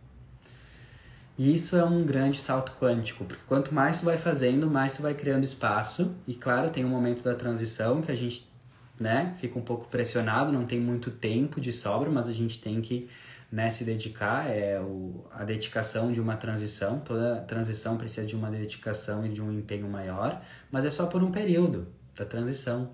E 1.37 1.55
isso 1.55 1.75
é 1.75 1.83
um 1.83 2.05
grande 2.05 2.37
salto 2.37 2.73
quântico, 2.79 3.25
porque 3.25 3.41
quanto 3.47 3.73
mais 3.73 3.99
tu 3.99 4.05
vai 4.05 4.17
fazendo, 4.17 4.69
mais 4.69 4.93
tu 4.93 5.01
vai 5.01 5.15
criando 5.15 5.43
espaço. 5.43 6.13
E 6.27 6.35
claro, 6.35 6.69
tem 6.69 6.85
um 6.85 6.89
momento 6.89 7.23
da 7.23 7.33
transição 7.33 8.01
que 8.01 8.11
a 8.11 8.15
gente, 8.15 8.47
né, 8.99 9.35
fica 9.41 9.57
um 9.57 9.61
pouco 9.61 9.87
pressionado, 9.87 10.51
não 10.51 10.65
tem 10.65 10.79
muito 10.79 11.09
tempo 11.09 11.59
de 11.59 11.73
sobra, 11.73 12.09
mas 12.11 12.27
a 12.27 12.31
gente 12.31 12.59
tem 12.59 12.81
que, 12.81 13.09
né, 13.51 13.71
se 13.71 13.83
dedicar, 13.83 14.47
é 14.47 14.79
o, 14.79 15.25
a 15.31 15.43
dedicação 15.43 16.11
de 16.11 16.21
uma 16.21 16.37
transição. 16.37 16.99
Toda 16.99 17.37
transição 17.41 17.97
precisa 17.97 18.27
de 18.27 18.35
uma 18.35 18.51
dedicação 18.51 19.25
e 19.25 19.29
de 19.29 19.41
um 19.41 19.51
empenho 19.51 19.89
maior, 19.89 20.39
mas 20.71 20.85
é 20.85 20.91
só 20.91 21.07
por 21.07 21.23
um 21.23 21.31
período 21.31 21.87
da 22.15 22.25
transição. 22.25 22.91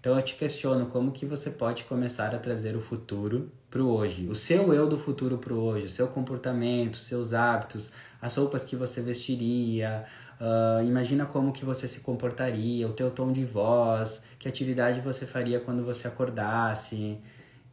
Então 0.00 0.16
eu 0.16 0.22
te 0.22 0.34
questiono 0.34 0.86
como 0.86 1.12
que 1.12 1.24
você 1.24 1.50
pode 1.50 1.84
começar 1.84 2.34
a 2.34 2.38
trazer 2.38 2.76
o 2.76 2.80
futuro 2.80 3.52
para 3.70 3.82
o 3.82 3.90
hoje, 3.90 4.26
o 4.28 4.34
seu 4.34 4.72
eu 4.72 4.88
do 4.88 4.98
futuro 4.98 5.36
para 5.38 5.52
o 5.52 5.60
hoje, 5.60 5.86
o 5.86 5.90
seu 5.90 6.08
comportamento, 6.08 6.96
seus 6.96 7.34
hábitos, 7.34 7.90
as 8.20 8.34
roupas 8.36 8.64
que 8.64 8.74
você 8.74 9.02
vestiria, 9.02 10.06
uh, 10.40 10.82
imagina 10.84 11.26
como 11.26 11.52
que 11.52 11.64
você 11.64 11.86
se 11.86 12.00
comportaria, 12.00 12.88
o 12.88 12.92
teu 12.92 13.10
tom 13.10 13.30
de 13.30 13.44
voz, 13.44 14.22
que 14.38 14.48
atividade 14.48 15.00
você 15.00 15.26
faria 15.26 15.60
quando 15.60 15.84
você 15.84 16.08
acordasse. 16.08 17.18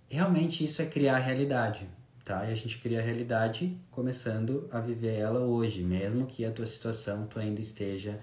Realmente 0.09 0.65
isso 0.65 0.81
é 0.81 0.85
criar 0.85 1.15
a 1.15 1.19
realidade, 1.19 1.87
tá? 2.25 2.45
E 2.45 2.51
a 2.51 2.55
gente 2.55 2.77
cria 2.79 2.99
a 2.99 3.03
realidade 3.03 3.77
começando 3.89 4.67
a 4.71 4.81
viver 4.81 5.15
ela 5.15 5.39
hoje, 5.39 5.81
mesmo 5.81 6.25
que 6.25 6.43
a 6.43 6.51
tua 6.51 6.65
situação 6.65 7.25
tu 7.25 7.39
ainda 7.39 7.61
esteja 7.61 8.19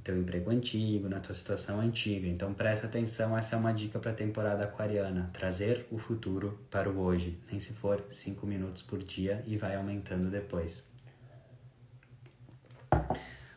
no 0.00 0.04
teu 0.04 0.18
emprego 0.18 0.50
antigo, 0.50 1.08
na 1.08 1.20
tua 1.20 1.34
situação 1.34 1.78
antiga. 1.78 2.26
Então 2.26 2.54
presta 2.54 2.86
atenção, 2.86 3.36
essa 3.36 3.54
é 3.54 3.58
uma 3.58 3.72
dica 3.72 3.98
para 3.98 4.10
a 4.10 4.14
temporada 4.14 4.64
aquariana, 4.64 5.28
trazer 5.32 5.86
o 5.90 5.98
futuro 5.98 6.58
para 6.70 6.88
o 6.88 6.98
hoje, 6.98 7.38
nem 7.50 7.60
se 7.60 7.74
for 7.74 8.02
5 8.10 8.46
minutos 8.46 8.82
por 8.82 9.02
dia 9.02 9.44
e 9.46 9.56
vai 9.56 9.76
aumentando 9.76 10.30
depois. 10.30 10.88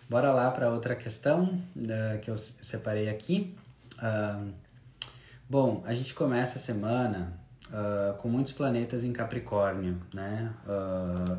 Bora 0.09 0.31
lá 0.31 0.51
para 0.51 0.69
outra 0.69 0.95
questão 0.95 1.63
uh, 1.75 2.19
que 2.21 2.29
eu 2.29 2.37
separei 2.37 3.09
aqui. 3.09 3.55
Uh, 3.97 4.53
bom, 5.49 5.81
a 5.85 5.93
gente 5.93 6.13
começa 6.13 6.59
a 6.59 6.61
semana 6.61 7.39
uh, 7.73 8.15
com 8.17 8.29
muitos 8.29 8.53
planetas 8.53 9.03
em 9.03 9.11
Capricórnio, 9.11 9.97
né? 10.13 10.53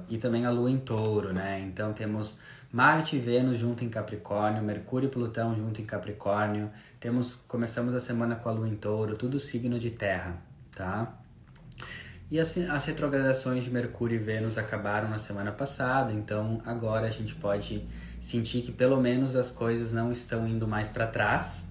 e 0.08 0.18
também 0.18 0.44
a 0.44 0.50
Lua 0.50 0.70
em 0.70 0.78
Touro, 0.78 1.32
né? 1.32 1.60
Então 1.60 1.92
temos 1.92 2.38
Marte 2.72 3.16
e 3.16 3.20
Vênus 3.20 3.56
junto 3.56 3.84
em 3.84 3.88
Capricórnio, 3.88 4.62
Mercúrio 4.62 5.06
e 5.06 5.10
Plutão 5.10 5.56
junto 5.56 5.80
em 5.80 5.84
Capricórnio. 5.84 6.70
Temos 6.98 7.36
começamos 7.46 7.94
a 7.94 8.00
semana 8.00 8.34
com 8.34 8.48
a 8.48 8.52
Lua 8.52 8.68
em 8.68 8.74
Touro, 8.74 9.16
tudo 9.16 9.38
signo 9.38 9.78
de 9.78 9.90
Terra, 9.90 10.36
tá? 10.74 11.14
E 12.30 12.40
as, 12.40 12.56
as 12.56 12.84
retrogradações 12.86 13.64
de 13.64 13.70
Mercúrio 13.70 14.16
e 14.16 14.18
Vênus 14.18 14.58
acabaram 14.58 15.08
na 15.08 15.18
semana 15.18 15.52
passada, 15.52 16.12
então 16.12 16.60
agora 16.66 17.06
a 17.06 17.10
gente 17.10 17.34
pode 17.34 17.86
sentir 18.20 18.62
que 18.62 18.72
pelo 18.72 19.00
menos 19.00 19.36
as 19.36 19.50
coisas 19.50 19.92
não 19.92 20.10
estão 20.10 20.48
indo 20.48 20.66
mais 20.66 20.88
para 20.88 21.06
trás. 21.06 21.68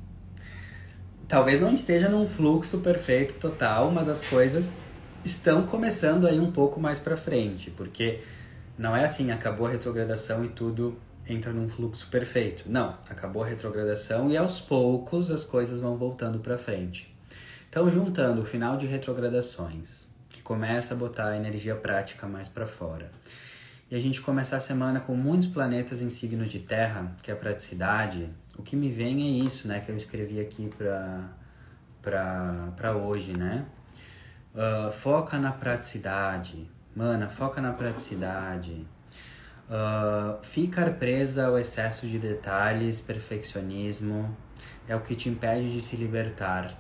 Talvez 1.28 1.62
não 1.62 1.74
esteja 1.74 2.10
num 2.10 2.28
fluxo 2.28 2.80
perfeito 2.80 3.40
total, 3.40 3.92
mas 3.92 4.08
as 4.08 4.22
coisas 4.28 4.78
estão 5.24 5.66
começando 5.66 6.28
aí 6.28 6.40
um 6.40 6.52
pouco 6.52 6.80
mais 6.80 7.00
para 7.00 7.16
frente, 7.16 7.72
porque 7.72 8.22
não 8.78 8.96
é 8.96 9.06
assim, 9.06 9.32
acabou 9.32 9.68
a 9.68 9.70
retrogradação 9.70 10.44
e 10.44 10.50
tudo 10.50 10.98
entra 11.28 11.52
num 11.54 11.70
fluxo 11.70 12.08
perfeito. 12.10 12.66
Não, 12.68 12.98
acabou 13.10 13.44
a 13.44 13.48
retrogradação 13.48 14.30
e 14.30 14.38
aos 14.38 14.60
poucos 14.60 15.32
as 15.32 15.44
coisas 15.44 15.80
vão 15.80 15.98
voltando 15.98 16.40
para 16.40 16.58
frente. 16.58 17.16
Então, 17.70 17.90
juntando 17.90 18.42
o 18.42 18.46
final 18.46 18.78
de 18.78 18.86
retrogradações, 18.86 20.06
que 20.30 20.42
começa 20.42 20.94
a 20.94 20.98
botar 20.98 21.30
a 21.30 21.38
energia 21.38 21.76
prática 21.76 22.28
mais 22.28 22.48
para 22.50 22.68
fora, 22.68 23.10
e 23.90 23.96
a 23.96 24.00
gente 24.00 24.22
começar 24.22 24.58
a 24.58 24.60
semana 24.60 25.00
com 25.00 25.16
muitos 25.16 25.48
planetas 25.48 26.02
em 26.02 26.10
signo 26.10 26.46
de 26.46 26.60
terra, 26.60 27.16
que 27.22 27.32
é 27.32 27.34
a 27.34 27.38
praticidade, 27.38 28.30
o 28.58 28.64
que 28.64 28.76
me 28.76 28.90
vem 28.90 29.22
é 29.24 29.46
isso, 29.46 29.68
né? 29.68 29.80
Que 29.80 29.92
eu 29.92 29.98
escrevi 29.98 30.40
aqui 30.40 30.70
pra, 30.78 31.30
pra 32.76 32.96
hoje, 32.96 33.36
né? 33.38 33.66
Uh, 34.54 34.92
foca 34.92 35.40
na 35.40 35.52
praticidade. 35.52 36.70
Mana, 36.96 37.28
foca 37.30 37.60
na 37.60 37.74
praticidade. 37.74 38.86
Uh, 39.68 40.44
ficar 40.44 40.94
presa 40.94 41.48
ao 41.48 41.58
excesso 41.58 42.06
de 42.06 42.20
detalhes, 42.20 43.02
perfeccionismo, 43.02 44.36
é 44.88 44.96
o 44.96 45.02
que 45.02 45.16
te 45.16 45.30
impede 45.30 45.72
de 45.72 45.82
se 45.82 45.96
libertar. 45.96 46.78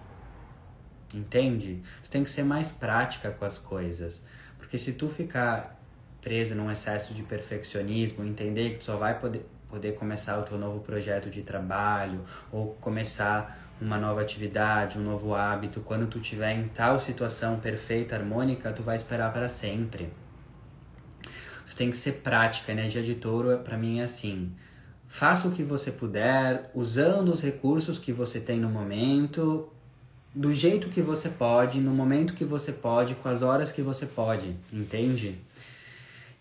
Entende? 1.14 1.82
Tu 2.04 2.10
tem 2.10 2.24
que 2.24 2.30
ser 2.30 2.44
mais 2.44 2.72
prática 2.72 3.32
com 3.32 3.46
as 3.46 3.58
coisas. 3.58 4.22
Porque 4.58 4.78
se 4.78 4.94
tu 4.94 5.10
ficar 5.10 5.80
presa 6.22 6.54
num 6.54 6.70
excesso 6.70 7.14
de 7.14 7.24
perfeccionismo, 7.24 8.24
entender 8.24 8.72
que 8.72 8.78
tu 8.78 8.86
só 8.86 8.98
vai 8.98 9.20
poder, 9.20 9.46
poder 9.74 9.96
começar 9.96 10.38
o 10.38 10.44
teu 10.44 10.56
novo 10.56 10.82
projeto 10.82 11.32
de 11.32 11.42
trabalho 11.42 12.22
ou 12.52 12.76
começar 12.80 13.60
uma 13.82 13.98
nova 13.98 14.22
atividade, 14.22 15.00
um 15.00 15.02
novo 15.02 15.34
hábito, 15.34 15.82
quando 15.82 16.06
tu 16.06 16.20
tiver 16.20 16.54
em 16.54 16.68
tal 16.68 17.00
situação 17.00 17.60
perfeita, 17.60 18.16
harmônica, 18.16 18.72
tu 18.72 18.84
vai 18.84 18.96
esperar 18.96 19.34
para 19.34 19.50
sempre. 19.50 20.14
Tu 21.68 21.76
tem 21.76 21.90
que 21.90 21.98
ser 21.98 22.22
prática, 22.24 22.72
a 22.72 22.76
energia 22.76 23.02
de 23.02 23.16
touro 23.16 23.58
para 23.64 23.76
mim 23.76 24.00
é 24.00 24.04
assim. 24.04 24.52
Faça 25.08 25.48
o 25.48 25.52
que 25.52 25.64
você 25.64 25.92
puder, 25.92 26.70
usando 26.76 27.30
os 27.30 27.42
recursos 27.42 27.98
que 27.98 28.14
você 28.14 28.40
tem 28.40 28.60
no 28.60 28.70
momento, 28.70 29.72
do 30.36 30.54
jeito 30.54 30.90
que 30.90 31.02
você 31.02 31.30
pode, 31.30 31.80
no 31.80 31.92
momento 31.92 32.36
que 32.36 32.46
você 32.46 32.72
pode, 32.72 33.16
com 33.16 33.28
as 33.28 33.42
horas 33.42 33.72
que 33.72 33.82
você 33.82 34.06
pode, 34.06 34.56
entende? 34.72 35.36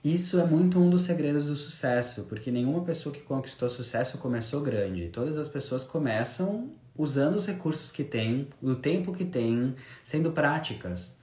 Isso 0.04 0.40
é 0.40 0.44
muito 0.44 0.80
um 0.80 0.90
dos 0.90 1.02
segredos 1.02 1.46
do 1.46 1.54
sucesso, 1.54 2.24
porque 2.24 2.50
nenhuma 2.50 2.82
pessoa 2.82 3.14
que 3.14 3.20
conquistou 3.20 3.70
sucesso 3.70 4.18
começou 4.18 4.60
grande. 4.60 5.08
Todas 5.10 5.38
as 5.38 5.46
pessoas 5.46 5.84
começam 5.84 6.72
usando 6.96 7.36
os 7.36 7.46
recursos 7.46 7.92
que 7.92 8.02
têm, 8.02 8.48
o 8.60 8.74
tempo 8.74 9.12
que 9.12 9.24
têm, 9.24 9.76
sendo 10.02 10.32
práticas. 10.32 11.14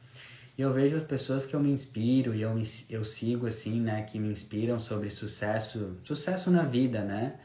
E 0.58 0.62
eu 0.62 0.72
vejo 0.72 0.96
as 0.96 1.04
pessoas 1.04 1.46
que 1.46 1.54
eu 1.54 1.60
me 1.60 1.70
inspiro 1.70 2.34
e 2.34 2.42
eu, 2.42 2.54
me, 2.56 2.64
eu 2.90 3.04
sigo 3.04 3.48
assim, 3.48 3.82
né, 3.82 4.02
que 4.04 4.18
me 4.18 4.30
inspiram 4.30 4.80
sobre 4.80 5.10
sucesso, 5.10 5.98
sucesso 6.02 6.50
na 6.50 6.64
vida, 6.64 7.02
né? 7.02 7.36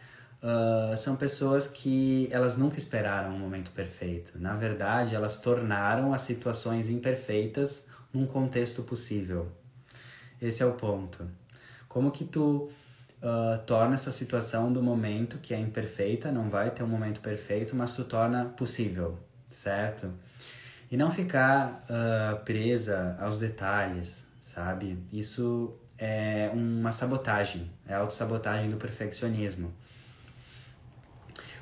Uh, 0.41 0.97
são 0.97 1.17
pessoas 1.17 1.67
que 1.67 2.29
elas 2.31 2.57
nunca 2.57 2.79
esperaram 2.79 3.35
um 3.35 3.39
momento 3.39 3.73
perfeito. 3.73 4.39
Na 4.39 4.55
verdade, 4.55 5.15
elas 5.17 5.41
tornaram 5.41 6.13
as 6.15 6.21
situações 6.21 6.89
imperfeitas 6.89 7.87
num 8.13 8.27
contexto 8.27 8.83
possível. 8.83 9.51
Esse 10.45 10.63
é 10.63 10.67
o 10.67 10.73
ponto. 10.73 11.27
Como 11.89 12.11
que 12.11 12.23
tu 12.23 12.71
uh, 13.23 13.59
torna 13.65 13.95
essa 13.95 14.13
situação 14.13 14.71
do 14.71 14.83
momento 14.83 15.39
que 15.39 15.55
é 15.55 15.59
imperfeita, 15.59 16.31
não 16.31 16.51
vai 16.51 16.71
ter 16.71 16.83
um 16.83 16.87
momento 16.87 17.21
perfeito, 17.21 17.75
mas 17.75 17.93
tu 17.93 18.05
torna 18.05 18.45
possível, 18.45 19.19
certo? 19.49 20.13
E 20.91 20.99
não 20.99 21.11
ficar 21.11 21.87
uh, 21.89 22.45
presa 22.45 23.17
aos 23.19 23.39
detalhes, 23.39 24.29
sabe? 24.39 24.99
Isso 25.11 25.75
é 25.97 26.51
uma 26.53 26.93
sabotagem, 26.93 27.71
é 27.89 27.95
a 27.95 28.01
autossabotagem 28.01 28.71
do 28.71 28.77
perfeccionismo. 28.77 29.73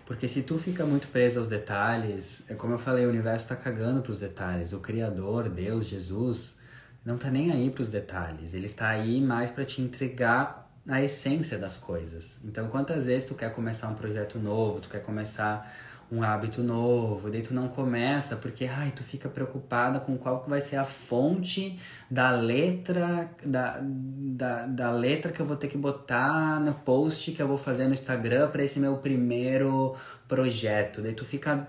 Porque 0.05 0.27
se 0.27 0.43
tu 0.43 0.59
fica 0.59 0.85
muito 0.85 1.07
preso 1.07 1.39
aos 1.39 1.49
detalhes, 1.49 2.43
é 2.49 2.55
como 2.55 2.75
eu 2.75 2.79
falei, 2.81 3.07
o 3.07 3.09
universo 3.09 3.45
está 3.45 3.55
cagando 3.55 4.03
para 4.03 4.11
os 4.11 4.19
detalhes. 4.19 4.73
O 4.73 4.81
Criador, 4.81 5.49
Deus, 5.49 5.87
Jesus, 5.87 6.61
não 7.05 7.19
tá 7.19 7.31
nem 7.31 7.51
aí 7.51 7.71
para 7.71 7.83
os 7.83 7.89
detalhes. 7.89 8.55
Ele 8.55 8.69
tá 8.69 8.89
aí 8.89 9.21
mais 9.21 9.51
para 9.51 9.65
te 9.65 9.81
entregar 9.81 10.71
a 10.89 11.03
essência 11.03 11.59
das 11.59 11.77
coisas. 11.77 12.41
Então, 12.45 12.69
quantas 12.69 13.07
vezes 13.07 13.29
tu 13.29 13.35
quer 13.35 13.53
começar 13.53 13.89
um 13.89 13.95
projeto 13.95 14.39
novo, 14.39 14.81
tu 14.81 14.89
quer 14.89 15.03
começar 15.03 15.73
um 16.13 16.23
hábito 16.23 16.63
novo, 16.63 17.31
daí 17.31 17.41
tu 17.41 17.55
não 17.55 17.69
começa 17.69 18.37
porque 18.37 18.67
ai, 18.67 18.93
tu 18.95 19.03
fica 19.03 19.31
preocupada 19.31 19.99
com 19.99 20.19
qual 20.19 20.45
vai 20.47 20.61
ser 20.61 20.77
a 20.77 20.85
fonte 20.85 21.79
da 22.11 22.31
letra 22.31 23.31
da, 23.43 23.81
da, 23.83 24.67
da 24.67 24.91
letra 24.91 25.33
que 25.33 25.41
eu 25.41 25.47
vou 25.47 25.57
ter 25.57 25.69
que 25.69 25.79
botar 25.79 26.61
no 26.61 26.75
post 26.75 27.33
que 27.33 27.41
eu 27.41 27.49
vou 27.49 27.57
fazer 27.57 27.87
no 27.87 27.95
Instagram 27.95 28.51
para 28.51 28.63
esse 28.63 28.79
meu 28.79 28.99
primeiro 28.99 29.97
projeto. 30.29 31.01
Daí 31.01 31.15
tu 31.15 31.25
fica 31.25 31.67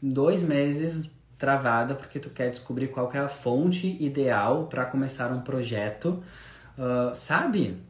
dois 0.00 0.40
meses 0.40 1.10
travada 1.44 1.94
porque 1.94 2.18
tu 2.18 2.30
quer 2.30 2.50
descobrir 2.50 2.88
qual 2.88 3.08
que 3.08 3.16
é 3.16 3.20
a 3.20 3.28
fonte 3.28 4.02
ideal 4.02 4.66
para 4.66 4.84
começar 4.86 5.30
um 5.30 5.42
projeto, 5.42 6.22
uh, 6.78 7.14
sabe? 7.14 7.82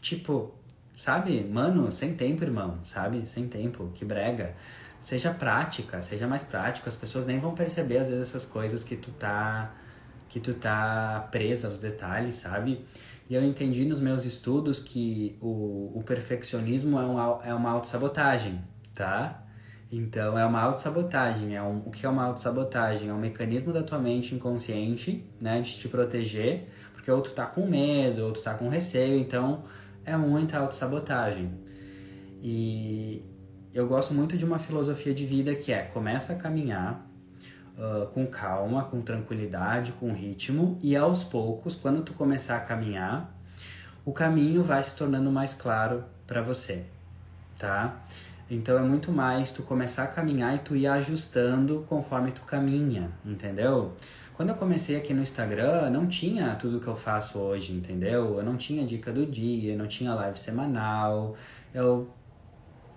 Tipo, 0.00 0.54
sabe? 0.98 1.44
Mano, 1.44 1.92
sem 1.92 2.14
tempo, 2.14 2.42
irmão, 2.42 2.78
sabe? 2.84 3.24
Sem 3.26 3.46
tempo, 3.46 3.90
que 3.94 4.04
brega 4.04 4.54
seja 5.00 5.32
prática, 5.32 6.02
seja 6.02 6.26
mais 6.26 6.44
prático. 6.44 6.88
As 6.88 6.96
pessoas 6.96 7.26
nem 7.26 7.38
vão 7.38 7.54
perceber 7.54 7.98
às 7.98 8.08
vezes 8.08 8.28
essas 8.28 8.44
coisas 8.44 8.84
que 8.84 8.96
tu 8.96 9.10
tá 9.12 9.72
que 10.28 10.40
tu 10.40 10.52
tá 10.52 11.26
presa 11.30 11.68
aos 11.68 11.78
detalhes, 11.78 12.34
sabe? 12.34 12.84
E 13.30 13.34
eu 13.34 13.42
entendi 13.42 13.86
nos 13.86 13.98
meus 13.98 14.26
estudos 14.26 14.78
que 14.78 15.38
o, 15.40 15.92
o 15.94 16.02
perfeccionismo 16.04 16.98
é, 16.98 17.06
um, 17.06 17.40
é 17.42 17.54
uma 17.54 17.70
autossabotagem, 17.70 18.62
tá? 18.94 19.42
Então 19.90 20.38
é 20.38 20.44
uma 20.44 20.60
autossabotagem. 20.60 21.56
É 21.56 21.62
um, 21.62 21.78
o 21.78 21.90
que 21.90 22.04
é 22.04 22.08
uma 22.08 22.24
autossabotagem? 22.24 23.08
É 23.08 23.12
um 23.12 23.18
mecanismo 23.18 23.72
da 23.72 23.82
tua 23.82 23.98
mente 23.98 24.34
inconsciente, 24.34 25.24
né? 25.40 25.60
De 25.60 25.78
te 25.78 25.88
proteger, 25.88 26.68
porque 26.92 27.10
ou 27.10 27.22
tu 27.22 27.30
tá 27.30 27.46
com 27.46 27.66
medo, 27.66 28.24
ou 28.26 28.32
tu 28.32 28.42
tá 28.42 28.54
com 28.54 28.68
receio, 28.68 29.18
então 29.18 29.62
é 30.04 30.16
muita 30.16 30.58
autossabotagem. 30.58 31.50
E, 32.42 33.22
eu 33.72 33.86
gosto 33.86 34.14
muito 34.14 34.36
de 34.36 34.44
uma 34.44 34.58
filosofia 34.58 35.14
de 35.14 35.26
vida 35.26 35.54
que 35.54 35.72
é 35.72 35.82
começa 35.82 36.32
a 36.32 36.36
caminhar 36.36 37.06
uh, 37.76 38.06
com 38.08 38.26
calma, 38.26 38.84
com 38.84 39.00
tranquilidade, 39.02 39.92
com 39.92 40.12
ritmo 40.12 40.78
e 40.82 40.96
aos 40.96 41.22
poucos, 41.22 41.74
quando 41.74 42.02
tu 42.02 42.12
começar 42.14 42.56
a 42.56 42.60
caminhar, 42.60 43.32
o 44.04 44.12
caminho 44.12 44.64
vai 44.64 44.82
se 44.82 44.96
tornando 44.96 45.30
mais 45.30 45.54
claro 45.54 46.04
para 46.26 46.42
você, 46.42 46.86
tá? 47.58 48.02
Então 48.50 48.78
é 48.78 48.82
muito 48.82 49.12
mais 49.12 49.50
tu 49.52 49.62
começar 49.62 50.04
a 50.04 50.06
caminhar 50.06 50.54
e 50.54 50.58
tu 50.58 50.74
ir 50.74 50.86
ajustando 50.86 51.84
conforme 51.88 52.32
tu 52.32 52.40
caminha, 52.42 53.10
entendeu? 53.24 53.92
Quando 54.34 54.50
eu 54.50 54.54
comecei 54.54 54.96
aqui 54.96 55.12
no 55.12 55.20
Instagram, 55.20 55.90
não 55.90 56.06
tinha 56.06 56.54
tudo 56.54 56.80
que 56.80 56.86
eu 56.86 56.96
faço 56.96 57.38
hoje, 57.38 57.72
entendeu? 57.72 58.38
Eu 58.38 58.42
não 58.42 58.56
tinha 58.56 58.86
dica 58.86 59.12
do 59.12 59.26
dia, 59.26 59.76
não 59.76 59.86
tinha 59.86 60.14
live 60.14 60.38
semanal, 60.38 61.34
eu 61.74 62.08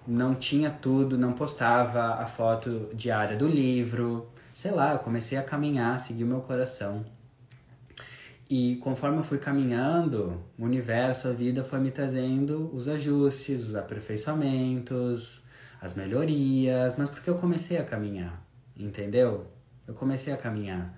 não 0.07 0.35
tinha 0.35 0.69
tudo, 0.69 1.17
não 1.17 1.33
postava 1.33 2.21
a 2.21 2.25
foto 2.25 2.89
diária 2.93 3.35
do 3.35 3.47
livro. 3.47 4.29
Sei 4.53 4.71
lá, 4.71 4.93
eu 4.93 4.99
comecei 4.99 5.37
a 5.37 5.43
caminhar, 5.43 5.99
seguir 5.99 6.23
o 6.23 6.27
meu 6.27 6.41
coração. 6.41 7.03
E 8.51 8.75
conforme 8.83 9.19
eu 9.19 9.23
fui 9.23 9.37
caminhando, 9.37 10.43
o 10.59 10.65
universo, 10.65 11.29
a 11.29 11.31
vida 11.31 11.63
foi 11.63 11.79
me 11.79 11.89
trazendo 11.89 12.69
os 12.75 12.89
ajustes, 12.89 13.63
os 13.63 13.75
aperfeiçoamentos, 13.77 15.41
as 15.79 15.93
melhorias, 15.93 16.97
mas 16.97 17.09
porque 17.09 17.29
eu 17.29 17.35
comecei 17.35 17.77
a 17.77 17.83
caminhar, 17.85 18.45
entendeu? 18.75 19.47
Eu 19.87 19.93
comecei 19.93 20.33
a 20.33 20.35
caminhar. 20.35 20.93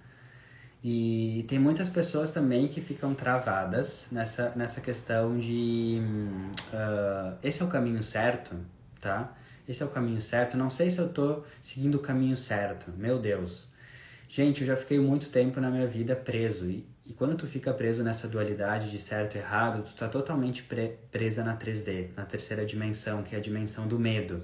E 0.83 1.45
tem 1.47 1.59
muitas 1.59 1.89
pessoas 1.89 2.31
também 2.31 2.67
que 2.67 2.81
ficam 2.81 3.13
travadas 3.13 4.07
nessa, 4.11 4.51
nessa 4.55 4.81
questão 4.81 5.37
de 5.37 6.01
uh, 6.73 7.37
esse 7.43 7.61
é 7.61 7.65
o 7.65 7.67
caminho 7.67 8.01
certo? 8.01 8.55
tá? 9.03 9.35
Esse 9.67 9.83
é 9.83 9.85
o 9.85 9.89
caminho 9.89 10.19
certo. 10.19 10.57
Não 10.57 10.69
sei 10.71 10.89
se 10.89 10.97
eu 10.97 11.09
tô 11.09 11.43
seguindo 11.61 11.95
o 11.95 11.99
caminho 11.99 12.35
certo. 12.35 12.91
Meu 12.97 13.19
Deus. 13.19 13.71
Gente, 14.27 14.61
eu 14.61 14.67
já 14.67 14.75
fiquei 14.75 14.97
muito 14.97 15.29
tempo 15.29 15.61
na 15.61 15.69
minha 15.69 15.85
vida 15.85 16.15
preso. 16.15 16.65
E 17.05 17.13
quando 17.13 17.35
tu 17.35 17.45
fica 17.45 17.73
preso 17.73 18.01
nessa 18.01 18.27
dualidade 18.27 18.89
de 18.89 18.97
certo 18.97 19.35
e 19.35 19.39
errado, 19.39 19.83
tu 19.83 19.93
tá 19.93 20.07
totalmente 20.07 20.63
pre 20.63 20.97
presa 21.11 21.43
na 21.43 21.57
3D, 21.57 22.09
na 22.15 22.23
terceira 22.23 22.65
dimensão, 22.65 23.23
que 23.23 23.35
é 23.35 23.37
a 23.37 23.41
dimensão 23.41 23.87
do 23.87 23.99
medo. 23.99 24.41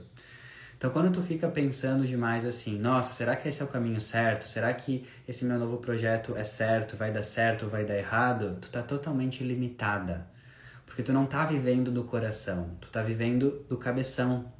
Então, 0.77 0.89
quando 0.91 1.11
tu 1.11 1.21
fica 1.21 1.47
pensando 1.49 2.05
demais 2.05 2.45
assim, 2.45 2.77
nossa, 2.77 3.13
será 3.13 3.35
que 3.35 3.47
esse 3.49 3.61
é 3.61 3.65
o 3.65 3.67
caminho 3.67 3.99
certo? 3.99 4.47
Será 4.47 4.73
que 4.73 5.05
esse 5.27 5.43
meu 5.45 5.59
novo 5.59 5.77
projeto 5.77 6.35
é 6.37 6.43
certo, 6.43 6.95
vai 6.95 7.11
dar 7.11 7.23
certo 7.23 7.63
ou 7.63 7.69
vai 7.69 7.85
dar 7.85 7.97
errado? 7.97 8.57
Tu 8.61 8.69
tá 8.69 8.81
totalmente 8.81 9.43
limitada. 9.43 10.25
Porque 10.85 11.03
tu 11.03 11.13
não 11.13 11.25
tá 11.25 11.45
vivendo 11.45 11.91
do 11.91 12.03
coração, 12.03 12.71
tu 12.79 12.89
tá 12.89 13.01
vivendo 13.01 13.65
do 13.69 13.77
cabeção. 13.77 14.51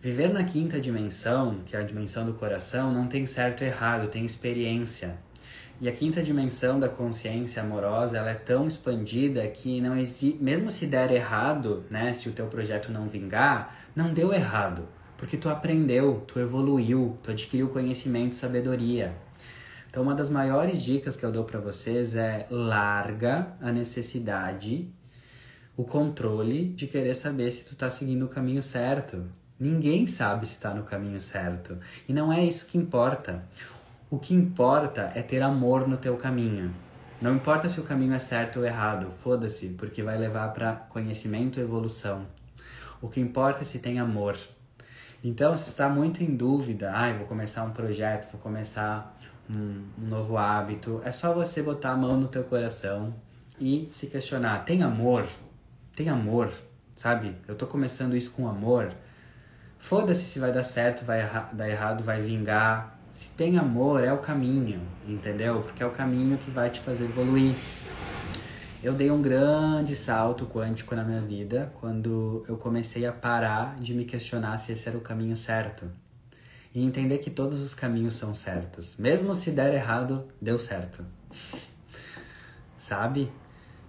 Viver 0.00 0.32
na 0.32 0.44
quinta 0.44 0.80
dimensão, 0.80 1.60
que 1.66 1.74
é 1.76 1.80
a 1.80 1.82
dimensão 1.82 2.24
do 2.24 2.34
coração, 2.34 2.92
não 2.92 3.06
tem 3.06 3.26
certo 3.26 3.64
e 3.64 3.66
errado, 3.66 4.08
tem 4.08 4.24
experiência. 4.24 5.18
E 5.80 5.88
a 5.88 5.92
quinta 5.92 6.22
dimensão 6.22 6.80
da 6.80 6.88
consciência 6.88 7.62
amorosa, 7.62 8.18
ela 8.18 8.30
é 8.30 8.34
tão 8.34 8.66
expandida 8.66 9.46
que 9.46 9.80
não 9.80 9.96
existe, 9.96 10.42
mesmo 10.42 10.70
se 10.70 10.86
der 10.86 11.12
errado, 11.12 11.84
né, 11.88 12.12
se 12.12 12.28
o 12.28 12.32
teu 12.32 12.46
projeto 12.46 12.90
não 12.90 13.08
vingar, 13.08 13.76
não 13.94 14.12
deu 14.12 14.32
errado, 14.32 14.88
porque 15.16 15.36
tu 15.36 15.48
aprendeu, 15.48 16.24
tu 16.26 16.40
evoluiu, 16.40 17.16
tu 17.22 17.30
adquiriu 17.30 17.68
conhecimento, 17.68 18.34
sabedoria. 18.34 19.14
Então, 19.88 20.02
uma 20.02 20.14
das 20.14 20.28
maiores 20.28 20.82
dicas 20.82 21.16
que 21.16 21.24
eu 21.24 21.30
dou 21.30 21.44
para 21.44 21.60
vocês 21.60 22.14
é 22.14 22.46
larga 22.50 23.54
a 23.60 23.70
necessidade 23.70 24.92
o 25.78 25.84
controle 25.84 26.70
de 26.70 26.88
querer 26.88 27.14
saber 27.14 27.52
se 27.52 27.64
tu 27.64 27.76
tá 27.76 27.88
seguindo 27.88 28.24
o 28.24 28.28
caminho 28.28 28.60
certo. 28.60 29.24
Ninguém 29.60 30.08
sabe 30.08 30.44
se 30.44 30.54
está 30.54 30.74
no 30.74 30.82
caminho 30.82 31.20
certo. 31.20 31.78
E 32.08 32.12
não 32.12 32.32
é 32.32 32.44
isso 32.44 32.66
que 32.66 32.76
importa. 32.76 33.44
O 34.10 34.18
que 34.18 34.34
importa 34.34 35.12
é 35.14 35.20
ter 35.20 35.42
amor 35.42 35.86
no 35.86 35.98
teu 35.98 36.16
caminho. 36.16 36.74
Não 37.20 37.34
importa 37.34 37.68
se 37.68 37.78
o 37.78 37.82
caminho 37.82 38.14
é 38.14 38.18
certo 38.18 38.60
ou 38.60 38.64
errado, 38.64 39.12
foda-se, 39.22 39.68
porque 39.70 40.02
vai 40.02 40.16
levar 40.16 40.48
para 40.54 40.72
conhecimento 40.72 41.60
e 41.60 41.62
evolução. 41.62 42.26
O 43.02 43.08
que 43.10 43.20
importa 43.20 43.60
é 43.60 43.64
se 43.64 43.80
tem 43.80 43.98
amor. 43.98 44.38
Então, 45.22 45.54
se 45.58 45.68
está 45.68 45.90
muito 45.90 46.22
em 46.22 46.34
dúvida, 46.34 46.90
ai, 46.90 47.12
ah, 47.12 47.18
vou 47.18 47.26
começar 47.26 47.64
um 47.64 47.72
projeto, 47.72 48.32
vou 48.32 48.40
começar 48.40 49.14
um, 49.54 49.84
um 49.98 50.06
novo 50.08 50.38
hábito, 50.38 51.02
é 51.04 51.12
só 51.12 51.34
você 51.34 51.62
botar 51.62 51.90
a 51.90 51.96
mão 51.96 52.18
no 52.18 52.28
teu 52.28 52.44
coração 52.44 53.14
e 53.60 53.90
se 53.92 54.06
questionar: 54.06 54.64
tem 54.64 54.82
amor? 54.82 55.28
Tem 55.94 56.08
amor? 56.08 56.50
Sabe? 56.96 57.36
Eu 57.46 57.54
tô 57.54 57.66
começando 57.66 58.16
isso 58.16 58.30
com 58.30 58.48
amor. 58.48 58.90
Foda-se 59.78 60.24
se 60.24 60.38
vai 60.38 60.50
dar 60.50 60.64
certo, 60.64 61.04
vai 61.04 61.20
dar 61.52 61.68
errado, 61.68 62.02
vai 62.02 62.22
vingar. 62.22 62.97
Se 63.10 63.30
tem 63.30 63.58
amor, 63.58 64.04
é 64.04 64.12
o 64.12 64.18
caminho, 64.18 64.80
entendeu? 65.06 65.60
Porque 65.62 65.82
é 65.82 65.86
o 65.86 65.90
caminho 65.90 66.38
que 66.38 66.50
vai 66.50 66.70
te 66.70 66.80
fazer 66.80 67.04
evoluir. 67.06 67.54
Eu 68.80 68.94
dei 68.94 69.10
um 69.10 69.20
grande 69.20 69.96
salto 69.96 70.46
quântico 70.46 70.94
na 70.94 71.02
minha 71.02 71.20
vida 71.20 71.72
quando 71.80 72.44
eu 72.46 72.56
comecei 72.56 73.06
a 73.06 73.12
parar 73.12 73.74
de 73.80 73.92
me 73.92 74.04
questionar 74.04 74.56
se 74.58 74.72
esse 74.72 74.88
era 74.88 74.96
o 74.96 75.00
caminho 75.00 75.34
certo. 75.34 75.90
E 76.72 76.84
entender 76.84 77.18
que 77.18 77.30
todos 77.30 77.60
os 77.60 77.74
caminhos 77.74 78.14
são 78.14 78.32
certos. 78.32 78.96
Mesmo 78.96 79.34
se 79.34 79.50
der 79.50 79.74
errado, 79.74 80.28
deu 80.40 80.58
certo. 80.58 81.04
Sabe? 82.76 83.32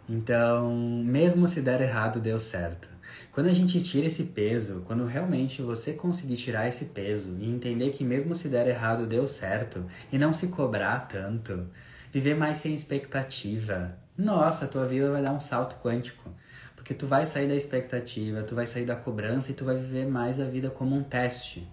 Então, 0.10 0.74
mesmo 1.06 1.48
se 1.48 1.62
der 1.62 1.82
errado, 1.82 2.20
deu 2.20 2.40
certo. 2.40 2.90
Quando 3.32 3.48
a 3.48 3.54
gente 3.54 3.82
tira 3.82 4.08
esse 4.08 4.24
peso, 4.24 4.84
quando 4.86 5.06
realmente 5.06 5.62
você 5.62 5.94
conseguir 5.94 6.36
tirar 6.36 6.68
esse 6.68 6.86
peso 6.86 7.36
e 7.40 7.50
entender 7.50 7.92
que 7.92 8.04
mesmo 8.04 8.36
se 8.36 8.48
der 8.48 8.68
errado, 8.68 9.06
deu 9.06 9.28
certo, 9.28 9.86
e 10.12 10.18
não 10.18 10.34
se 10.34 10.48
cobrar 10.48 11.08
tanto, 11.08 11.68
viver 12.12 12.36
mais 12.36 12.58
sem 12.58 12.74
expectativa, 12.74 13.96
nossa, 14.18 14.68
tua 14.68 14.86
vida 14.86 15.10
vai 15.10 15.22
dar 15.22 15.32
um 15.32 15.40
salto 15.40 15.78
quântico. 15.82 16.30
Porque 16.76 16.94
tu 16.94 17.08
vai 17.08 17.26
sair 17.26 17.48
da 17.48 17.56
expectativa, 17.56 18.44
tu 18.44 18.54
vai 18.54 18.68
sair 18.68 18.86
da 18.86 18.96
cobrança 18.96 19.52
e 19.52 19.54
tu 19.54 19.64
vai 19.64 19.78
viver 19.78 20.08
mais 20.08 20.42
a 20.42 20.46
vida 20.46 20.70
como 20.70 20.96
um 20.96 21.04
teste. 21.04 21.66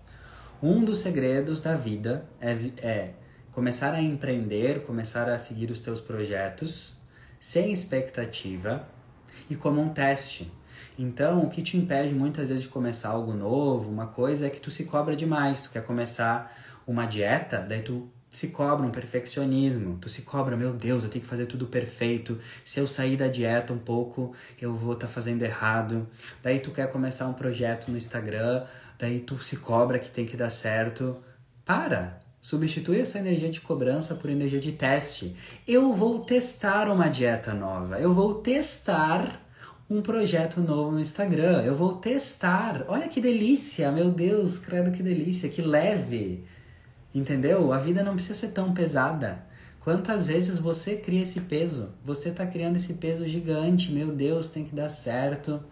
Um 0.62 0.84
dos 0.84 0.98
segredos 0.98 1.60
da 1.60 1.74
vida 1.74 2.24
é, 2.40 2.52
é 2.78 3.14
começar 3.50 3.94
a 3.94 4.00
empreender, 4.00 4.84
começar 4.84 5.28
a 5.28 5.38
seguir 5.38 5.70
os 5.70 5.80
teus 5.80 6.00
projetos 6.00 6.94
sem 7.40 7.72
expectativa 7.72 8.86
e 9.50 9.56
como 9.56 9.80
um 9.80 9.88
teste. 9.88 10.52
Então, 10.98 11.44
o 11.44 11.50
que 11.50 11.62
te 11.62 11.76
impede 11.76 12.14
muitas 12.14 12.48
vezes 12.48 12.62
de 12.62 12.68
começar 12.68 13.10
algo 13.10 13.34
novo, 13.34 13.90
uma 13.90 14.06
coisa 14.06 14.46
é 14.46 14.50
que 14.50 14.60
tu 14.60 14.70
se 14.70 14.84
cobra 14.84 15.14
demais. 15.14 15.62
Tu 15.62 15.70
quer 15.70 15.84
começar 15.84 16.54
uma 16.86 17.04
dieta, 17.04 17.58
daí 17.60 17.82
tu 17.82 18.08
se 18.36 18.48
cobra 18.48 18.86
um 18.86 18.90
perfeccionismo. 18.90 19.98
Tu 19.98 20.08
se 20.08 20.22
cobra, 20.22 20.56
meu 20.56 20.72
Deus, 20.72 21.02
eu 21.02 21.08
tenho 21.08 21.22
que 21.22 21.28
fazer 21.28 21.46
tudo 21.46 21.66
perfeito. 21.66 22.38
Se 22.64 22.78
eu 22.78 22.86
sair 22.86 23.16
da 23.16 23.28
dieta 23.28 23.72
um 23.72 23.78
pouco, 23.78 24.34
eu 24.60 24.74
vou 24.74 24.92
estar 24.92 25.06
tá 25.06 25.12
fazendo 25.12 25.42
errado. 25.42 26.06
Daí 26.42 26.60
tu 26.60 26.70
quer 26.70 26.90
começar 26.90 27.26
um 27.28 27.32
projeto 27.32 27.90
no 27.90 27.96
Instagram, 27.96 28.64
daí 28.98 29.20
tu 29.20 29.42
se 29.42 29.56
cobra 29.56 29.98
que 29.98 30.10
tem 30.10 30.26
que 30.26 30.36
dar 30.36 30.50
certo. 30.50 31.16
Para! 31.64 32.20
Substitui 32.38 33.00
essa 33.00 33.18
energia 33.18 33.50
de 33.50 33.60
cobrança 33.60 34.14
por 34.14 34.30
energia 34.30 34.60
de 34.60 34.70
teste. 34.70 35.34
Eu 35.66 35.94
vou 35.94 36.20
testar 36.20 36.88
uma 36.88 37.08
dieta 37.08 37.52
nova. 37.52 37.98
Eu 37.98 38.14
vou 38.14 38.34
testar 38.34 39.45
um 39.88 40.02
projeto 40.02 40.60
novo 40.60 40.90
no 40.90 41.00
Instagram. 41.00 41.62
Eu 41.62 41.76
vou 41.76 41.94
testar. 41.94 42.84
Olha 42.88 43.08
que 43.08 43.20
delícia, 43.20 43.92
meu 43.92 44.10
Deus, 44.10 44.58
credo 44.58 44.90
que 44.90 45.02
delícia, 45.02 45.48
que 45.48 45.62
leve. 45.62 46.44
Entendeu? 47.14 47.72
A 47.72 47.78
vida 47.78 48.02
não 48.02 48.14
precisa 48.14 48.34
ser 48.34 48.48
tão 48.48 48.74
pesada. 48.74 49.44
Quantas 49.80 50.26
vezes 50.26 50.58
você 50.58 50.96
cria 50.96 51.22
esse 51.22 51.40
peso? 51.40 51.90
Você 52.04 52.30
está 52.30 52.44
criando 52.44 52.76
esse 52.76 52.94
peso 52.94 53.24
gigante. 53.24 53.92
Meu 53.92 54.12
Deus, 54.12 54.50
tem 54.50 54.64
que 54.64 54.74
dar 54.74 54.88
certo. 54.88 55.62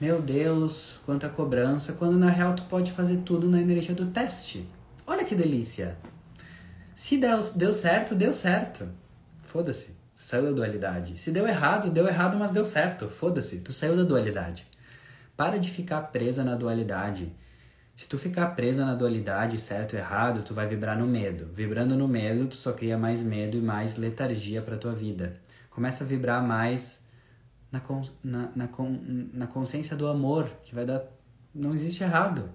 Meu 0.00 0.22
Deus, 0.22 0.98
quanta 1.04 1.28
cobrança. 1.28 1.92
Quando 1.92 2.18
na 2.18 2.30
real 2.30 2.56
tu 2.56 2.64
pode 2.64 2.90
fazer 2.90 3.18
tudo 3.18 3.48
na 3.48 3.60
energia 3.60 3.94
do 3.94 4.06
teste. 4.06 4.66
Olha 5.06 5.24
que 5.24 5.34
delícia. 5.34 5.98
Se 6.94 7.18
deu, 7.18 7.38
deu 7.54 7.74
certo, 7.74 8.14
deu 8.14 8.32
certo. 8.32 8.88
Foda-se. 9.42 10.01
Saiu 10.22 10.44
da 10.44 10.52
dualidade. 10.52 11.18
Se 11.18 11.32
deu 11.32 11.48
errado, 11.48 11.90
deu 11.90 12.06
errado, 12.06 12.38
mas 12.38 12.52
deu 12.52 12.64
certo. 12.64 13.08
Foda-se. 13.08 13.58
Tu 13.58 13.72
saiu 13.72 13.96
da 13.96 14.04
dualidade. 14.04 14.64
Para 15.36 15.58
de 15.58 15.68
ficar 15.68 16.00
presa 16.00 16.44
na 16.44 16.54
dualidade. 16.54 17.34
Se 17.96 18.06
tu 18.06 18.16
ficar 18.16 18.54
presa 18.54 18.86
na 18.86 18.94
dualidade, 18.94 19.58
certo 19.58 19.96
e 19.96 19.98
errado, 19.98 20.44
tu 20.44 20.54
vai 20.54 20.68
vibrar 20.68 20.96
no 20.96 21.08
medo. 21.08 21.50
Vibrando 21.52 21.96
no 21.96 22.06
medo, 22.06 22.46
tu 22.46 22.54
só 22.54 22.72
cria 22.72 22.96
mais 22.96 23.20
medo 23.20 23.56
e 23.56 23.60
mais 23.60 23.96
letargia 23.96 24.62
para 24.62 24.76
tua 24.76 24.92
vida. 24.92 25.36
Começa 25.68 26.04
a 26.04 26.06
vibrar 26.06 26.40
mais 26.40 27.02
na, 27.72 27.82
na, 28.22 28.48
na, 28.54 28.68
na 29.34 29.46
consciência 29.48 29.96
do 29.96 30.06
amor, 30.06 30.48
que 30.62 30.72
vai 30.72 30.86
dar. 30.86 31.02
Não 31.52 31.74
existe 31.74 32.04
errado. 32.04 32.48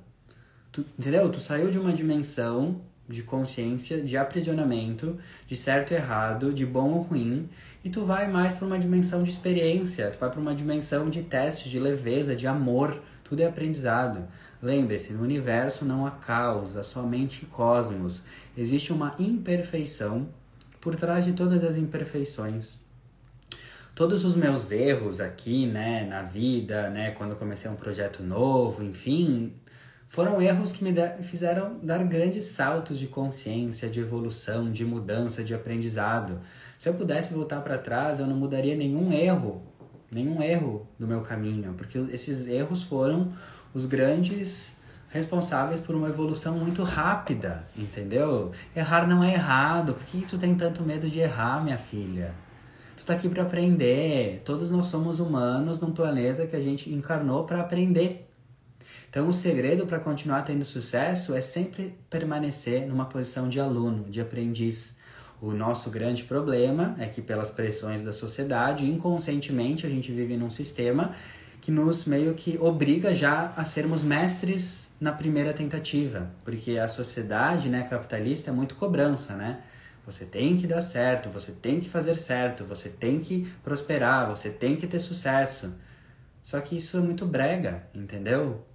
Tu, 0.72 0.86
entendeu? 0.98 1.30
Tu 1.30 1.42
saiu 1.42 1.70
de 1.70 1.78
uma 1.78 1.92
dimensão 1.92 2.82
de 3.08 3.24
consciência, 3.24 4.02
de 4.02 4.18
aprisionamento, 4.18 5.18
de 5.46 5.56
certo 5.56 5.92
e 5.92 5.96
errado, 5.96 6.54
de 6.54 6.66
bom 6.66 6.92
ou 6.92 7.02
ruim, 7.02 7.50
e 7.84 7.90
tu 7.90 8.04
vai 8.04 8.30
mais 8.30 8.54
para 8.54 8.66
uma 8.66 8.78
dimensão 8.78 9.24
de 9.24 9.32
experiência, 9.32 10.12
tu 10.12 10.20
vai 10.20 10.30
para 10.30 10.40
uma 10.40 10.54
dimensão 10.54 11.10
de 11.10 11.22
teste, 11.24 11.70
de 11.70 11.80
leveza, 11.80 12.36
de 12.36 12.46
amor, 12.46 13.02
tudo 13.24 13.42
é 13.42 13.46
aprendizado. 13.46 14.28
Lembre-se, 14.62 15.14
no 15.14 15.24
universo 15.24 15.86
não 15.86 16.06
há 16.06 16.12
caos, 16.12 16.76
há 16.76 16.84
somente 16.84 17.46
cosmos. 17.46 18.24
Existe 18.58 18.92
uma 18.92 19.16
imperfeição 19.20 20.28
por 20.82 20.96
trás 20.96 21.26
de 21.26 21.34
todas 21.34 21.64
as 21.64 21.76
imperfeições. 21.76 22.80
Todos 23.94 24.24
os 24.24 24.36
meus 24.36 24.72
erros 24.72 25.20
aqui, 25.20 25.66
né, 25.66 26.06
na 26.06 26.22
vida, 26.22 26.90
né, 26.90 27.12
quando 27.12 27.36
comecei 27.36 27.70
um 27.70 27.76
projeto 27.76 28.22
novo, 28.22 28.84
enfim, 28.84 29.54
foram 30.10 30.42
erros 30.42 30.72
que 30.72 30.84
me 30.84 30.94
fizeram 31.24 31.78
dar 31.84 32.04
grandes 32.04 32.46
saltos 32.46 32.98
de 32.98 33.08
consciência, 33.08 33.90
de 33.90 34.00
evolução, 34.00 34.72
de 34.72 34.86
mudança, 34.86 35.44
de 35.44 35.54
aprendizado. 35.54 36.40
Se 36.78 36.88
eu 36.88 36.94
pudesse 36.94 37.34
voltar 37.34 37.62
para 37.62 37.78
trás, 37.78 38.20
eu 38.20 38.26
não 38.26 38.36
mudaria 38.36 38.76
nenhum 38.76 39.12
erro, 39.12 39.62
nenhum 40.12 40.42
erro 40.42 40.88
do 40.98 41.06
meu 41.06 41.22
caminho, 41.22 41.74
porque 41.74 41.98
esses 41.98 42.48
erros 42.48 42.84
foram 42.84 43.34
os 43.74 43.86
grandes 43.86 44.76
responsáveis 45.10 45.80
por 45.82 45.96
uma 45.96 46.10
evolução 46.10 46.58
muito 46.58 46.84
rápida, 46.84 47.68
entendeu? 47.76 48.52
Errar 48.76 49.08
não 49.08 49.24
é 49.24 49.34
errado. 49.34 49.94
Por 49.94 50.06
que 50.06 50.26
tu 50.26 50.38
tem 50.38 50.56
tanto 50.56 50.84
medo 50.84 51.10
de 51.10 51.20
errar, 51.20 51.64
minha 51.64 51.78
filha? 51.78 52.34
Tu 52.96 53.06
tá 53.06 53.14
aqui 53.14 53.30
para 53.30 53.44
aprender. 53.44 54.42
Todos 54.44 54.72
nós 54.72 54.88
somos 54.88 55.20
humanos 55.20 55.80
num 55.80 55.92
planeta 55.92 56.46
que 56.46 56.56
a 56.56 56.62
gente 56.62 56.92
encarnou 56.92 57.46
para 57.46 57.62
aprender. 57.62 58.27
Então, 59.10 59.30
o 59.30 59.34
segredo 59.34 59.86
para 59.86 60.00
continuar 60.00 60.42
tendo 60.42 60.66
sucesso 60.66 61.34
é 61.34 61.42
sempre 61.42 61.98
permanecer 62.10 62.86
numa 62.88 63.06
posição 63.06 63.48
de 63.48 63.60
aluno, 63.60 64.04
de 64.10 64.20
aprendiz. 64.20 64.98
O 65.42 65.52
nosso 65.52 65.90
grande 65.90 66.24
problema 66.24 66.96
é 67.00 67.06
que, 67.06 67.22
pelas 67.22 67.52
pressões 67.52 68.02
da 68.02 68.12
sociedade, 68.12 68.90
inconscientemente 68.90 69.86
a 69.86 69.90
gente 69.90 70.12
vive 70.12 70.36
num 70.36 70.50
sistema 70.50 71.16
que 71.62 71.72
nos 71.72 72.06
meio 72.06 72.34
que 72.34 72.58
obriga 72.58 73.14
já 73.14 73.54
a 73.56 73.64
sermos 73.66 74.04
mestres 74.04 74.90
na 75.00 75.12
primeira 75.12 75.54
tentativa, 75.54 76.32
porque 76.44 76.78
a 76.78 76.88
sociedade, 76.88 77.70
né, 77.70 77.84
capitalista 77.90 78.50
é 78.50 78.54
muito 78.54 78.76
cobrança, 78.76 79.36
né? 79.36 79.62
Você 80.06 80.26
tem 80.26 80.58
que 80.58 80.66
dar 80.66 80.82
certo, 80.82 81.30
você 81.30 81.52
tem 81.52 81.82
que 81.82 81.90
fazer 81.90 82.16
certo, 82.16 82.64
você 82.64 82.88
tem 82.88 83.20
que 83.20 83.52
prosperar, 83.64 84.30
você 84.30 84.50
tem 84.50 84.78
que 84.78 84.88
ter 84.88 85.00
sucesso. 85.00 85.76
Só 86.42 86.62
que 86.62 86.78
isso 86.78 86.98
é 86.98 87.02
muito 87.02 87.26
brega, 87.26 87.84
entendeu? 87.94 88.66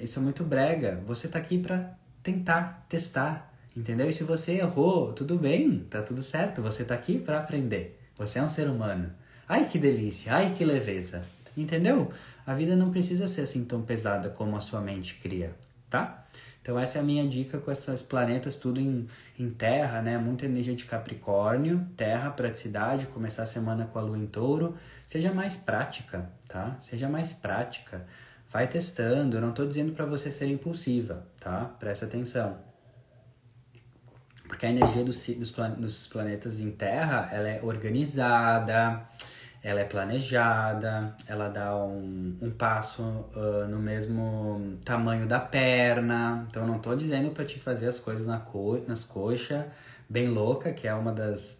Isso 0.00 0.18
é 0.18 0.22
muito 0.22 0.44
brega. 0.44 1.02
Você 1.06 1.28
tá 1.28 1.38
aqui 1.38 1.58
para 1.58 1.96
tentar, 2.22 2.84
testar, 2.88 3.52
entendeu? 3.76 4.08
E 4.08 4.12
se 4.12 4.24
você 4.24 4.52
errou, 4.52 5.12
tudo 5.12 5.38
bem, 5.38 5.80
tá 5.90 6.02
tudo 6.02 6.22
certo. 6.22 6.62
Você 6.62 6.84
tá 6.84 6.94
aqui 6.94 7.18
para 7.18 7.38
aprender. 7.38 8.00
Você 8.16 8.38
é 8.38 8.42
um 8.42 8.48
ser 8.48 8.68
humano. 8.68 9.12
Ai 9.48 9.68
que 9.68 9.78
delícia, 9.78 10.34
ai 10.34 10.54
que 10.54 10.64
leveza. 10.64 11.22
Entendeu? 11.56 12.10
A 12.46 12.54
vida 12.54 12.74
não 12.74 12.90
precisa 12.90 13.28
ser 13.28 13.42
assim 13.42 13.64
tão 13.64 13.82
pesada 13.82 14.28
como 14.28 14.56
a 14.56 14.60
sua 14.60 14.80
mente 14.80 15.14
cria, 15.22 15.54
tá? 15.88 16.24
Então 16.60 16.78
essa 16.78 16.98
é 16.98 17.00
a 17.00 17.04
minha 17.04 17.28
dica 17.28 17.58
com 17.58 17.70
esses 17.70 18.02
planetas 18.02 18.56
tudo 18.56 18.80
em, 18.80 19.06
em 19.38 19.50
terra, 19.50 20.00
né? 20.00 20.16
Muita 20.16 20.46
energia 20.46 20.74
de 20.74 20.84
Capricórnio, 20.84 21.86
terra, 21.96 22.30
praticidade, 22.30 23.06
começar 23.06 23.42
a 23.42 23.46
semana 23.46 23.84
com 23.84 23.98
a 23.98 24.02
lua 24.02 24.16
em 24.16 24.26
touro. 24.26 24.74
Seja 25.06 25.32
mais 25.32 25.56
prática, 25.56 26.30
tá? 26.48 26.76
Seja 26.80 27.08
mais 27.08 27.34
prática. 27.34 28.06
Vai 28.54 28.68
testando, 28.68 29.36
eu 29.36 29.40
não 29.40 29.50
estou 29.50 29.66
dizendo 29.66 29.90
para 29.94 30.06
você 30.06 30.30
ser 30.30 30.46
impulsiva, 30.46 31.26
tá? 31.40 31.74
Presta 31.80 32.06
atenção. 32.06 32.56
Porque 34.46 34.64
a 34.64 34.70
energia 34.70 35.02
dos, 35.02 35.26
dos, 35.26 35.50
dos 35.50 36.06
planetas 36.06 36.60
em 36.60 36.70
terra, 36.70 37.28
ela 37.32 37.48
é 37.48 37.60
organizada, 37.60 39.02
ela 39.60 39.80
é 39.80 39.84
planejada, 39.84 41.16
ela 41.26 41.48
dá 41.48 41.74
um, 41.74 42.38
um 42.40 42.50
passo 42.52 43.02
uh, 43.02 43.66
no 43.68 43.80
mesmo 43.80 44.78
tamanho 44.84 45.26
da 45.26 45.40
perna. 45.40 46.46
Então, 46.48 46.64
não 46.64 46.78
tô 46.78 46.94
dizendo 46.94 47.32
para 47.32 47.44
te 47.44 47.58
fazer 47.58 47.88
as 47.88 47.98
coisas 47.98 48.24
na 48.24 48.38
co 48.38 48.80
nas 48.86 49.02
coxas, 49.02 49.64
bem 50.08 50.28
louca, 50.28 50.72
que 50.72 50.86
é 50.86 50.94
uma 50.94 51.10
das 51.10 51.58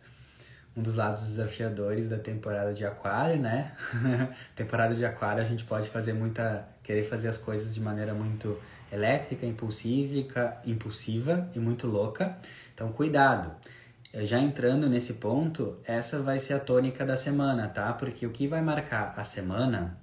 um 0.77 0.83
dos 0.83 0.95
lados 0.95 1.27
desafiadores 1.27 2.09
da 2.09 2.19
temporada 2.19 2.73
de 2.73 2.85
aquário, 2.85 3.41
né? 3.41 3.73
temporada 4.55 4.95
de 4.95 5.05
aquário 5.05 5.43
a 5.43 5.47
gente 5.47 5.65
pode 5.65 5.89
fazer 5.89 6.13
muita 6.13 6.73
querer 6.85 7.03
fazer 7.03 7.27
as 7.29 7.39
coisas 7.39 7.75
de 7.75 7.81
maneira 7.81 8.15
muito 8.15 8.57
elétrica, 8.93 9.45
impulsiva, 9.45 10.57
impulsiva 10.65 11.51
e 11.57 11.59
muito 11.59 11.89
louca. 11.89 12.39
Então, 12.73 12.93
cuidado. 12.93 13.51
Já 14.23 14.39
entrando 14.39 14.89
nesse 14.89 15.15
ponto, 15.15 15.77
essa 15.85 16.23
vai 16.23 16.39
ser 16.39 16.55
a 16.55 16.61
tônica 16.61 17.05
da 17.05 17.17
semana, 17.17 17.67
tá? 17.67 17.93
Porque 17.93 18.25
o 18.25 18.31
que 18.31 18.47
vai 18.47 18.63
marcar 18.63 19.13
a 19.17 19.25
semana 19.25 19.99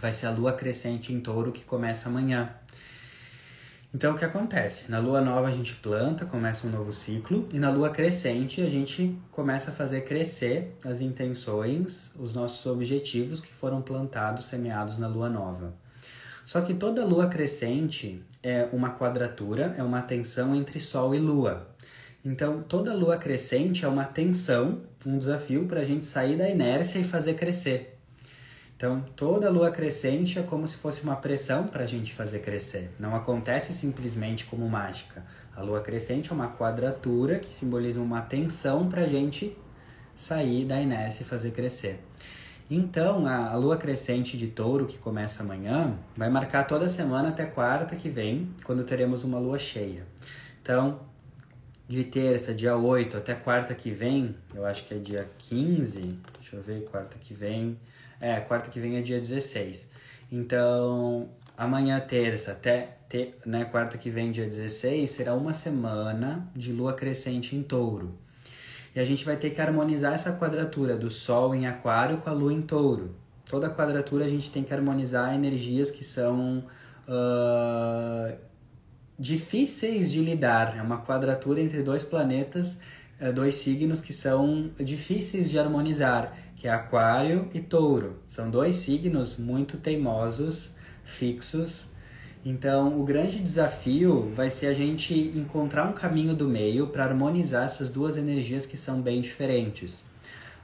vai 0.00 0.12
ser 0.12 0.26
a 0.26 0.30
lua 0.30 0.52
crescente 0.52 1.12
em 1.12 1.20
touro 1.20 1.52
que 1.52 1.64
começa 1.64 2.08
amanhã. 2.08 2.52
Então, 3.94 4.14
o 4.14 4.18
que 4.18 4.24
acontece? 4.24 4.90
Na 4.90 4.98
lua 4.98 5.20
nova 5.20 5.48
a 5.48 5.50
gente 5.50 5.74
planta, 5.76 6.26
começa 6.26 6.66
um 6.66 6.70
novo 6.70 6.92
ciclo, 6.92 7.48
e 7.52 7.58
na 7.58 7.70
lua 7.70 7.88
crescente 7.90 8.60
a 8.60 8.68
gente 8.68 9.16
começa 9.30 9.70
a 9.70 9.74
fazer 9.74 10.02
crescer 10.02 10.76
as 10.84 11.00
intenções, 11.00 12.12
os 12.16 12.34
nossos 12.34 12.66
objetivos 12.66 13.40
que 13.40 13.52
foram 13.52 13.80
plantados, 13.80 14.46
semeados 14.46 14.98
na 14.98 15.08
lua 15.08 15.30
nova. 15.30 15.72
Só 16.48 16.62
que 16.62 16.72
toda 16.72 17.04
lua 17.04 17.26
crescente 17.26 18.24
é 18.42 18.66
uma 18.72 18.96
quadratura, 18.96 19.74
é 19.76 19.82
uma 19.82 20.00
tensão 20.00 20.56
entre 20.56 20.80
Sol 20.80 21.14
e 21.14 21.18
Lua. 21.18 21.68
Então, 22.24 22.62
toda 22.62 22.94
lua 22.94 23.18
crescente 23.18 23.84
é 23.84 23.88
uma 23.88 24.04
tensão, 24.04 24.80
um 25.04 25.18
desafio 25.18 25.66
para 25.66 25.80
a 25.80 25.84
gente 25.84 26.06
sair 26.06 26.38
da 26.38 26.48
inércia 26.48 27.00
e 27.00 27.04
fazer 27.04 27.34
crescer. 27.34 27.98
Então, 28.74 29.04
toda 29.14 29.50
lua 29.50 29.70
crescente 29.70 30.38
é 30.38 30.42
como 30.42 30.66
se 30.66 30.76
fosse 30.76 31.02
uma 31.02 31.16
pressão 31.16 31.66
para 31.66 31.84
a 31.84 31.86
gente 31.86 32.14
fazer 32.14 32.38
crescer. 32.38 32.92
Não 32.98 33.14
acontece 33.14 33.74
simplesmente 33.74 34.46
como 34.46 34.66
mágica. 34.70 35.26
A 35.54 35.60
lua 35.60 35.82
crescente 35.82 36.30
é 36.30 36.34
uma 36.34 36.48
quadratura 36.56 37.38
que 37.38 37.52
simboliza 37.52 38.00
uma 38.00 38.22
tensão 38.22 38.88
para 38.88 39.02
a 39.02 39.06
gente 39.06 39.54
sair 40.14 40.64
da 40.64 40.80
inércia 40.80 41.24
e 41.24 41.26
fazer 41.26 41.50
crescer. 41.50 42.02
Então, 42.70 43.26
a, 43.26 43.54
lua 43.56 43.78
crescente 43.78 44.36
de 44.36 44.48
touro, 44.48 44.84
que 44.84 44.98
começa 44.98 45.42
amanhã, 45.42 45.94
vai 46.14 46.28
marcar 46.28 46.64
toda 46.64 46.86
semana 46.86 47.30
até 47.30 47.46
quarta 47.46 47.96
que 47.96 48.10
vem, 48.10 48.50
quando 48.62 48.84
teremos 48.84 49.24
uma 49.24 49.38
lua 49.38 49.58
cheia. 49.58 50.06
Então, 50.60 51.00
de 51.88 52.04
terça, 52.04 52.52
dia 52.52 52.76
8 52.76 53.16
até 53.16 53.34
quarta 53.34 53.74
que 53.74 53.90
vem, 53.90 54.36
eu 54.54 54.66
acho 54.66 54.84
que 54.84 54.92
é 54.92 54.98
dia 54.98 55.26
15, 55.38 56.18
deixa 56.38 56.56
eu 56.56 56.62
ver, 56.62 56.84
quarta 56.90 57.16
que 57.18 57.32
vem, 57.32 57.78
é, 58.20 58.38
quarta 58.40 58.68
que 58.68 58.78
vem 58.78 58.96
é 58.96 59.00
dia 59.00 59.18
16. 59.18 59.90
Então, 60.30 61.30
amanhã, 61.56 61.98
terça, 61.98 62.52
até 62.52 62.98
te, 63.08 63.34
né, 63.46 63.64
quarta 63.64 63.96
que 63.96 64.10
vem, 64.10 64.30
dia 64.30 64.44
16, 64.44 65.08
será 65.08 65.34
uma 65.34 65.54
semana 65.54 66.46
de 66.54 66.70
lua 66.70 66.92
crescente 66.92 67.56
em 67.56 67.62
touro. 67.62 68.14
E 68.98 69.00
a 69.00 69.04
gente 69.04 69.24
vai 69.24 69.36
ter 69.36 69.50
que 69.50 69.60
harmonizar 69.60 70.12
essa 70.12 70.32
quadratura 70.32 70.96
do 70.96 71.08
Sol 71.08 71.54
em 71.54 71.68
Aquário 71.68 72.18
com 72.18 72.28
a 72.28 72.32
Lua 72.32 72.52
em 72.52 72.60
Touro. 72.60 73.14
Toda 73.48 73.70
quadratura 73.70 74.24
a 74.24 74.28
gente 74.28 74.50
tem 74.50 74.64
que 74.64 74.74
harmonizar 74.74 75.32
energias 75.32 75.88
que 75.88 76.02
são 76.02 76.64
uh, 77.06 78.36
difíceis 79.16 80.10
de 80.10 80.20
lidar. 80.20 80.76
É 80.76 80.82
uma 80.82 81.00
quadratura 81.00 81.60
entre 81.60 81.80
dois 81.80 82.02
planetas, 82.02 82.80
uh, 83.20 83.32
dois 83.32 83.54
signos 83.54 84.00
que 84.00 84.12
são 84.12 84.72
difíceis 84.80 85.48
de 85.48 85.60
harmonizar, 85.60 86.36
que 86.56 86.66
é 86.66 86.72
Aquário 86.72 87.48
e 87.54 87.60
Touro. 87.60 88.16
São 88.26 88.50
dois 88.50 88.74
signos 88.74 89.36
muito 89.36 89.76
teimosos, 89.76 90.74
fixos. 91.04 91.90
Então, 92.50 92.98
o 92.98 93.04
grande 93.04 93.40
desafio 93.40 94.32
vai 94.34 94.48
ser 94.48 94.68
a 94.68 94.72
gente 94.72 95.12
encontrar 95.36 95.84
um 95.86 95.92
caminho 95.92 96.34
do 96.34 96.48
meio 96.48 96.86
para 96.86 97.04
harmonizar 97.04 97.66
essas 97.66 97.90
duas 97.90 98.16
energias 98.16 98.64
que 98.64 98.74
são 98.74 99.02
bem 99.02 99.20
diferentes. 99.20 100.02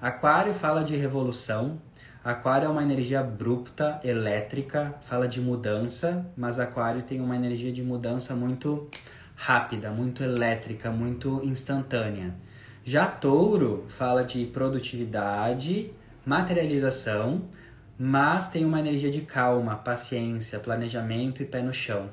Aquário 0.00 0.54
fala 0.54 0.82
de 0.82 0.96
revolução, 0.96 1.78
Aquário 2.24 2.68
é 2.68 2.70
uma 2.70 2.82
energia 2.82 3.20
abrupta, 3.20 4.00
elétrica, 4.02 4.94
fala 5.02 5.28
de 5.28 5.42
mudança, 5.42 6.24
mas 6.34 6.58
Aquário 6.58 7.02
tem 7.02 7.20
uma 7.20 7.36
energia 7.36 7.70
de 7.70 7.82
mudança 7.82 8.34
muito 8.34 8.88
rápida, 9.36 9.90
muito 9.90 10.24
elétrica, 10.24 10.90
muito 10.90 11.42
instantânea. 11.44 12.34
Já 12.82 13.06
Touro 13.06 13.84
fala 13.88 14.24
de 14.24 14.46
produtividade, 14.46 15.92
materialização, 16.24 17.42
mas 17.98 18.48
tem 18.48 18.64
uma 18.64 18.80
energia 18.80 19.10
de 19.10 19.20
calma, 19.22 19.76
paciência, 19.76 20.58
planejamento 20.58 21.42
e 21.42 21.46
pé 21.46 21.62
no 21.62 21.72
chão. 21.72 22.10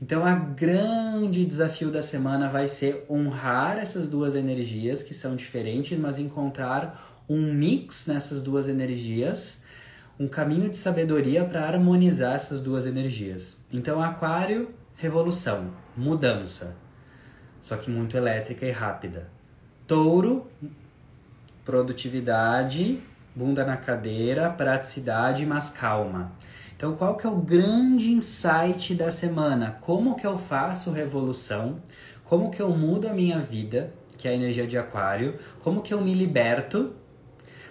Então, 0.00 0.24
a 0.24 0.34
grande 0.34 1.44
desafio 1.44 1.90
da 1.90 2.02
semana 2.02 2.48
vai 2.48 2.68
ser 2.68 3.06
honrar 3.08 3.78
essas 3.78 4.08
duas 4.08 4.34
energias 4.34 5.02
que 5.02 5.14
são 5.14 5.36
diferentes, 5.36 5.98
mas 5.98 6.18
encontrar 6.18 7.22
um 7.28 7.52
mix 7.52 8.06
nessas 8.06 8.42
duas 8.42 8.68
energias, 8.68 9.62
um 10.18 10.28
caminho 10.28 10.68
de 10.68 10.76
sabedoria 10.76 11.44
para 11.44 11.66
harmonizar 11.66 12.34
essas 12.34 12.60
duas 12.60 12.86
energias. 12.86 13.56
Então, 13.72 14.02
Aquário, 14.02 14.74
revolução, 14.96 15.70
mudança, 15.96 16.76
só 17.60 17.76
que 17.76 17.90
muito 17.90 18.16
elétrica 18.16 18.66
e 18.66 18.70
rápida. 18.70 19.30
Touro, 19.86 20.46
produtividade, 21.64 23.02
bunda 23.34 23.64
na 23.64 23.76
cadeira, 23.76 24.50
praticidade, 24.50 25.44
mas 25.44 25.70
calma. 25.70 26.32
Então, 26.76 26.94
qual 26.96 27.16
que 27.16 27.26
é 27.26 27.30
o 27.30 27.36
grande 27.36 28.10
insight 28.10 28.94
da 28.94 29.10
semana? 29.10 29.78
Como 29.80 30.16
que 30.16 30.26
eu 30.26 30.38
faço 30.38 30.90
revolução? 30.90 31.82
Como 32.24 32.50
que 32.50 32.60
eu 32.60 32.70
mudo 32.70 33.08
a 33.08 33.12
minha 33.12 33.40
vida, 33.40 33.92
que 34.18 34.26
é 34.26 34.32
a 34.32 34.34
energia 34.34 34.66
de 34.66 34.76
aquário? 34.76 35.38
Como 35.62 35.82
que 35.82 35.94
eu 35.94 36.00
me 36.00 36.14
liberto 36.14 36.94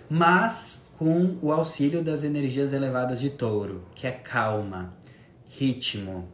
mas 0.09 0.87
com 0.97 1.37
o 1.41 1.51
auxílio 1.51 2.03
das 2.03 2.23
energias 2.23 2.71
elevadas 2.71 3.19
de 3.19 3.31
touro, 3.31 3.83
que 3.95 4.05
é 4.05 4.11
calma, 4.11 4.93
ritmo, 5.47 6.29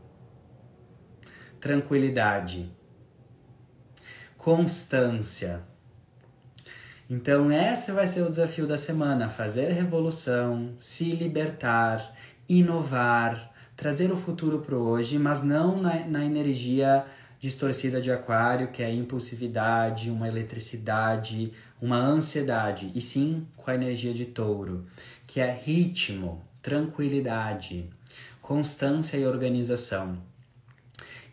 tranquilidade, 1.62 2.70
constância. 4.38 5.64
Então, 7.10 7.52
esse 7.52 7.92
vai 7.92 8.06
ser 8.06 8.22
o 8.22 8.30
desafio 8.30 8.68
da 8.68 8.78
semana: 8.78 9.28
fazer 9.28 9.72
revolução, 9.72 10.76
se 10.78 11.12
libertar, 11.12 12.16
inovar, 12.48 13.52
trazer 13.76 14.12
o 14.12 14.18
futuro 14.18 14.60
para 14.60 14.78
hoje, 14.78 15.18
mas 15.18 15.42
não 15.42 15.82
na, 15.82 16.06
na 16.06 16.24
energia 16.24 17.04
distorcida 17.40 18.00
de 18.00 18.12
aquário, 18.12 18.68
que 18.68 18.84
é 18.84 18.86
a 18.86 18.94
impulsividade, 18.94 20.12
uma 20.12 20.28
eletricidade, 20.28 21.52
uma 21.82 21.98
ansiedade, 21.98 22.92
e 22.94 23.02
sim 23.02 23.48
com 23.56 23.72
a 23.72 23.76
energia 23.76 24.14
de 24.14 24.26
touro, 24.26 24.86
que 25.26 25.40
é 25.40 25.52
ritmo, 25.52 26.44
tranquilidade, 26.62 27.90
constância 28.40 29.18
e 29.18 29.26
organização. 29.26 30.18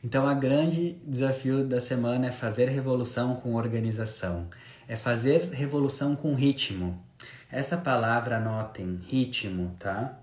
Então, 0.02 0.30
o 0.30 0.34
grande 0.36 0.92
desafio 1.04 1.64
da 1.64 1.80
semana 1.80 2.28
é 2.28 2.32
fazer 2.32 2.68
revolução 2.68 3.34
com 3.34 3.56
organização, 3.56 4.46
é 4.88 4.96
fazer 4.96 5.50
revolução 5.50 6.14
com 6.14 6.34
ritmo. 6.34 7.02
Essa 7.50 7.76
palavra 7.76 8.36
anotem, 8.38 9.00
ritmo, 9.06 9.74
tá? 9.78 10.18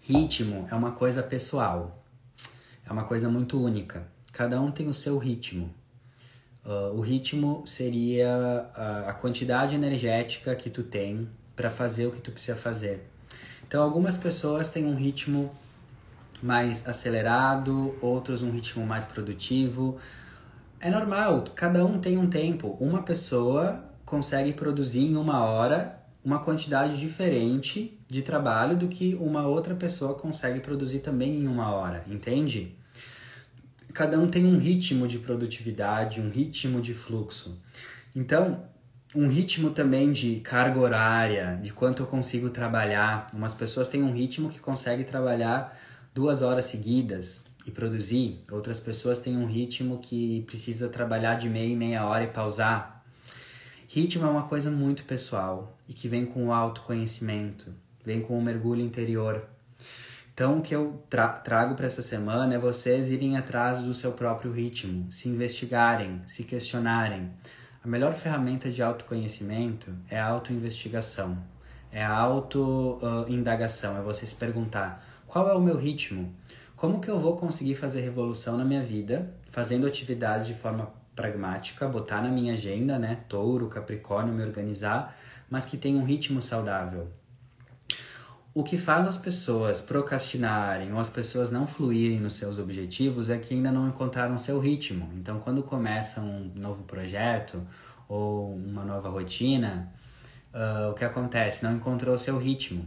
Ritmo 0.00 0.66
é 0.70 0.74
uma 0.74 0.92
coisa 0.92 1.22
pessoal, 1.22 2.02
é 2.88 2.92
uma 2.92 3.04
coisa 3.04 3.28
muito 3.28 3.62
única. 3.62 4.06
Cada 4.32 4.60
um 4.60 4.70
tem 4.70 4.88
o 4.88 4.94
seu 4.94 5.18
ritmo. 5.18 5.74
Uh, 6.64 6.94
o 6.96 7.00
ritmo 7.00 7.64
seria 7.66 8.70
a, 8.74 9.10
a 9.10 9.12
quantidade 9.14 9.74
energética 9.74 10.54
que 10.54 10.68
tu 10.68 10.82
tem 10.82 11.28
para 11.56 11.70
fazer 11.70 12.06
o 12.06 12.12
que 12.12 12.20
tu 12.20 12.30
precisa 12.30 12.56
fazer. 12.56 13.08
Então, 13.66 13.82
algumas 13.82 14.16
pessoas 14.16 14.68
têm 14.68 14.86
um 14.86 14.94
ritmo 14.94 15.54
mais 16.42 16.86
acelerado, 16.86 17.96
outros 18.00 18.42
um 18.42 18.50
ritmo 18.50 18.86
mais 18.86 19.04
produtivo. 19.04 19.98
É 20.80 20.90
normal, 20.90 21.44
cada 21.54 21.84
um 21.84 21.98
tem 22.00 22.16
um 22.16 22.28
tempo. 22.28 22.76
Uma 22.80 23.02
pessoa 23.02 23.84
consegue 24.04 24.52
produzir 24.52 25.00
em 25.00 25.16
uma 25.16 25.40
hora 25.40 25.98
uma 26.24 26.40
quantidade 26.40 26.98
diferente 26.98 27.98
de 28.06 28.22
trabalho 28.22 28.76
do 28.76 28.88
que 28.88 29.14
uma 29.14 29.46
outra 29.46 29.74
pessoa 29.74 30.14
consegue 30.14 30.60
produzir 30.60 30.98
também 30.98 31.40
em 31.40 31.46
uma 31.46 31.72
hora, 31.72 32.04
entende? 32.06 32.76
cada 33.98 34.16
um 34.16 34.28
tem 34.28 34.46
um 34.46 34.58
ritmo 34.58 35.08
de 35.08 35.18
produtividade, 35.18 36.20
um 36.20 36.30
ritmo 36.30 36.80
de 36.80 36.94
fluxo. 36.94 37.60
Então, 38.14 38.62
um 39.12 39.26
ritmo 39.26 39.70
também 39.70 40.12
de 40.12 40.36
carga 40.36 40.78
horária, 40.78 41.58
de 41.60 41.72
quanto 41.72 42.04
eu 42.04 42.06
consigo 42.06 42.48
trabalhar. 42.48 43.26
Umas 43.34 43.54
pessoas 43.54 43.88
têm 43.88 44.00
um 44.00 44.12
ritmo 44.12 44.50
que 44.50 44.60
consegue 44.60 45.02
trabalhar 45.02 45.76
duas 46.14 46.42
horas 46.42 46.66
seguidas 46.66 47.44
e 47.68 47.70
produzir. 47.70 48.42
Outras 48.50 48.80
pessoas 48.80 49.20
têm 49.20 49.36
um 49.36 49.46
ritmo 49.46 49.98
que 49.98 50.42
precisa 50.42 50.88
trabalhar 50.88 51.34
de 51.36 51.48
meia 51.48 51.72
e 51.72 51.76
meia 51.76 52.06
hora 52.06 52.24
e 52.24 52.28
pausar. 52.28 53.04
Ritmo 53.86 54.26
é 54.26 54.30
uma 54.30 54.44
coisa 54.44 54.70
muito 54.70 55.04
pessoal. 55.04 55.74
e 55.88 55.94
que 55.94 56.06
vem 56.06 56.26
com 56.26 56.48
o 56.48 56.52
autoconhecimento, 56.52 57.72
vem 58.04 58.20
com 58.20 58.38
o 58.38 58.42
mergulho 58.42 58.82
interior. 58.82 59.48
Então, 60.34 60.58
o 60.58 60.62
que 60.62 60.74
eu 60.74 61.02
tra 61.08 61.28
trago 61.28 61.74
para 61.74 61.86
essa 61.86 62.02
semana 62.02 62.54
é 62.54 62.58
vocês 62.58 63.10
irem 63.10 63.38
atrás 63.38 63.80
do 63.80 63.94
seu 63.94 64.12
próprio 64.12 64.52
ritmo, 64.52 65.10
se 65.10 65.28
investigarem, 65.28 66.20
se 66.26 66.44
questionarem. 66.44 67.30
A 67.82 67.88
melhor 67.88 68.14
ferramenta 68.14 68.70
de 68.70 68.82
autoconhecimento 68.82 69.90
é 70.10 70.20
a 70.20 70.26
autoinvestigação, 70.26 71.38
é 71.90 72.04
a 72.04 72.14
auto-indagação, 72.14 73.96
é 73.96 74.02
você 74.02 74.26
se 74.26 74.34
perguntar 74.34 75.02
qual 75.26 75.48
é 75.48 75.54
o 75.54 75.60
meu 75.60 75.76
ritmo, 75.76 76.32
como 76.78 77.00
que 77.00 77.10
eu 77.10 77.18
vou 77.18 77.36
conseguir 77.36 77.74
fazer 77.74 78.00
revolução 78.00 78.56
na 78.56 78.64
minha 78.64 78.82
vida, 78.82 79.34
fazendo 79.50 79.84
atividades 79.84 80.46
de 80.46 80.54
forma 80.54 80.92
pragmática, 81.14 81.88
botar 81.88 82.22
na 82.22 82.28
minha 82.28 82.52
agenda, 82.52 82.96
né, 82.96 83.18
touro, 83.28 83.66
capricórnio, 83.66 84.32
me 84.32 84.44
organizar, 84.44 85.16
mas 85.50 85.64
que 85.64 85.76
tem 85.76 85.96
um 85.96 86.04
ritmo 86.04 86.40
saudável. 86.40 87.08
O 88.54 88.62
que 88.62 88.78
faz 88.78 89.08
as 89.08 89.18
pessoas 89.18 89.80
procrastinarem 89.80 90.92
ou 90.92 91.00
as 91.00 91.10
pessoas 91.10 91.50
não 91.50 91.66
fluírem 91.66 92.20
nos 92.20 92.34
seus 92.34 92.60
objetivos 92.60 93.28
é 93.28 93.38
que 93.38 93.54
ainda 93.54 93.72
não 93.72 93.88
encontraram 93.88 94.38
seu 94.38 94.60
ritmo. 94.60 95.10
Então, 95.16 95.40
quando 95.40 95.64
começa 95.64 96.20
um 96.20 96.52
novo 96.54 96.84
projeto 96.84 97.60
ou 98.08 98.54
uma 98.54 98.84
nova 98.84 99.08
rotina, 99.08 99.92
uh, 100.54 100.90
o 100.90 100.94
que 100.94 101.04
acontece? 101.04 101.64
Não 101.64 101.74
encontrou 101.74 102.16
seu 102.16 102.38
ritmo. 102.38 102.86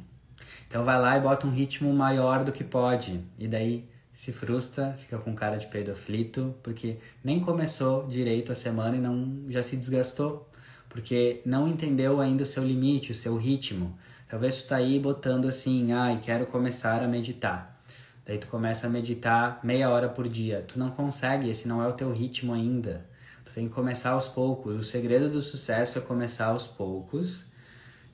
Então, 0.72 0.86
vai 0.86 0.98
lá 0.98 1.18
e 1.18 1.20
bota 1.20 1.46
um 1.46 1.52
ritmo 1.52 1.94
maior 1.94 2.46
do 2.46 2.52
que 2.54 2.64
pode. 2.64 3.20
E 3.38 3.46
daí 3.46 3.84
se 4.14 4.32
frustra, 4.32 4.98
fica 5.02 5.18
com 5.18 5.36
cara 5.36 5.58
de 5.58 5.68
peido 5.68 5.92
aflito, 5.92 6.56
porque 6.64 6.96
nem 7.22 7.42
começou 7.42 8.08
direito 8.08 8.54
a 8.54 8.56
semana 8.56 8.96
e 8.96 9.00
não 9.02 9.42
já 9.50 9.62
se 9.62 9.76
desgastou, 9.76 10.50
porque 10.88 11.42
não 11.46 11.68
entendeu 11.68 12.22
ainda 12.22 12.44
o 12.44 12.46
seu 12.46 12.64
limite, 12.64 13.12
o 13.12 13.16
seu 13.16 13.36
ritmo. 13.36 13.98
Talvez 14.30 14.62
tu 14.62 14.70
tá 14.70 14.78
aí 14.78 14.98
botando 14.98 15.46
assim, 15.46 15.92
ai, 15.92 16.14
ah, 16.14 16.20
quero 16.24 16.46
começar 16.46 17.04
a 17.04 17.08
meditar. 17.08 17.84
Daí 18.26 18.38
tu 18.38 18.48
começa 18.48 18.88
a 18.88 18.90
meditar 18.90 19.60
meia 19.62 19.90
hora 19.90 20.08
por 20.08 20.30
dia. 20.30 20.64
Tu 20.66 20.80
não 20.80 20.90
consegue, 20.90 21.50
esse 21.50 21.68
não 21.68 21.84
é 21.84 21.88
o 21.90 21.92
teu 21.92 22.14
ritmo 22.14 22.54
ainda. 22.54 23.06
Tu 23.44 23.54
tem 23.54 23.68
que 23.68 23.74
começar 23.74 24.12
aos 24.12 24.30
poucos. 24.30 24.74
O 24.78 24.84
segredo 24.86 25.28
do 25.28 25.42
sucesso 25.42 25.98
é 25.98 26.02
começar 26.02 26.46
aos 26.46 26.66
poucos. 26.66 27.51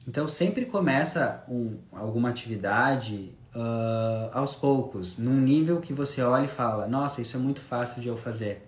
Então 0.08 0.26
sempre 0.28 0.66
começa 0.66 1.43
um, 1.49 1.80
alguma 1.91 2.30
atividade 2.30 3.36
uh, 3.53 4.30
aos 4.32 4.55
poucos, 4.55 5.18
num 5.18 5.39
nível 5.41 5.82
que 5.82 5.91
você 5.91 6.22
olha 6.22 6.45
e 6.45 6.47
fala: 6.47 6.88
Nossa, 6.88 7.22
isso 7.22 7.36
é 7.36 7.39
muito 7.39 7.60
fácil 7.60 8.01
de 8.01 8.08
eu 8.08 8.16
fazer. 8.16 8.66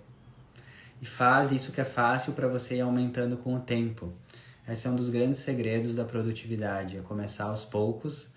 E 1.02 1.06
faz 1.06 1.52
isso 1.52 1.72
que 1.72 1.80
é 1.80 1.86
fácil 1.86 2.34
para 2.34 2.48
você 2.48 2.76
ir 2.76 2.82
aumentando 2.82 3.38
com 3.38 3.56
o 3.56 3.60
tempo. 3.60 4.12
Esse 4.68 4.86
é 4.86 4.90
um 4.90 4.96
dos 4.96 5.10
grandes 5.10 5.40
segredos 5.40 5.96
da 5.96 6.04
produtividade, 6.04 6.98
é 6.98 7.02
começar 7.02 7.46
aos 7.46 7.64
poucos 7.64 8.30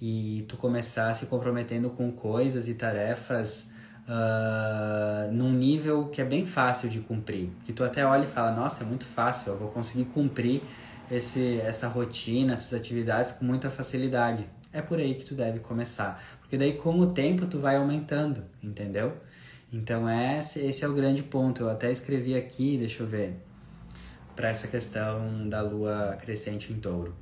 e 0.00 0.44
tu 0.46 0.56
começar 0.56 1.14
se 1.14 1.26
comprometendo 1.26 1.88
com 1.90 2.12
coisas 2.12 2.68
e 2.68 2.74
tarefas 2.74 3.70
uh, 4.06 5.32
num 5.32 5.52
nível 5.52 6.08
que 6.08 6.20
é 6.20 6.24
bem 6.24 6.46
fácil 6.46 6.88
de 6.88 7.00
cumprir. 7.00 7.50
Que 7.64 7.72
tu 7.72 7.82
até 7.82 8.06
olha 8.06 8.24
e 8.24 8.26
fala, 8.26 8.52
nossa, 8.52 8.84
é 8.84 8.86
muito 8.86 9.06
fácil, 9.06 9.52
eu 9.52 9.58
vou 9.58 9.70
conseguir 9.70 10.04
cumprir 10.04 10.62
esse, 11.10 11.60
essa 11.60 11.88
rotina, 11.88 12.52
essas 12.52 12.74
atividades 12.74 13.32
com 13.32 13.44
muita 13.44 13.70
facilidade. 13.70 14.46
É 14.72 14.80
por 14.80 14.98
aí 14.98 15.14
que 15.14 15.24
tu 15.24 15.34
deve 15.34 15.58
começar. 15.58 16.22
Porque 16.40 16.56
daí 16.56 16.74
com 16.74 16.98
o 16.98 17.12
tempo 17.12 17.46
tu 17.46 17.58
vai 17.58 17.76
aumentando, 17.76 18.44
entendeu? 18.62 19.16
Então 19.72 20.08
esse, 20.08 20.60
esse 20.60 20.84
é 20.84 20.88
o 20.88 20.94
grande 20.94 21.22
ponto. 21.22 21.62
Eu 21.62 21.70
até 21.70 21.90
escrevi 21.90 22.34
aqui, 22.34 22.76
deixa 22.78 23.02
eu 23.02 23.06
ver 23.06 23.36
para 24.34 24.48
essa 24.48 24.66
questão 24.68 25.48
da 25.48 25.60
lua 25.60 26.16
crescente 26.20 26.72
em 26.72 26.76
touro. 26.76 27.14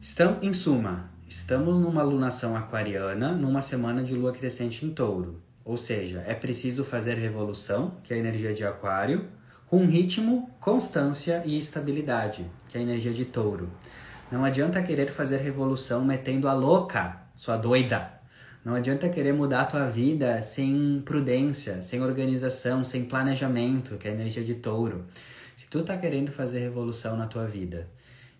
Estão, 0.00 0.38
em 0.42 0.52
suma, 0.52 1.10
estamos 1.26 1.74
numa 1.80 2.02
lunação 2.02 2.56
aquariana, 2.56 3.32
numa 3.32 3.62
semana 3.62 4.02
de 4.02 4.14
lua 4.14 4.32
crescente 4.32 4.84
em 4.84 4.90
touro. 4.90 5.42
Ou 5.64 5.76
seja, 5.76 6.22
é 6.26 6.34
preciso 6.34 6.84
fazer 6.84 7.14
revolução, 7.14 7.96
que 8.02 8.12
é 8.12 8.16
a 8.16 8.18
energia 8.18 8.54
de 8.54 8.64
aquário, 8.64 9.28
com 9.68 9.84
ritmo, 9.84 10.50
constância 10.58 11.42
e 11.44 11.58
estabilidade, 11.58 12.46
que 12.68 12.78
é 12.78 12.80
a 12.80 12.82
energia 12.82 13.12
de 13.12 13.26
touro. 13.26 13.68
Não 14.32 14.44
adianta 14.44 14.82
querer 14.82 15.12
fazer 15.12 15.38
revolução 15.38 16.04
metendo 16.04 16.48
a 16.48 16.54
louca, 16.54 17.20
sua 17.36 17.56
doida. 17.56 18.12
Não 18.64 18.74
adianta 18.74 19.08
querer 19.08 19.32
mudar 19.32 19.62
a 19.62 19.66
tua 19.66 19.86
vida 19.86 20.40
sem 20.42 21.02
prudência, 21.04 21.82
sem 21.82 22.02
organização, 22.02 22.82
sem 22.82 23.04
planejamento, 23.04 23.96
que 23.96 24.08
é 24.08 24.10
a 24.10 24.14
energia 24.14 24.42
de 24.42 24.54
touro. 24.54 25.04
Se 25.56 25.66
tu 25.68 25.82
tá 25.82 25.96
querendo 25.96 26.32
fazer 26.32 26.60
revolução 26.60 27.16
na 27.16 27.26
tua 27.26 27.46
vida 27.46 27.88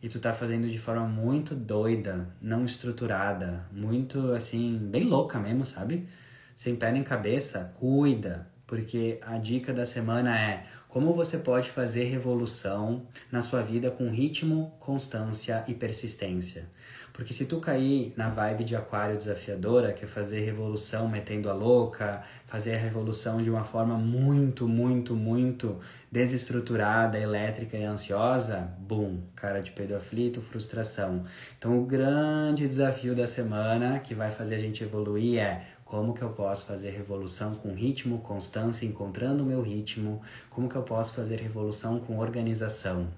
e 0.02 0.08
tu 0.08 0.18
tá 0.18 0.32
fazendo 0.32 0.68
de 0.68 0.78
forma 0.78 1.06
muito 1.06 1.54
doida, 1.54 2.28
não 2.40 2.64
estruturada, 2.64 3.66
muito 3.70 4.32
assim, 4.32 4.78
bem 4.78 5.04
louca 5.04 5.38
mesmo, 5.38 5.66
sabe? 5.66 6.06
Sem 6.54 6.74
pé 6.74 6.90
nem 6.90 7.02
cabeça, 7.02 7.74
cuida, 7.78 8.46
porque 8.66 9.18
a 9.22 9.38
dica 9.38 9.72
da 9.72 9.86
semana 9.86 10.38
é 10.38 10.66
como 10.88 11.12
você 11.12 11.38
pode 11.38 11.70
fazer 11.70 12.04
revolução 12.04 13.02
na 13.30 13.42
sua 13.42 13.62
vida 13.62 13.90
com 13.90 14.10
ritmo, 14.10 14.74
constância 14.80 15.62
e 15.68 15.74
persistência. 15.74 16.66
Porque 17.12 17.34
se 17.34 17.46
tu 17.46 17.58
cair 17.58 18.12
na 18.16 18.28
vibe 18.28 18.62
de 18.62 18.76
aquário 18.76 19.16
desafiadora, 19.16 19.92
que 19.92 20.04
é 20.04 20.06
fazer 20.08 20.38
revolução 20.38 21.08
metendo 21.08 21.50
a 21.50 21.52
louca, 21.52 22.22
fazer 22.46 22.76
a 22.76 22.78
revolução 22.78 23.42
de 23.42 23.50
uma 23.50 23.64
forma 23.64 23.98
muito, 23.98 24.68
muito, 24.68 25.16
muito 25.16 25.80
desestruturada, 26.12 27.18
elétrica 27.18 27.76
e 27.76 27.84
ansiosa, 27.84 28.72
bum, 28.78 29.20
cara 29.34 29.60
de 29.60 29.72
peido 29.72 29.96
aflito, 29.96 30.40
frustração. 30.40 31.24
Então 31.58 31.76
o 31.78 31.84
grande 31.84 32.68
desafio 32.68 33.16
da 33.16 33.26
semana 33.26 33.98
que 33.98 34.14
vai 34.14 34.30
fazer 34.30 34.54
a 34.54 34.60
gente 34.60 34.84
evoluir 34.84 35.40
é 35.40 35.66
como 35.88 36.12
que 36.12 36.20
eu 36.20 36.28
posso 36.28 36.66
fazer 36.66 36.90
revolução 36.90 37.54
com 37.54 37.72
ritmo, 37.72 38.18
constância, 38.18 38.84
encontrando 38.84 39.42
o 39.42 39.46
meu 39.46 39.62
ritmo, 39.62 40.20
como 40.50 40.68
que 40.68 40.76
eu 40.76 40.82
posso 40.82 41.14
fazer 41.14 41.40
revolução 41.40 41.98
com 41.98 42.18
organização, 42.18 43.08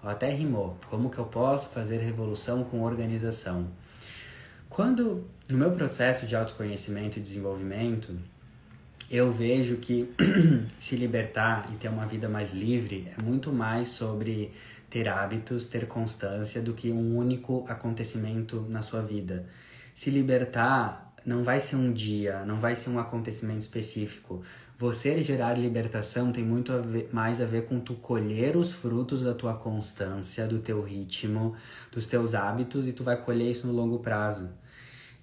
até 0.00 0.30
rimou. 0.30 0.76
Como 0.88 1.10
que 1.10 1.18
eu 1.18 1.24
posso 1.24 1.68
fazer 1.70 1.98
revolução 1.98 2.62
com 2.62 2.82
organização? 2.82 3.66
Quando, 4.68 5.26
no 5.48 5.58
meu 5.58 5.72
processo 5.72 6.26
de 6.26 6.36
autoconhecimento 6.36 7.18
e 7.18 7.22
desenvolvimento, 7.22 8.16
eu 9.10 9.32
vejo 9.32 9.78
que 9.78 10.14
se 10.78 10.94
libertar 10.94 11.68
e 11.72 11.76
ter 11.76 11.88
uma 11.88 12.06
vida 12.06 12.28
mais 12.28 12.52
livre 12.52 13.08
é 13.18 13.20
muito 13.20 13.52
mais 13.52 13.88
sobre 13.88 14.52
ter 14.88 15.08
hábitos, 15.08 15.66
ter 15.66 15.88
constância 15.88 16.62
do 16.62 16.72
que 16.72 16.92
um 16.92 17.16
único 17.16 17.64
acontecimento 17.68 18.64
na 18.68 18.80
sua 18.80 19.02
vida. 19.02 19.44
Se 19.92 20.08
libertar 20.08 21.09
não 21.24 21.42
vai 21.42 21.60
ser 21.60 21.76
um 21.76 21.92
dia, 21.92 22.44
não 22.44 22.56
vai 22.56 22.74
ser 22.74 22.90
um 22.90 22.98
acontecimento 22.98 23.60
específico. 23.60 24.42
Você 24.78 25.22
gerar 25.22 25.58
libertação 25.58 26.32
tem 26.32 26.44
muito 26.44 26.72
a 26.72 26.78
ver, 26.78 27.10
mais 27.12 27.40
a 27.40 27.44
ver 27.44 27.66
com 27.66 27.78
tu 27.78 27.94
colher 27.94 28.56
os 28.56 28.72
frutos 28.72 29.22
da 29.22 29.34
tua 29.34 29.54
constância, 29.54 30.46
do 30.46 30.58
teu 30.58 30.82
ritmo, 30.82 31.54
dos 31.92 32.06
teus 32.06 32.34
hábitos 32.34 32.88
e 32.88 32.92
tu 32.92 33.04
vai 33.04 33.16
colher 33.22 33.50
isso 33.50 33.66
no 33.66 33.72
longo 33.72 33.98
prazo. 33.98 34.48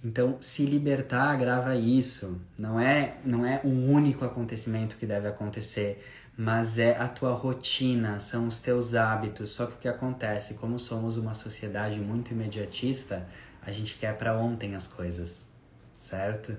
Então, 0.04 0.38
se 0.40 0.64
libertar 0.66 1.36
grava 1.38 1.76
isso. 1.76 2.40
Não 2.58 2.80
é, 2.80 3.18
não 3.26 3.46
é 3.46 3.60
um 3.64 3.92
único 3.92 4.24
acontecimento 4.24 4.96
que 4.96 5.06
deve 5.06 5.28
acontecer, 5.28 6.04
mas 6.38 6.78
é 6.78 6.96
a 6.96 7.08
tua 7.08 7.34
rotina, 7.34 8.20
são 8.20 8.48
os 8.48 8.60
teus 8.60 8.94
hábitos. 8.94 9.50
Só 9.50 9.66
que 9.66 9.74
o 9.74 9.78
que 9.78 9.88
acontece, 9.88 10.54
como 10.54 10.78
somos 10.78 11.18
uma 11.18 11.34
sociedade 11.34 12.00
muito 12.00 12.32
imediatista, 12.32 13.28
a 13.62 13.72
gente 13.72 13.98
quer 13.98 14.16
para 14.18 14.38
ontem 14.38 14.76
as 14.76 14.88
coisas, 14.88 15.47
certo? 16.08 16.56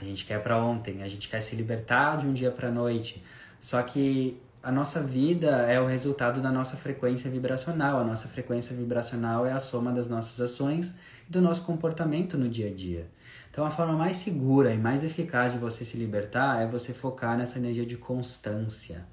A 0.00 0.04
gente 0.04 0.24
quer 0.24 0.42
para 0.42 0.56
ontem, 0.62 1.02
a 1.02 1.08
gente 1.08 1.28
quer 1.28 1.40
se 1.40 1.56
libertar 1.56 2.18
de 2.18 2.26
um 2.26 2.32
dia 2.32 2.50
para 2.50 2.70
noite. 2.70 3.22
Só 3.58 3.82
que 3.82 4.40
a 4.62 4.70
nossa 4.70 5.02
vida 5.02 5.48
é 5.62 5.80
o 5.80 5.86
resultado 5.86 6.40
da 6.40 6.50
nossa 6.50 6.76
frequência 6.76 7.30
vibracional. 7.30 7.98
A 7.98 8.04
nossa 8.04 8.28
frequência 8.28 8.76
vibracional 8.76 9.46
é 9.46 9.52
a 9.52 9.58
soma 9.58 9.92
das 9.92 10.08
nossas 10.08 10.40
ações 10.40 10.94
e 11.28 11.32
do 11.32 11.40
nosso 11.40 11.62
comportamento 11.62 12.36
no 12.36 12.48
dia 12.48 12.68
a 12.68 12.74
dia. 12.74 13.08
Então, 13.50 13.64
a 13.64 13.70
forma 13.70 13.94
mais 13.94 14.18
segura 14.18 14.72
e 14.72 14.78
mais 14.78 15.02
eficaz 15.02 15.52
de 15.52 15.58
você 15.58 15.84
se 15.84 15.96
libertar 15.96 16.62
é 16.62 16.66
você 16.66 16.92
focar 16.92 17.36
nessa 17.36 17.58
energia 17.58 17.84
de 17.84 17.96
constância, 17.96 19.04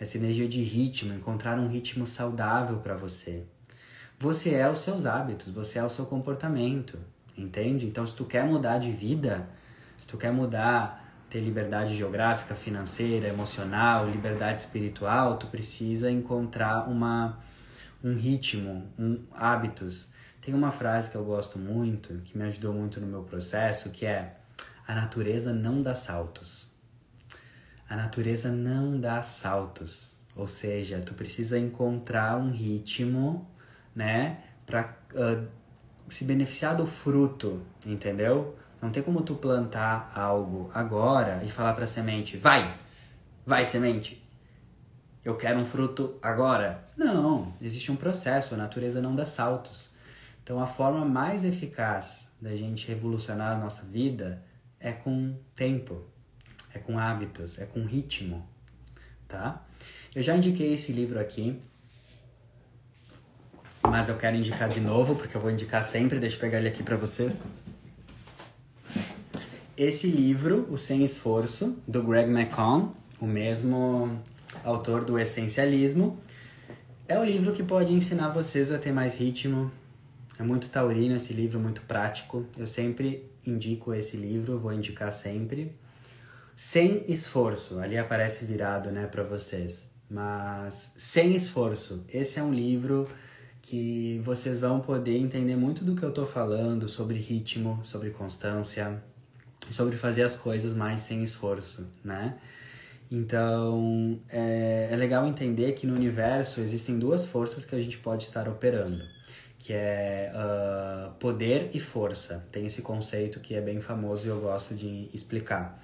nessa 0.00 0.16
energia 0.16 0.48
de 0.48 0.62
ritmo, 0.62 1.12
encontrar 1.12 1.58
um 1.58 1.68
ritmo 1.68 2.06
saudável 2.06 2.78
para 2.78 2.94
você. 2.94 3.44
Você 4.18 4.54
é 4.54 4.70
os 4.70 4.78
seus 4.78 5.04
hábitos, 5.04 5.52
você 5.52 5.78
é 5.78 5.84
o 5.84 5.90
seu 5.90 6.06
comportamento, 6.06 6.98
entende? 7.36 7.86
Então, 7.86 8.06
se 8.06 8.14
tu 8.14 8.24
quer 8.24 8.44
mudar 8.44 8.78
de 8.78 8.90
vida, 8.92 9.48
se 9.98 10.06
tu 10.06 10.16
quer 10.16 10.32
mudar, 10.32 11.02
ter 11.30 11.40
liberdade 11.40 11.96
geográfica, 11.96 12.54
financeira, 12.54 13.28
emocional, 13.28 14.08
liberdade 14.08 14.60
espiritual, 14.60 15.38
tu 15.38 15.46
precisa 15.46 16.10
encontrar 16.10 16.88
uma, 16.88 17.38
um 18.02 18.14
ritmo, 18.14 18.86
um, 18.98 19.18
hábitos. 19.32 20.10
Tem 20.40 20.54
uma 20.54 20.72
frase 20.72 21.10
que 21.10 21.16
eu 21.16 21.24
gosto 21.24 21.58
muito, 21.58 22.14
que 22.24 22.36
me 22.36 22.44
ajudou 22.44 22.74
muito 22.74 23.00
no 23.00 23.06
meu 23.06 23.22
processo, 23.22 23.90
que 23.90 24.04
é: 24.04 24.36
a 24.86 24.94
natureza 24.94 25.52
não 25.52 25.82
dá 25.82 25.94
saltos. 25.94 26.70
A 27.88 27.96
natureza 27.96 28.50
não 28.50 29.00
dá 29.00 29.22
saltos. 29.22 30.22
Ou 30.34 30.46
seja, 30.46 31.00
tu 31.00 31.12
precisa 31.14 31.58
encontrar 31.58 32.38
um 32.38 32.50
ritmo 32.50 33.52
né? 33.94 34.38
Para 34.66 34.96
uh, 35.14 35.46
se 36.08 36.24
beneficiar 36.24 36.76
do 36.76 36.86
fruto, 36.86 37.62
entendeu? 37.84 38.56
Não 38.80 38.90
tem 38.90 39.02
como 39.02 39.22
tu 39.22 39.34
plantar 39.34 40.10
algo 40.14 40.70
agora 40.74 41.42
e 41.44 41.50
falar 41.50 41.72
para 41.74 41.84
a 41.84 41.88
semente, 41.88 42.36
vai, 42.36 42.76
vai 43.46 43.64
semente, 43.64 44.22
eu 45.24 45.36
quero 45.36 45.60
um 45.60 45.64
fruto 45.64 46.18
agora. 46.20 46.88
Não, 46.96 47.54
existe 47.60 47.92
um 47.92 47.96
processo, 47.96 48.54
a 48.54 48.56
natureza 48.56 49.00
não 49.00 49.14
dá 49.14 49.24
saltos. 49.24 49.90
Então 50.42 50.60
a 50.60 50.66
forma 50.66 51.04
mais 51.04 51.44
eficaz 51.44 52.28
da 52.40 52.56
gente 52.56 52.88
revolucionar 52.88 53.52
a 53.52 53.58
nossa 53.58 53.84
vida 53.84 54.42
é 54.80 54.90
com 54.90 55.36
tempo, 55.54 56.04
é 56.74 56.78
com 56.80 56.98
hábitos, 56.98 57.60
é 57.60 57.66
com 57.66 57.84
ritmo, 57.84 58.44
tá? 59.28 59.64
Eu 60.12 60.24
já 60.24 60.36
indiquei 60.36 60.74
esse 60.74 60.92
livro 60.92 61.20
aqui, 61.20 61.60
mas 63.88 64.08
eu 64.08 64.16
quero 64.16 64.36
indicar 64.36 64.68
de 64.68 64.80
novo, 64.80 65.14
porque 65.16 65.36
eu 65.36 65.40
vou 65.40 65.50
indicar 65.50 65.84
sempre, 65.84 66.18
deixa 66.18 66.36
eu 66.36 66.40
pegar 66.40 66.58
ele 66.58 66.68
aqui 66.68 66.82
para 66.82 66.96
vocês. 66.96 67.42
Esse 69.76 70.06
livro, 70.06 70.66
O 70.70 70.76
Sem 70.76 71.04
Esforço, 71.04 71.76
do 71.88 72.02
Greg 72.02 72.30
McCon, 72.30 72.94
o 73.20 73.26
mesmo 73.26 74.20
autor 74.64 75.04
do 75.04 75.18
Essencialismo, 75.18 76.18
é 77.08 77.18
o 77.18 77.24
livro 77.24 77.52
que 77.52 77.62
pode 77.62 77.92
ensinar 77.92 78.28
vocês 78.30 78.70
a 78.70 78.78
ter 78.78 78.92
mais 78.92 79.16
ritmo. 79.16 79.70
É 80.38 80.42
muito 80.42 80.68
taurino 80.70 81.16
esse 81.16 81.32
livro, 81.32 81.58
muito 81.58 81.82
prático. 81.82 82.46
Eu 82.56 82.66
sempre 82.66 83.30
indico 83.46 83.92
esse 83.92 84.16
livro, 84.16 84.58
vou 84.58 84.72
indicar 84.72 85.12
sempre. 85.12 85.74
Sem 86.54 87.04
esforço, 87.08 87.78
ali 87.80 87.98
aparece 87.98 88.44
virado, 88.44 88.90
né, 88.90 89.06
para 89.06 89.24
vocês. 89.24 89.86
Mas 90.08 90.92
sem 90.96 91.34
esforço, 91.34 92.04
esse 92.08 92.38
é 92.38 92.42
um 92.42 92.52
livro 92.52 93.08
que 93.62 94.20
vocês 94.24 94.58
vão 94.58 94.80
poder 94.80 95.16
entender 95.16 95.56
muito 95.56 95.84
do 95.84 95.94
que 95.94 96.02
eu 96.02 96.12
tô 96.12 96.26
falando 96.26 96.88
sobre 96.88 97.16
ritmo, 97.16 97.80
sobre 97.84 98.10
constância, 98.10 99.00
sobre 99.70 99.96
fazer 99.96 100.24
as 100.24 100.34
coisas 100.34 100.74
mais 100.74 101.00
sem 101.00 101.22
esforço, 101.22 101.88
né? 102.04 102.36
Então, 103.10 104.18
é, 104.28 104.88
é 104.90 104.96
legal 104.96 105.26
entender 105.26 105.72
que 105.72 105.86
no 105.86 105.94
universo 105.94 106.60
existem 106.60 106.98
duas 106.98 107.24
forças 107.24 107.64
que 107.64 107.74
a 107.74 107.80
gente 107.80 107.98
pode 107.98 108.24
estar 108.24 108.48
operando, 108.48 109.04
que 109.58 109.72
é 109.72 110.32
uh, 110.34 111.12
poder 111.12 111.70
e 111.74 111.78
força. 111.78 112.44
Tem 112.50 112.66
esse 112.66 112.82
conceito 112.82 113.38
que 113.38 113.54
é 113.54 113.60
bem 113.60 113.80
famoso 113.80 114.26
e 114.26 114.30
eu 114.30 114.40
gosto 114.40 114.74
de 114.74 115.10
explicar. 115.12 115.78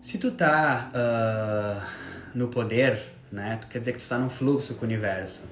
Se 0.00 0.18
tu 0.18 0.30
tá 0.30 0.90
uh, 0.94 2.36
no 2.36 2.48
poder, 2.48 3.02
né, 3.30 3.58
tu 3.60 3.68
quer 3.68 3.78
dizer 3.78 3.92
que 3.92 3.98
tu 3.98 4.08
tá 4.08 4.18
num 4.18 4.30
fluxo 4.30 4.74
com 4.74 4.82
o 4.82 4.88
universo. 4.88 5.44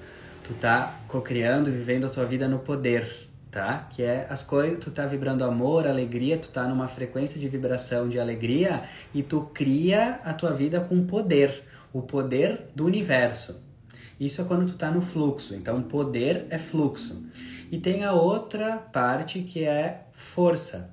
Tu 0.52 0.58
tá 0.58 1.00
co-criando 1.08 1.70
e 1.70 1.72
vivendo 1.72 2.04
a 2.04 2.10
tua 2.10 2.26
vida 2.26 2.46
no 2.46 2.58
poder, 2.58 3.10
tá? 3.50 3.88
Que 3.90 4.02
é 4.02 4.26
as 4.28 4.42
coisas, 4.42 4.78
tu 4.80 4.90
tá 4.90 5.06
vibrando 5.06 5.44
amor, 5.44 5.86
alegria, 5.86 6.36
tu 6.36 6.48
tá 6.48 6.64
numa 6.64 6.88
frequência 6.88 7.40
de 7.40 7.48
vibração 7.48 8.06
de 8.06 8.20
alegria 8.20 8.82
e 9.14 9.22
tu 9.22 9.48
cria 9.54 10.20
a 10.22 10.34
tua 10.34 10.52
vida 10.52 10.78
com 10.78 11.06
poder, 11.06 11.64
o 11.90 12.02
poder 12.02 12.66
do 12.76 12.84
universo. 12.84 13.64
Isso 14.20 14.42
é 14.42 14.44
quando 14.44 14.66
tu 14.66 14.76
tá 14.76 14.90
no 14.90 15.00
fluxo. 15.00 15.54
Então, 15.54 15.80
poder 15.80 16.44
é 16.50 16.58
fluxo. 16.58 17.24
E 17.70 17.78
tem 17.78 18.04
a 18.04 18.12
outra 18.12 18.76
parte 18.76 19.40
que 19.40 19.64
é 19.64 20.02
força. 20.12 20.92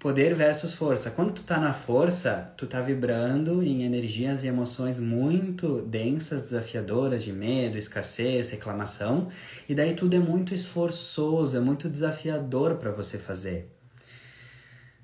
Poder 0.00 0.34
versus 0.34 0.72
força. 0.72 1.10
Quando 1.10 1.34
tu 1.34 1.42
tá 1.42 1.60
na 1.60 1.74
força, 1.74 2.54
tu 2.56 2.66
tá 2.66 2.80
vibrando 2.80 3.62
em 3.62 3.82
energias 3.82 4.42
e 4.42 4.46
emoções 4.46 4.98
muito 4.98 5.82
densas, 5.82 6.44
desafiadoras, 6.44 7.22
de 7.22 7.34
medo, 7.34 7.76
escassez, 7.76 8.48
reclamação, 8.48 9.28
e 9.68 9.74
daí 9.74 9.94
tudo 9.94 10.16
é 10.16 10.18
muito 10.18 10.54
esforçoso, 10.54 11.54
é 11.54 11.60
muito 11.60 11.86
desafiador 11.86 12.76
para 12.76 12.90
você 12.90 13.18
fazer. 13.18 13.70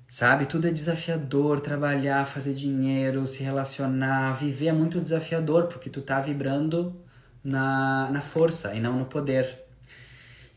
Sabe? 0.07 0.47
Tudo 0.47 0.67
é 0.67 0.71
desafiador, 0.71 1.59
trabalhar, 1.59 2.25
fazer 2.25 2.55
dinheiro, 2.55 3.27
se 3.27 3.43
relacionar, 3.43 4.33
viver 4.33 4.69
é 4.69 4.73
muito 4.73 4.99
desafiador, 4.99 5.67
porque 5.67 5.91
tu 5.91 6.01
tá 6.01 6.19
vibrando 6.19 6.99
na, 7.43 8.09
na 8.09 8.21
força 8.21 8.73
e 8.73 8.79
não 8.79 8.97
no 8.97 9.05
poder. 9.05 9.66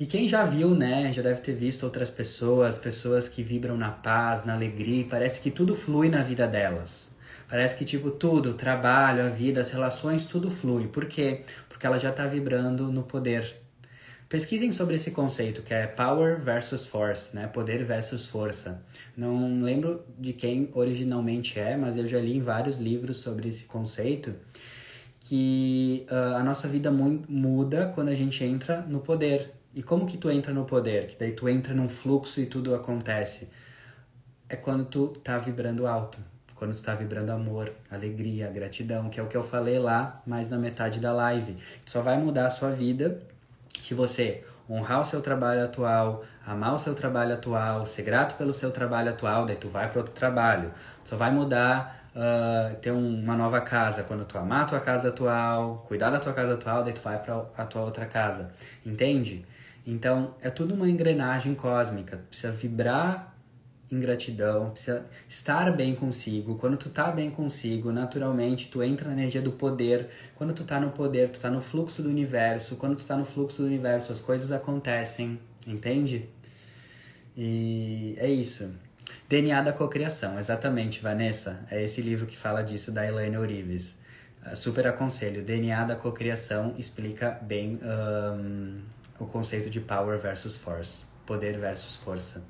E 0.00 0.06
quem 0.06 0.26
já 0.26 0.46
viu, 0.46 0.70
né, 0.74 1.12
já 1.12 1.20
deve 1.20 1.42
ter 1.42 1.52
visto 1.52 1.82
outras 1.82 2.08
pessoas, 2.08 2.78
pessoas 2.78 3.28
que 3.28 3.42
vibram 3.42 3.76
na 3.76 3.90
paz, 3.90 4.46
na 4.46 4.54
alegria, 4.54 5.04
parece 5.04 5.42
que 5.42 5.50
tudo 5.50 5.76
flui 5.76 6.08
na 6.08 6.22
vida 6.22 6.48
delas. 6.48 7.10
Parece 7.46 7.76
que, 7.76 7.84
tipo, 7.84 8.10
tudo, 8.10 8.52
o 8.52 8.54
trabalho, 8.54 9.26
a 9.26 9.28
vida, 9.28 9.60
as 9.60 9.70
relações, 9.70 10.24
tudo 10.24 10.50
flui. 10.50 10.88
Por 10.88 11.04
quê? 11.04 11.42
Porque 11.68 11.86
ela 11.86 11.98
já 11.98 12.08
está 12.08 12.26
vibrando 12.26 12.90
no 12.90 13.02
poder. 13.02 13.60
Pesquisem 14.26 14.72
sobre 14.72 14.96
esse 14.96 15.10
conceito, 15.10 15.60
que 15.60 15.74
é 15.74 15.86
power 15.86 16.40
versus 16.40 16.86
force, 16.86 17.36
né? 17.36 17.46
Poder 17.48 17.84
versus 17.84 18.24
força. 18.24 18.82
Não 19.14 19.60
lembro 19.60 20.02
de 20.18 20.32
quem 20.32 20.70
originalmente 20.72 21.60
é, 21.60 21.76
mas 21.76 21.98
eu 21.98 22.08
já 22.08 22.18
li 22.18 22.38
em 22.38 22.40
vários 22.40 22.78
livros 22.78 23.18
sobre 23.18 23.50
esse 23.50 23.64
conceito, 23.64 24.34
que 25.20 26.06
uh, 26.10 26.36
a 26.36 26.42
nossa 26.42 26.66
vida 26.66 26.90
muda 26.90 27.92
quando 27.94 28.08
a 28.08 28.14
gente 28.14 28.42
entra 28.42 28.80
no 28.88 29.00
poder. 29.00 29.59
E 29.74 29.82
como 29.82 30.06
que 30.06 30.18
tu 30.18 30.30
entra 30.30 30.52
no 30.52 30.64
poder? 30.64 31.08
Que 31.08 31.16
daí 31.18 31.32
tu 31.32 31.48
entra 31.48 31.72
num 31.72 31.88
fluxo 31.88 32.40
e 32.40 32.46
tudo 32.46 32.74
acontece. 32.74 33.48
É 34.48 34.56
quando 34.56 34.84
tu 34.84 35.08
tá 35.08 35.38
vibrando 35.38 35.86
alto. 35.86 36.18
Quando 36.56 36.74
tu 36.74 36.82
tá 36.82 36.94
vibrando 36.94 37.30
amor, 37.30 37.72
alegria, 37.90 38.50
gratidão, 38.50 39.08
que 39.08 39.18
é 39.18 39.22
o 39.22 39.28
que 39.28 39.36
eu 39.36 39.44
falei 39.44 39.78
lá, 39.78 40.20
mais 40.26 40.50
na 40.50 40.58
metade 40.58 41.00
da 41.00 41.12
live. 41.12 41.56
Só 41.86 42.02
vai 42.02 42.18
mudar 42.18 42.46
a 42.46 42.50
sua 42.50 42.70
vida 42.70 43.22
se 43.82 43.94
você 43.94 44.44
honrar 44.68 45.00
o 45.00 45.04
seu 45.04 45.20
trabalho 45.20 45.64
atual, 45.64 46.24
amar 46.46 46.74
o 46.74 46.78
seu 46.78 46.94
trabalho 46.94 47.34
atual, 47.34 47.84
ser 47.86 48.02
grato 48.02 48.36
pelo 48.36 48.54
seu 48.54 48.70
trabalho 48.70 49.10
atual, 49.10 49.46
daí 49.46 49.56
tu 49.56 49.68
vai 49.68 49.88
para 49.88 49.98
outro 49.98 50.14
trabalho. 50.14 50.70
Só 51.02 51.16
vai 51.16 51.32
mudar 51.32 52.08
uh, 52.14 52.76
ter 52.76 52.90
uma 52.92 53.36
nova 53.36 53.60
casa 53.60 54.04
quando 54.04 54.24
tu 54.24 54.38
amar 54.38 54.62
a 54.62 54.66
tua 54.66 54.80
casa 54.80 55.08
atual, 55.08 55.84
cuidar 55.88 56.10
da 56.10 56.20
tua 56.20 56.32
casa 56.32 56.54
atual, 56.54 56.84
daí 56.84 56.92
tu 56.92 57.00
vai 57.02 57.18
para 57.18 57.44
a 57.56 57.64
tua 57.64 57.82
outra 57.82 58.06
casa. 58.06 58.50
Entende? 58.84 59.44
Então, 59.86 60.34
é 60.40 60.50
tudo 60.50 60.74
uma 60.74 60.88
engrenagem 60.88 61.54
cósmica. 61.54 62.18
Precisa 62.28 62.52
vibrar 62.52 63.34
em 63.90 63.98
gratidão, 63.98 64.70
precisa 64.70 65.04
estar 65.28 65.74
bem 65.76 65.94
consigo. 65.94 66.56
Quando 66.56 66.76
tu 66.76 66.90
tá 66.90 67.10
bem 67.10 67.30
consigo, 67.30 67.90
naturalmente 67.90 68.68
tu 68.70 68.82
entra 68.82 69.08
na 69.08 69.14
energia 69.14 69.42
do 69.42 69.50
poder. 69.50 70.08
Quando 70.36 70.52
tu 70.52 70.62
tá 70.64 70.78
no 70.78 70.90
poder, 70.90 71.30
tu 71.30 71.40
tá 71.40 71.50
no 71.50 71.60
fluxo 71.60 72.02
do 72.02 72.08
universo. 72.08 72.76
Quando 72.76 72.96
tu 72.96 73.04
tá 73.04 73.16
no 73.16 73.24
fluxo 73.24 73.62
do 73.62 73.66
universo, 73.66 74.12
as 74.12 74.20
coisas 74.20 74.52
acontecem, 74.52 75.40
entende? 75.66 76.28
E 77.36 78.14
é 78.18 78.28
isso. 78.28 78.70
DNA 79.28 79.62
da 79.62 79.72
cocriação, 79.72 80.38
exatamente, 80.38 81.00
Vanessa. 81.00 81.64
É 81.70 81.82
esse 81.82 82.00
livro 82.00 82.26
que 82.26 82.36
fala 82.36 82.62
disso 82.62 82.92
da 82.92 83.06
Elaine 83.06 83.36
Orives. 83.36 83.98
Super 84.54 84.86
aconselho. 84.86 85.42
DNA 85.42 85.84
da 85.84 85.96
cocriação 85.96 86.74
explica 86.78 87.38
bem 87.42 87.78
um, 87.82 88.80
o 89.20 89.26
conceito 89.26 89.68
de 89.68 89.80
power 89.80 90.18
versus 90.18 90.56
force, 90.56 91.06
poder 91.26 91.58
versus 91.58 91.96
força. 91.96 92.42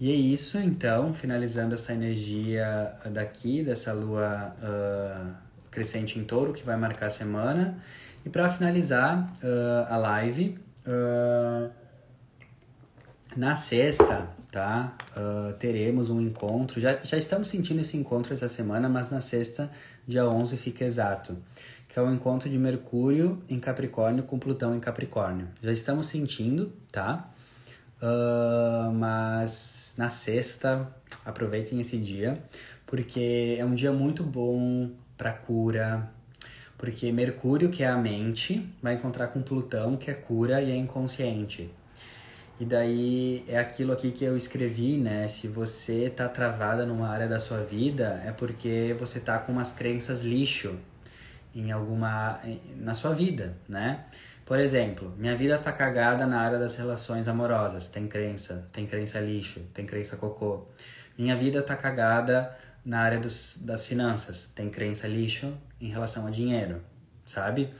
E 0.00 0.10
é 0.10 0.14
isso, 0.14 0.58
então, 0.58 1.12
finalizando 1.14 1.74
essa 1.74 1.92
energia 1.92 2.94
daqui, 3.10 3.62
dessa 3.62 3.92
lua 3.92 4.54
uh, 4.58 5.34
crescente 5.70 6.18
em 6.18 6.24
touro, 6.24 6.52
que 6.52 6.64
vai 6.64 6.76
marcar 6.76 7.06
a 7.06 7.10
semana. 7.10 7.78
E 8.24 8.28
para 8.28 8.48
finalizar 8.48 9.32
uh, 9.42 9.92
a 9.92 9.96
live, 9.96 10.58
uh, 10.86 11.70
na 13.36 13.56
sexta, 13.56 14.28
tá? 14.50 14.96
teremos 15.58 16.10
um 16.10 16.20
encontro. 16.20 16.80
Já, 16.80 16.96
já 17.02 17.16
estamos 17.16 17.48
sentindo 17.48 17.80
esse 17.80 17.96
encontro 17.96 18.32
essa 18.32 18.48
semana, 18.48 18.88
mas 18.88 19.10
na 19.10 19.20
sexta, 19.20 19.68
dia 20.06 20.24
11, 20.24 20.56
fica 20.56 20.84
exato 20.84 21.36
que 21.94 22.00
é 22.00 22.02
o 22.02 22.12
encontro 22.12 22.50
de 22.50 22.58
Mercúrio 22.58 23.40
em 23.48 23.60
Capricórnio 23.60 24.24
com 24.24 24.36
Plutão 24.36 24.74
em 24.74 24.80
Capricórnio. 24.80 25.46
Já 25.62 25.70
estamos 25.70 26.08
sentindo, 26.08 26.72
tá? 26.90 27.30
Uh, 28.02 28.92
mas 28.92 29.94
na 29.96 30.10
sexta, 30.10 30.92
aproveitem 31.24 31.78
esse 31.78 31.96
dia, 31.96 32.42
porque 32.84 33.54
é 33.60 33.64
um 33.64 33.76
dia 33.76 33.92
muito 33.92 34.24
bom 34.24 34.90
para 35.16 35.32
cura, 35.34 36.10
porque 36.76 37.12
Mercúrio, 37.12 37.70
que 37.70 37.84
é 37.84 37.86
a 37.86 37.96
mente, 37.96 38.68
vai 38.82 38.94
encontrar 38.94 39.28
com 39.28 39.40
Plutão, 39.40 39.96
que 39.96 40.10
é 40.10 40.14
cura 40.14 40.60
e 40.60 40.72
é 40.72 40.76
inconsciente. 40.76 41.70
E 42.58 42.64
daí 42.64 43.44
é 43.46 43.56
aquilo 43.56 43.92
aqui 43.92 44.10
que 44.10 44.24
eu 44.24 44.36
escrevi, 44.36 44.96
né? 44.96 45.28
Se 45.28 45.46
você 45.46 46.10
tá 46.10 46.28
travada 46.28 46.84
numa 46.84 47.08
área 47.08 47.28
da 47.28 47.38
sua 47.38 47.58
vida, 47.58 48.20
é 48.26 48.32
porque 48.32 48.96
você 48.98 49.20
tá 49.20 49.38
com 49.38 49.52
umas 49.52 49.70
crenças 49.70 50.22
lixo 50.22 50.76
em 51.54 51.70
alguma 51.72 52.40
na 52.76 52.94
sua 52.94 53.12
vida, 53.14 53.56
né? 53.68 54.04
Por 54.44 54.58
exemplo, 54.58 55.14
minha 55.16 55.34
vida 55.34 55.56
tá 55.56 55.72
cagada 55.72 56.26
na 56.26 56.40
área 56.40 56.58
das 56.58 56.76
relações 56.76 57.26
amorosas, 57.26 57.88
tem 57.88 58.06
crença, 58.06 58.68
tem 58.72 58.86
crença 58.86 59.18
lixo, 59.18 59.60
tem 59.72 59.86
crença 59.86 60.16
cocô. 60.16 60.66
Minha 61.16 61.34
vida 61.34 61.62
tá 61.62 61.74
cagada 61.74 62.54
na 62.84 63.00
área 63.00 63.18
dos, 63.18 63.56
das 63.60 63.86
finanças, 63.86 64.52
tem 64.54 64.68
crença 64.68 65.08
lixo 65.08 65.54
em 65.80 65.88
relação 65.88 66.26
a 66.26 66.30
dinheiro, 66.30 66.82
sabe? 67.24 67.72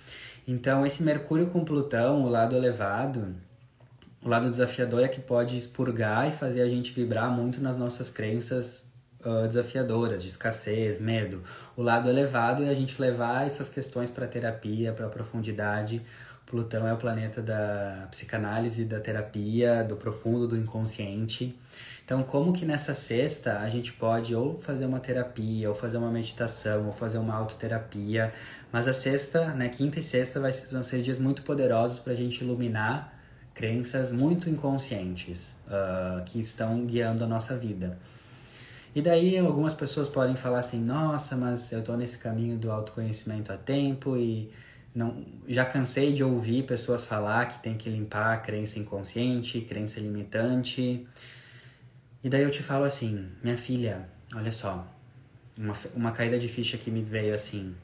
Então, 0.49 0.87
esse 0.87 1.03
Mercúrio 1.03 1.49
com 1.49 1.65
Plutão, 1.65 2.23
o 2.23 2.29
lado 2.29 2.57
elevado, 2.57 3.35
o 4.25 4.29
lado 4.29 4.49
desafiador 4.49 5.03
é 5.03 5.09
que 5.09 5.21
pode 5.21 5.57
expurgar 5.57 6.29
e 6.29 6.33
fazer 6.33 6.63
a 6.63 6.69
gente 6.69 6.93
vibrar 6.93 7.31
muito 7.31 7.61
nas 7.61 7.77
nossas 7.77 8.09
crenças 8.09 8.84
uh, 9.25 9.47
desafiadoras, 9.47 10.23
de 10.23 10.29
escassez, 10.29 11.01
medo. 11.01 11.43
O 11.77 11.83
lado 11.83 12.09
elevado 12.09 12.63
é 12.63 12.69
a 12.69 12.75
gente 12.75 13.01
levar 13.01 13.47
essas 13.47 13.69
questões 13.69 14.11
para 14.11 14.27
terapia, 14.27 14.93
para 14.93 15.09
profundidade. 15.09 16.03
Plutão 16.47 16.87
é 16.87 16.93
o 16.93 16.97
planeta 16.97 17.41
da 17.41 18.07
psicanálise, 18.11 18.85
da 18.85 19.01
terapia, 19.01 19.83
do 19.83 19.97
profundo, 19.97 20.47
do 20.47 20.57
inconsciente. 20.57 21.59
Então, 22.05 22.23
como 22.23 22.53
que 22.53 22.67
nessa 22.67 22.95
sexta 22.95 23.61
a 23.61 23.69
gente 23.71 23.93
pode 23.93 24.35
ou 24.35 24.61
fazer 24.61 24.85
uma 24.85 25.01
terapia, 25.01 25.71
ou 25.71 25.75
fazer 25.75 25.97
uma 25.97 26.11
meditação, 26.11 26.87
ou 26.87 26.93
fazer 26.93 27.17
uma 27.17 27.35
autoterapia, 27.35 28.33
mas 28.71 28.87
a 28.87 28.93
sexta, 28.93 29.55
né, 29.55 29.71
quinta 29.71 29.99
e 29.99 30.03
sexta 30.03 30.39
vai, 30.39 30.53
vão 30.53 30.83
ser 30.83 31.01
dias 31.01 31.19
muito 31.19 31.43
poderosos 31.43 31.99
para 31.99 32.13
a 32.13 32.17
gente 32.17 32.45
iluminar 32.45 33.15
crenças 33.55 34.13
muito 34.13 34.51
inconscientes 34.51 35.55
uh, 35.67 36.25
que 36.25 36.41
estão 36.41 36.85
guiando 36.85 37.25
a 37.25 37.27
nossa 37.27 37.57
vida. 37.57 37.97
E 38.95 39.03
daí 39.03 39.37
algumas 39.37 39.75
pessoas 39.75 40.09
podem 40.09 40.37
falar 40.37 40.61
assim, 40.61 40.81
nossa, 40.81 41.37
mas 41.37 41.73
eu 41.73 41.81
estou 41.81 41.97
nesse 41.97 42.17
caminho 42.19 42.57
do 42.57 42.71
autoconhecimento 42.71 43.53
há 43.53 43.57
tempo 43.57 44.17
e 44.17 44.53
não, 44.95 45.27
já 45.49 45.65
cansei 45.65 46.13
de 46.13 46.23
ouvir 46.23 46.65
pessoas 46.65 47.05
falar 47.05 47.47
que 47.47 47.61
tem 47.61 47.77
que 47.77 47.91
limpar 47.91 48.35
a 48.35 48.37
crença 48.37 48.79
inconsciente, 48.79 49.61
crença 49.63 49.99
limitante. 49.99 51.05
E 52.23 52.29
daí 52.29 52.45
eu 52.45 52.51
te 52.53 52.63
falo 52.63 52.85
assim, 52.85 53.29
minha 53.43 53.59
filha, 53.59 54.09
olha 54.33 54.53
só, 54.53 54.87
uma, 55.59 55.75
uma 55.95 56.13
caída 56.13 56.39
de 56.39 56.47
ficha 56.47 56.79
que 56.79 56.89
me 56.89 57.03
veio 57.03 57.35
assim. 57.35 57.75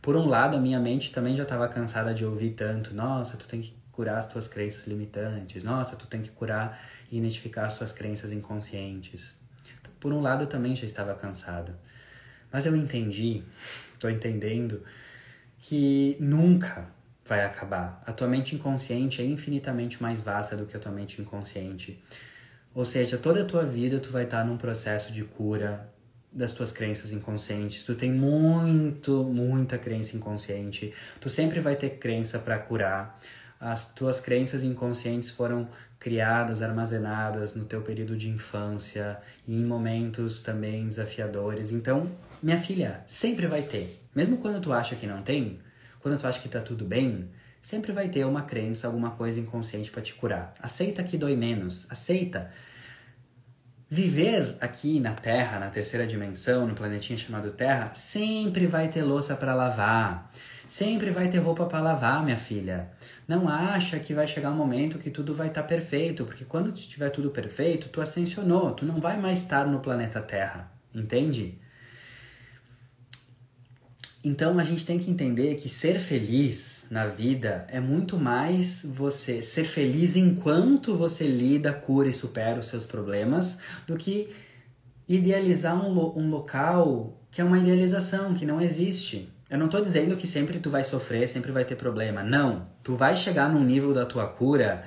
Por 0.00 0.16
um 0.16 0.26
lado, 0.26 0.56
a 0.56 0.60
minha 0.60 0.80
mente 0.80 1.12
também 1.12 1.36
já 1.36 1.42
estava 1.42 1.68
cansada 1.68 2.14
de 2.14 2.24
ouvir 2.24 2.52
tanto, 2.52 2.94
nossa, 2.94 3.36
tu 3.36 3.46
tem 3.46 3.60
que 3.60 3.74
curar 3.92 4.16
as 4.16 4.26
tuas 4.26 4.48
crenças 4.48 4.86
limitantes, 4.86 5.62
nossa, 5.62 5.94
tu 5.94 6.06
tem 6.06 6.22
que 6.22 6.30
curar 6.30 6.80
e 7.12 7.18
identificar 7.18 7.66
as 7.66 7.76
tuas 7.76 7.92
crenças 7.92 8.32
inconscientes. 8.32 9.43
Por 10.04 10.12
um 10.12 10.20
lado, 10.20 10.42
eu 10.42 10.46
também 10.46 10.76
já 10.76 10.84
estava 10.84 11.14
cansado. 11.14 11.74
Mas 12.52 12.66
eu 12.66 12.76
entendi, 12.76 13.42
estou 13.94 14.10
entendendo, 14.10 14.82
que 15.60 16.14
nunca 16.20 16.90
vai 17.26 17.42
acabar. 17.42 18.02
A 18.06 18.12
tua 18.12 18.28
mente 18.28 18.54
inconsciente 18.54 19.22
é 19.22 19.24
infinitamente 19.24 20.02
mais 20.02 20.20
vasta 20.20 20.58
do 20.58 20.66
que 20.66 20.76
a 20.76 20.78
tua 20.78 20.92
mente 20.92 21.22
inconsciente. 21.22 22.04
Ou 22.74 22.84
seja, 22.84 23.16
toda 23.16 23.40
a 23.40 23.44
tua 23.46 23.64
vida 23.64 23.98
tu 23.98 24.10
vai 24.10 24.24
estar 24.24 24.44
num 24.44 24.58
processo 24.58 25.10
de 25.10 25.24
cura 25.24 25.90
das 26.30 26.52
tuas 26.52 26.70
crenças 26.70 27.10
inconscientes. 27.10 27.82
Tu 27.82 27.94
tem 27.94 28.12
muito, 28.12 29.24
muita 29.24 29.78
crença 29.78 30.18
inconsciente. 30.18 30.92
Tu 31.18 31.30
sempre 31.30 31.60
vai 31.60 31.76
ter 31.76 31.96
crença 31.96 32.38
para 32.38 32.58
curar. 32.58 33.18
As 33.60 33.92
tuas 33.92 34.20
crenças 34.20 34.62
inconscientes 34.62 35.30
foram 35.30 35.68
criadas, 35.98 36.60
armazenadas 36.60 37.54
no 37.54 37.64
teu 37.64 37.80
período 37.80 38.16
de 38.16 38.28
infância 38.28 39.18
e 39.48 39.54
em 39.54 39.64
momentos 39.64 40.42
também 40.42 40.86
desafiadores. 40.86 41.72
Então, 41.72 42.10
minha 42.42 42.60
filha, 42.60 43.02
sempre 43.06 43.46
vai 43.46 43.62
ter. 43.62 44.04
Mesmo 44.14 44.36
quando 44.36 44.60
tu 44.60 44.72
acha 44.72 44.94
que 44.96 45.06
não 45.06 45.22
tem, 45.22 45.60
quando 46.00 46.18
tu 46.20 46.26
acha 46.26 46.40
que 46.40 46.48
tá 46.48 46.60
tudo 46.60 46.84
bem, 46.84 47.30
sempre 47.60 47.92
vai 47.92 48.10
ter 48.10 48.26
uma 48.26 48.42
crença, 48.42 48.86
alguma 48.86 49.12
coisa 49.12 49.40
inconsciente 49.40 49.90
para 49.90 50.02
te 50.02 50.12
curar. 50.12 50.54
Aceita 50.60 51.02
que 51.02 51.16
dói 51.16 51.34
menos, 51.34 51.86
aceita. 51.90 52.50
Viver 53.88 54.56
aqui 54.60 55.00
na 55.00 55.14
Terra, 55.14 55.58
na 55.58 55.70
terceira 55.70 56.06
dimensão, 56.06 56.66
no 56.66 56.74
planetinha 56.74 57.18
chamado 57.18 57.52
Terra, 57.52 57.94
sempre 57.94 58.66
vai 58.66 58.88
ter 58.88 59.02
louça 59.02 59.34
para 59.34 59.54
lavar. 59.54 60.30
Sempre 60.68 61.10
vai 61.10 61.28
ter 61.28 61.38
roupa 61.38 61.66
para 61.66 61.80
lavar, 61.80 62.24
minha 62.24 62.36
filha. 62.36 62.88
Não 63.26 63.48
acha 63.48 63.98
que 63.98 64.14
vai 64.14 64.26
chegar 64.26 64.50
um 64.50 64.56
momento 64.56 64.98
que 64.98 65.10
tudo 65.10 65.34
vai 65.34 65.48
estar 65.48 65.62
tá 65.62 65.68
perfeito, 65.68 66.24
porque 66.24 66.44
quando 66.44 66.72
estiver 66.72 67.10
tudo 67.10 67.30
perfeito, 67.30 67.88
tu 67.88 68.00
ascensionou, 68.00 68.72
tu 68.72 68.84
não 68.84 69.00
vai 69.00 69.20
mais 69.20 69.40
estar 69.40 69.66
no 69.66 69.80
planeta 69.80 70.20
Terra, 70.20 70.70
entende? 70.94 71.58
Então 74.24 74.58
a 74.58 74.64
gente 74.64 74.86
tem 74.86 74.98
que 74.98 75.10
entender 75.10 75.56
que 75.56 75.68
ser 75.68 75.98
feliz 75.98 76.86
na 76.90 77.06
vida 77.06 77.66
é 77.68 77.78
muito 77.78 78.18
mais 78.18 78.82
você 78.82 79.42
ser 79.42 79.64
feliz 79.64 80.16
enquanto 80.16 80.96
você 80.96 81.26
lida, 81.26 81.74
cura 81.74 82.08
e 82.08 82.12
supera 82.12 82.58
os 82.58 82.68
seus 82.68 82.86
problemas 82.86 83.58
do 83.86 83.98
que 83.98 84.30
idealizar 85.06 85.76
um, 85.76 85.92
lo 85.92 86.18
um 86.18 86.30
local 86.30 87.20
que 87.30 87.40
é 87.42 87.44
uma 87.44 87.58
idealização, 87.58 88.32
que 88.32 88.46
não 88.46 88.60
existe. 88.60 89.28
Eu 89.54 89.58
não 89.58 89.66
estou 89.66 89.80
dizendo 89.80 90.16
que 90.16 90.26
sempre 90.26 90.58
tu 90.58 90.68
vai 90.68 90.82
sofrer, 90.82 91.28
sempre 91.28 91.52
vai 91.52 91.64
ter 91.64 91.76
problema. 91.76 92.24
Não. 92.24 92.66
Tu 92.82 92.96
vai 92.96 93.16
chegar 93.16 93.48
num 93.48 93.62
nível 93.62 93.94
da 93.94 94.04
tua 94.04 94.26
cura 94.26 94.82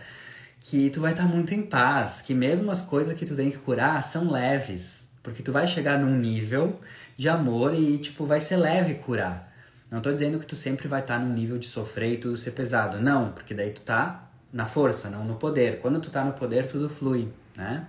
que 0.59 0.89
tu 0.89 0.99
vai 0.99 1.13
estar 1.13 1.23
tá 1.23 1.29
muito 1.29 1.53
em 1.53 1.61
paz, 1.61 2.21
que 2.21 2.33
mesmo 2.33 2.69
as 2.69 2.81
coisas 2.81 3.17
que 3.17 3.25
tu 3.25 3.33
tem 3.33 3.49
que 3.49 3.55
curar 3.59 4.03
são 4.03 4.29
leves, 4.29 5.09
porque 5.23 5.41
tu 5.41 5.53
vai 5.53 5.69
chegar 5.69 5.97
num 5.97 6.13
nível 6.13 6.81
de 7.15 7.29
amor 7.29 7.73
e, 7.73 7.97
tipo, 7.97 8.25
vai 8.25 8.41
ser 8.41 8.57
leve 8.57 8.95
curar. 8.95 9.55
Não 9.89 10.01
tô 10.01 10.11
dizendo 10.11 10.37
que 10.37 10.45
tu 10.45 10.57
sempre 10.57 10.85
vai 10.89 10.99
estar 10.99 11.17
tá 11.17 11.23
num 11.23 11.33
nível 11.33 11.57
de 11.57 11.67
sofrer 11.67 12.15
e 12.15 12.17
tudo 12.17 12.35
ser 12.35 12.51
pesado. 12.51 12.99
Não, 12.99 13.31
porque 13.31 13.53
daí 13.53 13.71
tu 13.71 13.79
tá 13.79 14.29
na 14.51 14.65
força, 14.65 15.09
não 15.09 15.23
no 15.23 15.35
poder. 15.35 15.79
Quando 15.79 16.01
tu 16.01 16.09
tá 16.09 16.25
no 16.25 16.33
poder, 16.33 16.67
tudo 16.67 16.89
flui, 16.89 17.29
né? 17.55 17.87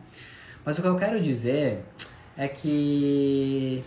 Mas 0.65 0.79
o 0.79 0.83
que 0.83 0.87
eu 0.87 0.97
quero 0.97 1.21
dizer 1.21 1.85
é 2.37 2.47
que 2.47 3.83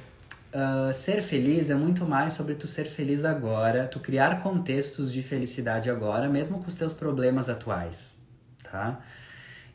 uh, 0.54 0.94
ser 0.94 1.22
feliz 1.22 1.70
é 1.70 1.76
muito 1.76 2.06
mais 2.06 2.34
sobre 2.34 2.56
tu 2.56 2.68
ser 2.68 2.86
feliz 2.86 3.26
agora, 3.26 3.88
tu 3.88 4.00
criar 4.00 4.42
contextos 4.42 5.12
de 5.12 5.22
felicidade 5.22 5.90
agora, 5.90 6.30
mesmo 6.30 6.60
com 6.60 6.68
os 6.68 6.76
teus 6.76 6.94
problemas 6.94 7.50
atuais, 7.50 8.22
tá? 8.64 9.02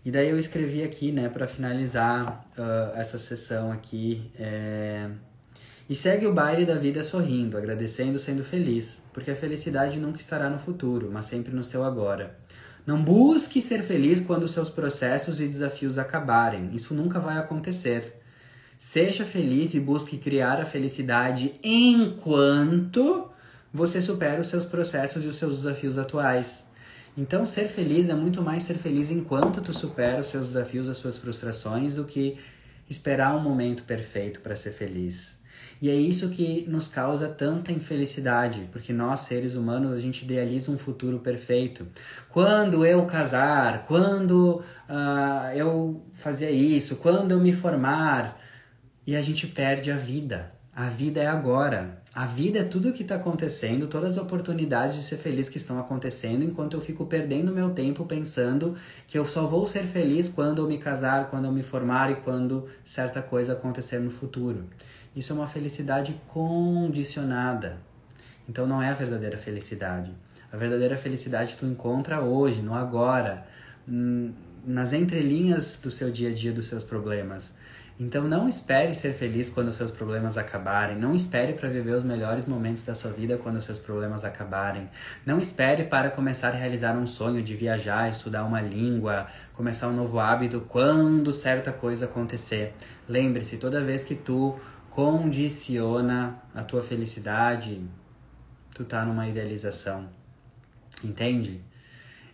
E 0.05 0.11
daí 0.11 0.31
eu 0.31 0.39
escrevi 0.39 0.85
aqui, 0.85 1.11
né, 1.11 1.29
para 1.29 1.49
finalizar 1.49 2.47
uh, 2.57 2.97
essa 2.97 3.19
sessão 3.19 3.73
aqui, 3.73 4.31
é 4.39 5.09
e 5.89 5.95
segue 5.95 6.27
o 6.27 6.35
baile 6.35 6.65
da 6.65 6.75
vida 6.75 7.05
sorrindo, 7.05 7.57
agradecendo, 7.57 8.19
sendo 8.19 8.43
feliz, 8.43 9.03
porque 9.13 9.31
a 9.31 9.37
felicidade 9.37 10.01
nunca 10.01 10.19
estará 10.19 10.51
no 10.51 10.59
futuro, 10.59 11.11
mas 11.13 11.27
sempre 11.27 11.55
no 11.55 11.63
seu 11.63 11.85
agora. 11.85 12.37
Não 12.85 13.03
busque 13.03 13.61
ser 13.61 13.83
feliz 13.85 14.21
quando 14.21 14.49
seus 14.49 14.69
processos 14.69 15.41
e 15.41 15.47
desafios 15.47 15.97
acabarem, 15.97 16.71
isso 16.75 16.93
nunca 16.93 17.21
vai 17.21 17.39
acontecer. 17.39 18.21
Seja 18.79 19.25
feliz 19.25 19.75
e 19.75 19.81
busque 19.81 20.19
criar 20.19 20.61
a 20.61 20.67
felicidade 20.67 21.55
enquanto 21.63 23.31
você 23.73 24.01
supera 24.01 24.41
os 24.41 24.49
seus 24.49 24.65
processos 24.65 25.25
e 25.25 25.27
os 25.27 25.37
seus 25.37 25.57
desafios 25.57 25.99
atuais. 25.99 26.67
Então, 27.17 27.47
ser 27.47 27.69
feliz 27.69 28.11
é 28.11 28.15
muito 28.15 28.43
mais 28.43 28.63
ser 28.63 28.75
feliz 28.75 29.11
enquanto 29.11 29.63
tu 29.63 29.73
supera 29.73 30.21
os 30.21 30.27
seus 30.27 30.49
desafios, 30.49 30.89
as 30.89 30.99
suas 30.99 31.17
frustrações, 31.17 31.95
do 31.95 32.05
que 32.05 32.37
esperar 32.89 33.35
um 33.35 33.41
momento 33.41 33.85
perfeito 33.85 34.41
para 34.41 34.55
ser 34.55 34.73
feliz. 34.73 35.37
E 35.81 35.91
é 35.91 35.95
isso 35.95 36.31
que 36.31 36.65
nos 36.69 36.89
causa 36.89 37.29
tanta 37.29 37.73
infelicidade, 37.73 38.69
porque 38.73 38.93
nós, 38.93 39.21
seres 39.21 39.55
humanos, 39.55 39.93
a 39.93 40.01
gente 40.01 40.25
idealiza 40.25 40.71
um 40.71 40.79
futuro 40.79 41.19
perfeito. 41.19 41.87
Quando 42.31 42.85
eu 42.85 43.05
casar, 43.07 43.85
quando 43.87 44.63
uh, 44.89 45.55
eu 45.55 46.03
fazer 46.15 46.51
isso, 46.51 46.97
quando 46.97 47.33
eu 47.33 47.41
me 47.41 47.53
formar, 47.53 48.41
e 49.07 49.15
a 49.15 49.23
gente 49.23 49.47
perde 49.47 49.91
a 49.91 49.97
vida. 49.97 50.53
A 50.75 50.89
vida 50.89 51.23
é 51.23 51.27
agora. 51.27 52.03
A 52.15 52.27
vida 52.27 52.59
é 52.59 52.65
tudo 52.65 52.89
o 52.89 52.93
que 52.93 53.03
está 53.03 53.15
acontecendo, 53.15 53.87
todas 53.87 54.13
as 54.13 54.19
oportunidades 54.19 54.97
de 54.97 55.03
ser 55.03 55.17
feliz 55.17 55.49
que 55.49 55.59
estão 55.59 55.79
acontecendo, 55.79 56.43
enquanto 56.43 56.75
eu 56.75 56.81
fico 56.81 57.07
perdendo 57.07 57.53
meu 57.53 57.71
tempo 57.71 58.05
pensando 58.05 58.77
que 59.07 59.19
eu 59.19 59.25
só 59.25 59.47
vou 59.47 59.67
ser 59.67 59.85
feliz 59.85 60.29
quando 60.29 60.63
eu 60.63 60.69
me 60.69 60.79
casar, 60.79 61.31
quando 61.31 61.45
eu 61.45 61.53
me 61.53 61.63
formar 61.63 62.11
e 62.11 62.17
quando 62.17 62.69
certa 62.85 63.23
coisa 63.23 63.53
acontecer 63.53 63.99
no 64.01 64.11
futuro. 64.11 64.65
Isso 65.15 65.33
é 65.33 65.37
uma 65.37 65.47
felicidade 65.47 66.19
condicionada. 66.29 67.79
Então 68.49 68.67
não 68.67 68.83
é 68.83 68.91
a 68.91 68.95
verdadeira 68.95 69.39
felicidade. 69.39 70.13
A 70.53 70.57
verdadeira 70.57 70.97
felicidade 70.97 71.57
tu 71.59 71.67
encontra 71.67 72.21
hoje, 72.21 72.61
no 72.63 72.75
agora, 72.75 73.47
nas 74.67 74.93
entrelinhas 74.93 75.81
do 75.83 75.91
seu 75.91 76.11
dia 76.11 76.31
a 76.31 76.35
dia, 76.35 76.53
dos 76.53 76.67
seus 76.67 76.85
problemas. 76.85 77.55
Então 77.99 78.25
não 78.25 78.47
espere 78.47 78.95
ser 78.95 79.15
feliz 79.15 79.49
quando 79.49 79.73
seus 79.73 79.91
problemas 79.91 80.37
acabarem. 80.37 80.99
Não 80.99 81.15
espere 81.15 81.55
para 81.55 81.69
viver 81.69 81.93
os 81.93 82.05
melhores 82.05 82.45
momentos 82.45 82.85
da 82.85 82.95
sua 82.95 83.11
vida 83.11 83.39
quando 83.39 83.61
seus 83.63 83.79
problemas 83.79 84.23
acabarem. 84.23 84.91
Não 85.25 85.39
espere 85.39 85.85
para 85.85 86.11
começar 86.11 86.49
a 86.49 86.57
realizar 86.57 86.95
um 86.95 87.07
sonho 87.07 87.43
de 87.43 87.57
viajar, 87.57 88.11
estudar 88.11 88.45
uma 88.45 88.61
língua, 88.61 89.27
começar 89.55 89.89
um 89.89 89.95
novo 89.95 90.21
hábito 90.21 90.61
quando 90.69 91.33
certa 91.33 91.73
coisa 91.73 92.05
acontecer. 92.05 92.75
Lembre-se, 93.09 93.57
toda 93.57 93.83
vez 93.83 94.05
que 94.05 94.15
tu 94.15 94.61
condiciona 94.91 96.43
a 96.55 96.63
tua 96.63 96.83
felicidade, 96.83 97.83
tu 98.75 98.85
tá 98.85 99.07
numa 99.07 99.27
idealização. 99.27 100.07
Entende? 101.03 101.65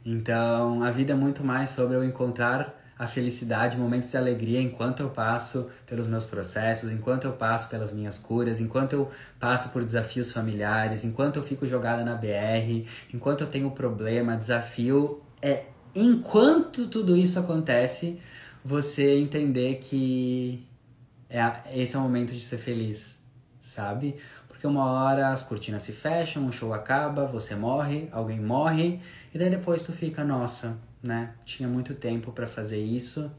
Então, 0.04 0.82
a 0.82 0.90
vida 0.90 1.12
é 1.12 1.16
muito 1.16 1.44
mais 1.44 1.70
sobre 1.70 1.96
eu 1.96 2.02
encontrar 2.02 2.81
a 3.02 3.08
felicidade, 3.08 3.76
momentos 3.76 4.12
de 4.12 4.16
alegria 4.16 4.62
enquanto 4.62 5.00
eu 5.00 5.10
passo 5.10 5.68
pelos 5.84 6.06
meus 6.06 6.24
processos, 6.24 6.92
enquanto 6.92 7.24
eu 7.24 7.32
passo 7.32 7.68
pelas 7.68 7.90
minhas 7.90 8.16
curas, 8.16 8.60
enquanto 8.60 8.92
eu 8.92 9.10
passo 9.40 9.70
por 9.70 9.84
desafios 9.84 10.32
familiares, 10.32 11.04
enquanto 11.04 11.34
eu 11.36 11.42
fico 11.42 11.66
jogada 11.66 12.04
na 12.04 12.14
BR, 12.14 12.86
enquanto 13.12 13.40
eu 13.40 13.48
tenho 13.48 13.68
problema, 13.72 14.36
desafio. 14.36 15.20
É 15.42 15.64
enquanto 15.96 16.86
tudo 16.86 17.16
isso 17.16 17.40
acontece, 17.40 18.20
você 18.64 19.18
entender 19.18 19.80
que 19.82 20.64
é, 21.28 21.40
esse 21.74 21.96
é 21.96 21.98
o 21.98 22.02
momento 22.02 22.32
de 22.32 22.40
ser 22.40 22.58
feliz, 22.58 23.18
sabe? 23.60 24.14
Porque 24.46 24.64
uma 24.64 24.84
hora 24.84 25.30
as 25.30 25.42
cortinas 25.42 25.82
se 25.82 25.90
fecham, 25.90 26.46
o 26.46 26.52
show 26.52 26.72
acaba, 26.72 27.26
você 27.26 27.56
morre, 27.56 28.08
alguém 28.12 28.38
morre, 28.38 29.00
e 29.34 29.38
daí 29.38 29.50
depois 29.50 29.82
tu 29.82 29.92
fica, 29.92 30.22
nossa, 30.22 30.76
né? 31.02 31.30
Tinha 31.44 31.68
muito 31.68 31.94
tempo 31.94 32.32
para 32.32 32.46
fazer 32.46 32.82
isso, 32.82 33.30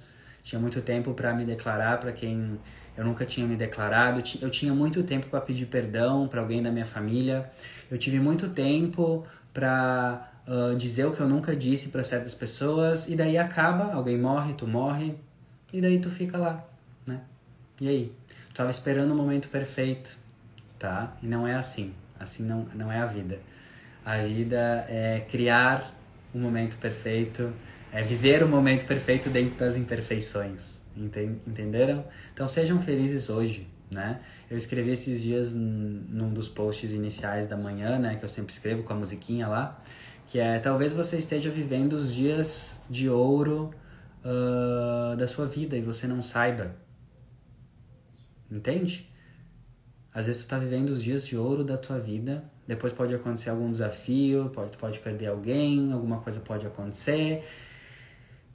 tinha 0.44 0.60
muito 0.60 0.82
tempo 0.82 1.14
para 1.14 1.34
me 1.34 1.46
declarar 1.46 2.00
para 2.00 2.12
quem 2.12 2.60
eu 2.96 3.04
nunca 3.04 3.26
tinha 3.26 3.48
me 3.48 3.56
declarado, 3.56 4.22
eu 4.42 4.50
tinha 4.50 4.74
muito 4.74 5.02
tempo 5.04 5.28
para 5.28 5.42
pedir 5.42 5.66
perdão 5.66 6.28
para 6.28 6.42
alguém 6.42 6.62
da 6.62 6.72
minha 6.72 6.86
família, 6.86 7.50
eu 7.90 7.98
tive 7.98 8.20
muito 8.20 8.50
tempo 8.50 9.26
para 9.52 10.32
uh, 10.48 10.76
dizer 10.76 11.06
o 11.06 11.12
que 11.12 11.20
eu 11.20 11.28
nunca 11.28 11.56
disse 11.56 11.90
para 11.90 12.04
certas 12.04 12.36
pessoas, 12.36 13.08
e 13.08 13.16
daí 13.16 13.38
acaba, 13.38 13.94
alguém 13.94 14.18
morre, 14.18 14.54
tu 14.54 14.68
morre, 14.68 15.16
e 15.72 15.82
daí 15.82 16.00
tu 16.00 16.10
fica 16.10 16.38
lá, 16.38 16.64
né? 17.06 17.22
E 17.82 17.88
aí? 17.88 18.12
Tu 18.50 18.54
tava 18.54 18.70
esperando 18.70 19.12
o 19.12 19.16
momento 19.16 19.48
perfeito, 19.50 20.16
tá? 20.78 21.18
E 21.24 21.26
não 21.26 21.48
é 21.48 21.56
assim, 21.56 21.94
assim 22.20 22.44
não, 22.44 22.68
não 22.76 22.92
é 22.92 23.00
a 23.00 23.06
vida. 23.06 23.40
A 24.06 24.18
vida 24.18 24.86
é 24.88 25.26
criar 25.32 25.92
o 26.34 26.40
momento 26.40 26.78
perfeito, 26.78 27.54
é 27.92 28.02
viver 28.02 28.44
o 28.44 28.48
momento 28.48 28.86
perfeito 28.86 29.30
dentro 29.30 29.58
das 29.58 29.78
imperfeições. 29.78 30.82
Entenderam? 30.96 32.06
Então 32.34 32.48
sejam 32.48 32.82
felizes 32.82 33.30
hoje, 33.30 33.68
né? 33.90 34.22
Eu 34.50 34.58
escrevi 34.58 34.92
esses 34.92 35.22
dias 35.22 35.52
num 35.54 36.34
dos 36.34 36.48
posts 36.48 36.92
iniciais 36.92 37.48
da 37.48 37.58
manhã, 37.58 38.00
né? 38.00 38.16
Que 38.16 38.26
eu 38.26 38.30
sempre 38.30 38.54
escrevo 38.54 38.84
com 38.84 38.94
a 38.94 38.96
musiquinha 38.96 39.48
lá. 39.48 39.82
Que 40.28 40.40
é 40.40 40.60
talvez 40.60 40.94
você 40.94 41.18
esteja 41.18 41.50
vivendo 41.50 41.94
os 41.94 42.14
dias 42.14 42.82
de 42.90 43.10
ouro 43.10 43.72
uh, 44.24 45.16
da 45.16 45.28
sua 45.28 45.46
vida 45.46 45.78
e 45.78 45.82
você 45.82 46.08
não 46.08 46.22
saiba. 46.22 46.76
Entende? 48.50 49.10
Às 50.14 50.28
vezes 50.28 50.44
tu 50.44 50.48
tá 50.48 50.60
vivendo 50.60 50.90
os 50.90 51.04
dias 51.04 51.26
de 51.26 51.36
ouro 51.36 51.64
da 51.64 51.78
tua 51.78 52.00
vida 52.00 52.44
depois 52.68 52.94
pode 52.94 53.14
acontecer 53.14 53.50
algum 53.50 53.70
desafio, 53.70 54.50
pode, 54.54 54.78
pode 54.78 55.00
perder 55.00 55.28
alguém, 55.28 55.92
alguma 55.92 56.20
coisa 56.22 56.40
pode 56.40 56.66
acontecer. 56.66 57.44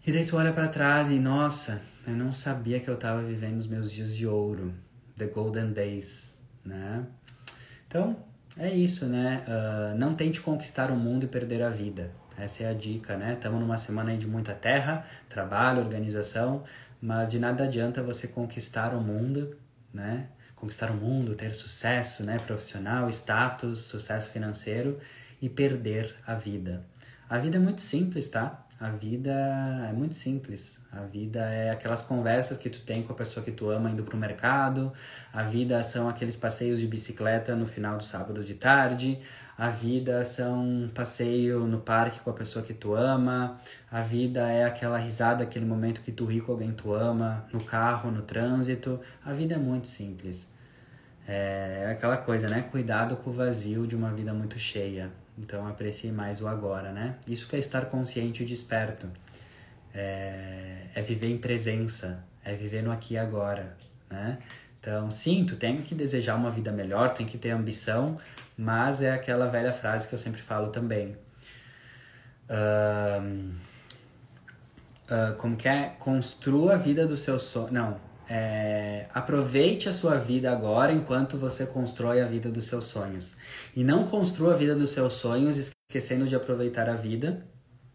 E 0.06 0.12
daí 0.12 0.24
tu 0.24 0.36
olha 0.36 0.52
para 0.52 0.68
trás 0.68 1.10
e, 1.10 1.18
nossa, 1.18 1.82
eu 2.06 2.14
não 2.14 2.32
sabia 2.32 2.80
que 2.80 2.88
eu 2.88 2.96
tava 2.96 3.22
vivendo 3.22 3.58
os 3.58 3.66
meus 3.66 3.92
dias 3.92 4.16
de 4.16 4.26
ouro, 4.26 4.72
the 5.16 5.26
golden 5.26 5.72
days, 5.72 6.38
né? 6.64 7.06
Então, 7.86 8.16
é 8.56 8.70
isso, 8.70 9.06
né? 9.06 9.44
Uh, 9.46 9.98
não 9.98 10.14
tente 10.14 10.40
conquistar 10.40 10.90
o 10.90 10.96
mundo 10.96 11.24
e 11.24 11.28
perder 11.28 11.62
a 11.62 11.68
vida. 11.68 12.10
Essa 12.38 12.64
é 12.64 12.70
a 12.70 12.72
dica, 12.72 13.16
né? 13.16 13.34
Estamos 13.34 13.60
numa 13.60 13.76
semana 13.76 14.16
de 14.16 14.26
muita 14.26 14.54
terra, 14.54 15.04
trabalho, 15.28 15.80
organização, 15.80 16.64
mas 17.00 17.28
de 17.28 17.38
nada 17.38 17.64
adianta 17.64 18.02
você 18.02 18.26
conquistar 18.26 18.94
o 18.94 19.00
mundo, 19.00 19.56
né? 19.92 20.28
Conquistar 20.60 20.90
o 20.90 20.94
mundo, 20.94 21.34
ter 21.34 21.54
sucesso 21.54 22.22
né, 22.22 22.38
profissional, 22.38 23.08
status, 23.08 23.80
sucesso 23.80 24.30
financeiro 24.30 24.98
e 25.40 25.48
perder 25.48 26.14
a 26.26 26.34
vida. 26.34 26.84
A 27.28 27.38
vida 27.38 27.56
é 27.56 27.60
muito 27.60 27.80
simples, 27.80 28.28
tá? 28.28 28.64
A 28.80 28.90
vida 28.90 29.32
é 29.88 29.92
muito 29.92 30.14
simples. 30.14 30.80
A 30.92 31.00
vida 31.00 31.40
é 31.40 31.70
aquelas 31.70 32.00
conversas 32.00 32.56
que 32.56 32.70
tu 32.70 32.80
tem 32.82 33.02
com 33.02 33.12
a 33.12 33.16
pessoa 33.16 33.44
que 33.44 33.50
tu 33.50 33.68
ama 33.70 33.90
indo 33.90 34.04
pro 34.04 34.16
mercado. 34.16 34.92
A 35.32 35.42
vida 35.42 35.82
são 35.82 36.08
aqueles 36.08 36.36
passeios 36.36 36.78
de 36.78 36.86
bicicleta 36.86 37.56
no 37.56 37.66
final 37.66 37.98
do 37.98 38.04
sábado 38.04 38.44
de 38.44 38.54
tarde. 38.54 39.20
A 39.58 39.70
vida 39.70 40.24
são 40.24 40.64
um 40.64 40.88
passeio 40.88 41.66
no 41.66 41.80
parque 41.80 42.20
com 42.20 42.30
a 42.30 42.32
pessoa 42.32 42.64
que 42.64 42.72
tu 42.72 42.94
ama. 42.94 43.60
A 43.90 44.02
vida 44.02 44.48
é 44.48 44.64
aquela 44.64 44.96
risada, 44.96 45.42
aquele 45.42 45.64
momento 45.64 46.00
que 46.00 46.12
tu 46.12 46.26
ri 46.26 46.40
com 46.40 46.52
alguém 46.52 46.70
que 46.70 46.80
tu 46.80 46.94
ama, 46.94 47.44
no 47.52 47.64
carro, 47.64 48.08
no 48.08 48.22
trânsito. 48.22 49.00
A 49.24 49.32
vida 49.32 49.56
é 49.56 49.58
muito 49.58 49.88
simples. 49.88 50.48
É 51.26 51.88
aquela 51.90 52.16
coisa, 52.16 52.46
né? 52.46 52.68
Cuidado 52.70 53.16
com 53.16 53.30
o 53.30 53.32
vazio 53.32 53.84
de 53.84 53.96
uma 53.96 54.12
vida 54.12 54.32
muito 54.32 54.56
cheia. 54.60 55.10
Então 55.36 55.66
aprecie 55.66 56.12
mais 56.12 56.40
o 56.40 56.46
agora, 56.46 56.92
né? 56.92 57.16
Isso 57.26 57.48
que 57.48 57.56
é 57.56 57.58
estar 57.58 57.86
consciente 57.86 58.44
e 58.44 58.46
desperto. 58.46 59.10
É, 59.92 60.82
é 60.94 61.02
viver 61.02 61.30
em 61.32 61.38
presença, 61.38 62.24
é 62.44 62.54
viver 62.54 62.82
no 62.82 62.92
aqui 62.92 63.14
e 63.14 63.18
agora, 63.18 63.76
né? 64.08 64.38
Então, 64.80 65.10
sim, 65.10 65.44
tu 65.44 65.56
tem 65.56 65.82
que 65.82 65.94
desejar 65.94 66.36
uma 66.36 66.50
vida 66.50 66.70
melhor, 66.70 67.10
tem 67.10 67.26
que 67.26 67.36
ter 67.36 67.50
ambição, 67.50 68.16
mas 68.58 69.00
é 69.00 69.12
aquela 69.12 69.46
velha 69.46 69.72
frase 69.72 70.08
que 70.08 70.14
eu 70.14 70.18
sempre 70.18 70.42
falo 70.42 70.70
também. 70.70 71.16
Uh, 72.50 73.52
uh, 75.08 75.36
como 75.36 75.56
que 75.56 75.68
é? 75.68 75.94
Construa 76.00 76.74
a 76.74 76.76
vida 76.76 77.06
do 77.06 77.16
seu 77.16 77.38
sonho. 77.38 77.72
Não. 77.72 78.08
É, 78.30 79.06
aproveite 79.14 79.88
a 79.88 79.92
sua 79.92 80.18
vida 80.18 80.52
agora 80.52 80.92
enquanto 80.92 81.38
você 81.38 81.64
constrói 81.64 82.20
a 82.20 82.26
vida 82.26 82.50
dos 82.50 82.66
seus 82.66 82.84
sonhos. 82.84 83.36
E 83.76 83.84
não 83.84 84.08
construa 84.08 84.54
a 84.54 84.56
vida 84.56 84.74
dos 84.74 84.90
seus 84.90 85.14
sonhos 85.14 85.56
esquecendo 85.56 86.26
de 86.26 86.34
aproveitar 86.34 86.90
a 86.90 86.94
vida, 86.94 87.46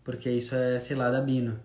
porque 0.03 0.31
isso 0.31 0.55
é, 0.55 0.79
sei 0.79 0.95
lá, 0.95 1.11
da 1.11 1.21
Bino. 1.21 1.59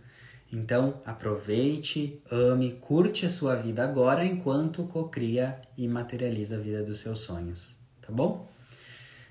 Então, 0.53 1.01
aproveite, 1.07 2.21
ame, 2.31 2.73
curte 2.73 3.25
a 3.25 3.31
sua 3.31 3.55
vida 3.55 3.85
agora 3.85 4.25
enquanto 4.25 4.85
cocria 4.85 5.61
e 5.77 5.87
materializa 5.87 6.57
a 6.57 6.59
vida 6.59 6.83
dos 6.83 6.99
seus 6.99 7.21
sonhos, 7.21 7.79
tá 8.03 8.13
bom? 8.13 8.49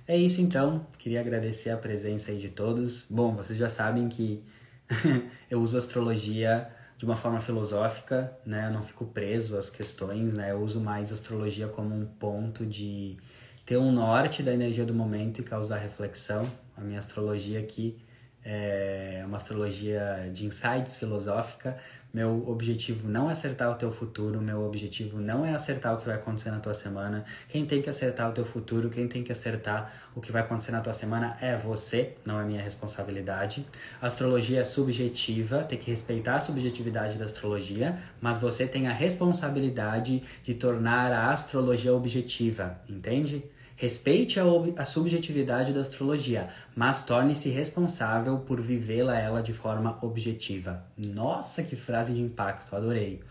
É 0.07 0.15
isso 0.15 0.39
então, 0.39 0.87
queria 0.97 1.19
agradecer 1.19 1.69
a 1.69 1.75
presença 1.75 2.31
aí 2.31 2.37
de 2.37 2.47
todos. 2.47 3.05
Bom, 3.09 3.35
vocês 3.35 3.59
já 3.59 3.67
sabem 3.67 4.07
que 4.07 4.41
eu 5.51 5.61
uso 5.61 5.77
astrologia 5.77 6.69
de 6.97 7.03
uma 7.03 7.17
forma 7.17 7.41
filosófica, 7.41 8.31
né? 8.45 8.67
Eu 8.67 8.71
não 8.71 8.83
fico 8.83 9.05
preso 9.05 9.57
às 9.57 9.69
questões, 9.69 10.31
né? 10.31 10.51
Eu 10.51 10.61
uso 10.61 10.79
mais 10.79 11.11
astrologia 11.11 11.67
como 11.67 11.93
um 11.93 12.05
ponto 12.05 12.65
de 12.65 13.17
ter 13.65 13.75
um 13.75 13.91
norte 13.91 14.41
da 14.41 14.53
energia 14.53 14.85
do 14.85 14.93
momento 14.93 15.41
e 15.41 15.43
causar 15.43 15.75
reflexão. 15.77 16.43
A 16.77 16.79
minha 16.79 16.99
astrologia 16.99 17.59
aqui 17.59 17.97
é 18.45 19.23
uma 19.27 19.35
astrologia 19.35 20.29
de 20.33 20.45
insights 20.45 20.95
filosófica. 20.95 21.77
Meu 22.13 22.47
objetivo 22.47 23.07
não 23.07 23.29
é 23.29 23.33
acertar 23.33 23.69
o 23.69 23.75
teu 23.75 23.91
futuro, 23.91 24.41
meu 24.41 24.63
objetivo 24.63 25.19
não 25.19 25.45
é 25.45 25.53
acertar 25.53 25.93
o 25.93 25.97
que 25.97 26.05
vai 26.05 26.15
acontecer 26.15 26.49
na 26.49 26.59
tua 26.59 26.73
semana. 26.73 27.25
Quem 27.49 27.65
tem 27.65 27.81
que 27.81 27.89
acertar 27.89 28.29
o 28.29 28.33
teu 28.33 28.45
futuro, 28.45 28.89
quem 28.89 29.07
tem 29.07 29.23
que 29.23 29.31
acertar 29.31 29.93
o 30.15 30.21
que 30.21 30.31
vai 30.31 30.41
acontecer 30.41 30.71
na 30.71 30.81
tua 30.81 30.93
semana 30.93 31.37
é 31.41 31.55
você, 31.57 32.15
não 32.25 32.39
é 32.39 32.45
minha 32.45 32.61
responsabilidade. 32.61 33.65
A 34.01 34.07
astrologia 34.07 34.61
é 34.61 34.63
subjetiva, 34.63 35.63
tem 35.63 35.77
que 35.77 35.91
respeitar 35.91 36.35
a 36.35 36.41
subjetividade 36.41 37.17
da 37.17 37.25
astrologia, 37.25 37.97
mas 38.21 38.37
você 38.37 38.65
tem 38.65 38.87
a 38.87 38.93
responsabilidade 38.93 40.23
de 40.43 40.53
tornar 40.53 41.11
a 41.11 41.31
astrologia 41.31 41.93
objetiva, 41.93 42.79
entende? 42.89 43.43
Respeite 43.77 44.39
a, 44.39 44.43
a 44.75 44.85
subjetividade 44.85 45.71
da 45.71 45.81
astrologia, 45.81 46.49
mas 46.75 47.05
torne-se 47.05 47.49
responsável 47.49 48.39
por 48.39 48.59
vivê-la 48.59 49.19
ela 49.19 49.39
de 49.39 49.53
forma 49.53 49.99
objetiva. 50.01 50.83
Nossa, 50.97 51.61
que 51.61 51.75
frase 51.75 52.11
de 52.11 52.19
impacto, 52.19 52.75
adorei. 52.75 53.21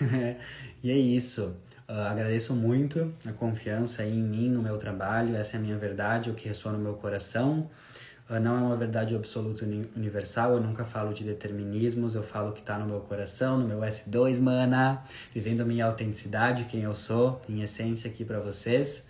e 0.84 0.90
é 0.90 0.96
isso. 0.96 1.56
Uh, 1.88 1.92
agradeço 1.92 2.54
muito 2.54 3.10
a 3.26 3.32
confiança 3.32 4.04
em 4.04 4.22
mim, 4.22 4.50
no 4.50 4.62
meu 4.62 4.76
trabalho. 4.76 5.34
Essa 5.34 5.56
é 5.56 5.58
a 5.58 5.62
minha 5.62 5.78
verdade, 5.78 6.30
o 6.30 6.34
que 6.34 6.46
ressoa 6.46 6.74
no 6.74 6.78
meu 6.78 6.92
coração. 6.94 7.70
Uh, 8.28 8.38
não 8.38 8.58
é 8.58 8.60
uma 8.60 8.76
verdade 8.76 9.16
absoluta 9.16 9.64
universal, 9.64 10.52
eu 10.52 10.60
nunca 10.60 10.84
falo 10.84 11.14
de 11.14 11.24
determinismos, 11.24 12.14
eu 12.14 12.22
falo 12.22 12.52
que 12.52 12.60
está 12.60 12.78
no 12.78 12.84
meu 12.84 13.00
coração, 13.00 13.56
no 13.56 13.66
meu 13.66 13.80
S2, 13.80 14.38
mana, 14.40 15.02
vivendo 15.32 15.62
a 15.62 15.64
minha 15.64 15.86
autenticidade, 15.86 16.64
quem 16.64 16.82
eu 16.82 16.94
sou, 16.94 17.40
em 17.48 17.62
essência 17.62 18.10
aqui 18.10 18.26
para 18.26 18.40
vocês. 18.40 19.06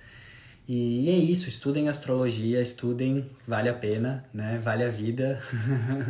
E 0.67 1.11
é 1.11 1.13
isso, 1.13 1.47
estudem 1.47 1.91
astrologia, 1.91 2.63
estudem, 2.63 3.31
vale 3.47 3.69
a 3.69 3.75
pena, 3.75 4.25
né? 4.33 4.59
Vale 4.65 4.83
a 4.83 4.89
vida. 4.89 5.39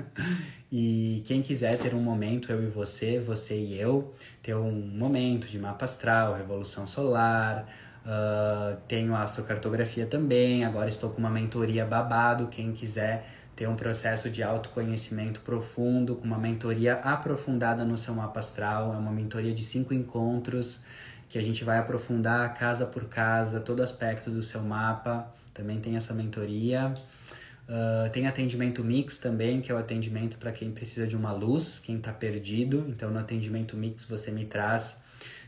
e 0.70 1.24
quem 1.26 1.42
quiser 1.42 1.76
ter 1.76 1.92
um 1.92 2.00
momento, 2.00 2.52
eu 2.52 2.62
e 2.62 2.66
você, 2.66 3.18
você 3.18 3.58
e 3.58 3.76
eu, 3.76 4.14
ter 4.40 4.54
um 4.54 4.70
momento 4.70 5.48
de 5.48 5.58
mapa 5.58 5.86
astral, 5.86 6.36
revolução 6.36 6.86
solar, 6.86 7.66
uh, 8.06 8.76
tenho 8.86 9.16
astrocartografia 9.16 10.06
também, 10.06 10.64
agora 10.64 10.88
estou 10.88 11.10
com 11.10 11.18
uma 11.18 11.30
mentoria 11.30 11.84
babado, 11.84 12.46
quem 12.46 12.72
quiser 12.72 13.28
ter 13.56 13.68
um 13.68 13.74
processo 13.74 14.30
de 14.30 14.42
autoconhecimento 14.42 15.40
profundo, 15.40 16.14
com 16.14 16.24
uma 16.24 16.38
mentoria 16.38 16.94
aprofundada 16.94 17.84
no 17.84 17.96
seu 17.96 18.14
mapa 18.14 18.40
astral, 18.40 18.92
é 18.94 18.96
uma 18.96 19.12
mentoria 19.12 19.52
de 19.52 19.64
cinco 19.64 19.94
encontros, 19.94 20.80
que 21.28 21.38
a 21.38 21.42
gente 21.42 21.64
vai 21.64 21.78
aprofundar 21.78 22.54
casa 22.54 22.86
por 22.86 23.04
casa, 23.04 23.60
todo 23.60 23.82
aspecto 23.82 24.30
do 24.30 24.42
seu 24.42 24.62
mapa. 24.62 25.26
Também 25.52 25.80
tem 25.80 25.96
essa 25.96 26.12
mentoria. 26.12 26.92
Uh, 27.68 28.10
tem 28.10 28.26
atendimento 28.26 28.84
mix 28.84 29.16
também, 29.16 29.60
que 29.60 29.72
é 29.72 29.74
o 29.74 29.78
atendimento 29.78 30.36
para 30.36 30.52
quem 30.52 30.70
precisa 30.70 31.06
de 31.06 31.16
uma 31.16 31.32
luz, 31.32 31.78
quem 31.78 31.96
está 31.96 32.12
perdido. 32.12 32.84
Então, 32.88 33.10
no 33.10 33.18
atendimento 33.18 33.76
mix, 33.76 34.04
você 34.04 34.30
me 34.30 34.44
traz 34.44 34.96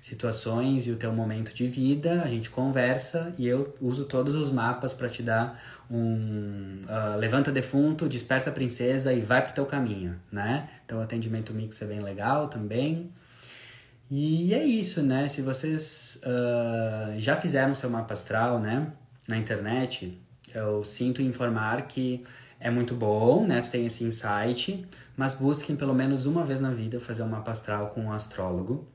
situações 0.00 0.86
e 0.86 0.92
o 0.92 0.96
teu 0.96 1.12
momento 1.12 1.52
de 1.52 1.66
vida, 1.66 2.22
a 2.22 2.28
gente 2.28 2.48
conversa 2.48 3.34
e 3.36 3.46
eu 3.46 3.74
uso 3.80 4.04
todos 4.04 4.34
os 4.34 4.52
mapas 4.52 4.94
para 4.94 5.08
te 5.08 5.22
dar 5.22 5.60
um 5.90 6.84
uh, 6.88 7.18
levanta 7.18 7.50
defunto, 7.50 8.08
desperta 8.08 8.50
princesa 8.50 9.12
e 9.12 9.20
vai 9.20 9.42
pro 9.42 9.52
teu 9.52 9.66
caminho, 9.66 10.14
né? 10.30 10.68
Então, 10.84 10.98
o 10.98 11.02
atendimento 11.02 11.52
mix 11.52 11.82
é 11.82 11.86
bem 11.86 12.00
legal 12.00 12.48
também. 12.48 13.10
E 14.10 14.54
é 14.54 14.64
isso, 14.64 15.02
né? 15.02 15.26
Se 15.26 15.42
vocês 15.42 16.20
uh, 16.22 17.18
já 17.18 17.36
fizeram 17.36 17.74
seu 17.74 17.90
mapa 17.90 18.14
astral, 18.14 18.60
né, 18.60 18.92
na 19.26 19.36
internet, 19.36 20.20
eu 20.54 20.84
sinto 20.84 21.20
informar 21.20 21.82
que 21.88 22.24
é 22.60 22.70
muito 22.70 22.94
bom, 22.94 23.44
né? 23.46 23.60
Tu 23.60 23.70
tem 23.70 23.86
esse 23.86 24.04
insight, 24.04 24.86
mas 25.16 25.34
busquem 25.34 25.74
pelo 25.74 25.92
menos 25.92 26.24
uma 26.24 26.44
vez 26.44 26.60
na 26.60 26.70
vida 26.70 27.00
fazer 27.00 27.22
um 27.22 27.28
mapa 27.28 27.50
astral 27.50 27.88
com 27.88 28.02
um 28.02 28.12
astrólogo. 28.12 28.86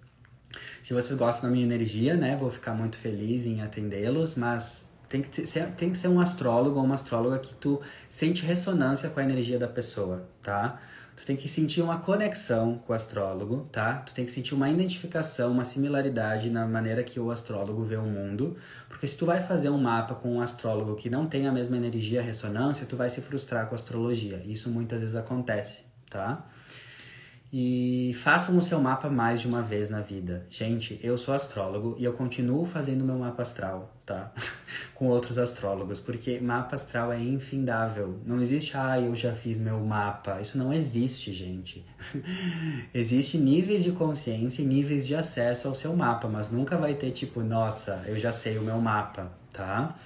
Se 0.82 0.94
vocês 0.94 1.18
gostam 1.18 1.50
da 1.50 1.54
minha 1.54 1.66
energia, 1.66 2.16
né? 2.16 2.36
Vou 2.38 2.50
ficar 2.50 2.74
muito 2.74 2.98
feliz 2.98 3.46
em 3.46 3.62
atendê-los, 3.62 4.36
mas 4.36 4.90
tem 5.08 5.22
que, 5.22 5.46
ser, 5.46 5.68
tem 5.72 5.92
que 5.92 5.98
ser 5.98 6.08
um 6.08 6.22
astrólogo 6.22 6.80
ou 6.80 6.86
uma 6.86 6.96
astróloga 6.96 7.38
que 7.38 7.54
tu 7.56 7.82
sente 8.08 8.46
ressonância 8.46 9.10
com 9.10 9.20
a 9.20 9.24
energia 9.24 9.60
da 9.60 9.68
pessoa, 9.68 10.26
tá? 10.42 10.80
Tu 11.22 11.28
tem 11.28 11.36
que 11.36 11.48
sentir 11.48 11.84
uma 11.84 12.00
conexão 12.00 12.80
com 12.80 12.94
o 12.94 12.96
astrólogo, 12.96 13.70
tá? 13.72 13.98
Tu 13.98 14.12
tem 14.12 14.26
que 14.26 14.32
sentir 14.32 14.56
uma 14.56 14.68
identificação, 14.68 15.52
uma 15.52 15.64
similaridade 15.64 16.50
na 16.50 16.66
maneira 16.66 17.04
que 17.04 17.20
o 17.20 17.30
astrólogo 17.30 17.84
vê 17.84 17.96
o 17.96 18.02
mundo. 18.02 18.58
Porque 18.90 19.06
se 19.06 19.16
tu 19.20 19.28
vai 19.28 19.40
fazer 19.44 19.70
um 19.70 19.78
mapa 19.78 20.16
com 20.16 20.38
um 20.38 20.42
astrólogo 20.42 20.96
que 20.96 21.12
não 21.12 21.28
tem 21.28 21.48
a 21.48 21.52
mesma 21.52 21.78
energia, 21.78 22.24
ressonância, 22.24 22.88
tu 22.88 22.96
vai 22.96 23.08
se 23.08 23.22
frustrar 23.22 23.68
com 23.68 23.76
a 23.76 23.78
astrologia. 23.78 24.42
Isso 24.48 24.68
muitas 24.72 25.00
vezes 25.00 25.16
acontece, 25.16 25.84
tá? 26.10 26.44
E 27.54 28.16
façam 28.24 28.58
o 28.58 28.62
seu 28.62 28.80
mapa 28.80 29.10
mais 29.10 29.42
de 29.42 29.48
uma 29.48 29.62
vez 29.62 29.90
na 29.90 30.00
vida. 30.00 30.46
Gente, 30.50 30.98
eu 31.04 31.18
sou 31.18 31.34
astrólogo 31.34 31.98
e 32.00 32.06
eu 32.06 32.14
continuo 32.14 32.66
fazendo 32.66 33.04
meu 33.04 33.18
mapa 33.18 33.42
astral, 33.42 33.94
tá? 34.06 34.32
Com 34.96 35.08
outros 35.08 35.38
astrólogos, 35.38 36.00
porque 36.00 36.40
mapa 36.40 36.78
astral 36.78 37.12
é 37.12 37.20
infindável. 37.20 38.22
Não 38.26 38.42
existe, 38.42 38.78
ah, 38.78 38.98
eu 39.02 39.14
já 39.14 39.34
fiz 39.34 39.58
meu 39.58 39.82
mapa. 39.82 40.40
Isso 40.40 40.58
não 40.58 40.72
existe, 40.72 41.34
gente. 41.34 41.86
existe 42.94 43.38
níveis 43.38 43.84
de 43.84 43.92
consciência 43.92 44.62
e 44.62 44.66
níveis 44.66 45.06
de 45.06 45.14
acesso 45.14 45.68
ao 45.68 45.76
seu 45.76 45.94
mapa, 45.94 46.30
mas 46.30 46.50
nunca 46.50 46.78
vai 46.78 46.94
ter 46.94 47.12
tipo, 47.12 47.42
nossa, 47.42 48.02
eu 48.06 48.18
já 48.18 48.32
sei 48.32 48.58
o 48.58 48.62
meu 48.62 48.80
mapa, 48.80 49.30
tá? 49.52 49.98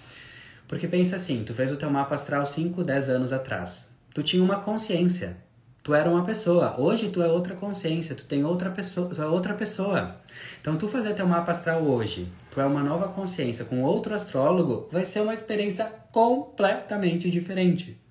Porque 0.68 0.88
pensa 0.88 1.16
assim, 1.18 1.44
tu 1.44 1.54
fez 1.54 1.72
o 1.72 1.78
teu 1.78 1.92
mapa 1.92 2.16
astral 2.16 2.44
5, 2.44 2.84
10 2.84 3.10
anos 3.10 3.32
atrás. 3.32 3.90
Tu 4.16 4.24
tinha 4.24 4.44
uma 4.44 4.62
consciência 4.62 5.45
Tu 5.86 5.94
era 5.94 6.10
uma 6.10 6.26
pessoa, 6.26 6.82
hoje 6.82 7.10
tu 7.10 7.22
é 7.22 7.28
outra 7.28 7.54
consciência, 7.54 8.16
tu 8.16 8.26
tem 8.26 8.44
outra 8.44 8.72
pessoa, 8.72 9.08
tu 9.14 9.22
é 9.22 9.28
outra 9.28 9.54
pessoa. 9.54 10.16
Então 10.60 10.76
tu 10.76 10.88
fazer 10.88 11.14
teu 11.14 11.28
mapa 11.28 11.52
astral 11.52 11.84
hoje, 11.84 12.28
tu 12.50 12.60
é 12.60 12.66
uma 12.66 12.82
nova 12.82 13.08
consciência 13.10 13.66
com 13.66 13.84
outro 13.84 14.16
astrólogo, 14.16 14.90
vai 14.92 15.06
ser 15.06 15.20
uma 15.20 15.32
experiência 15.32 15.86
completamente 16.12 17.30
diferente. 17.30 18.02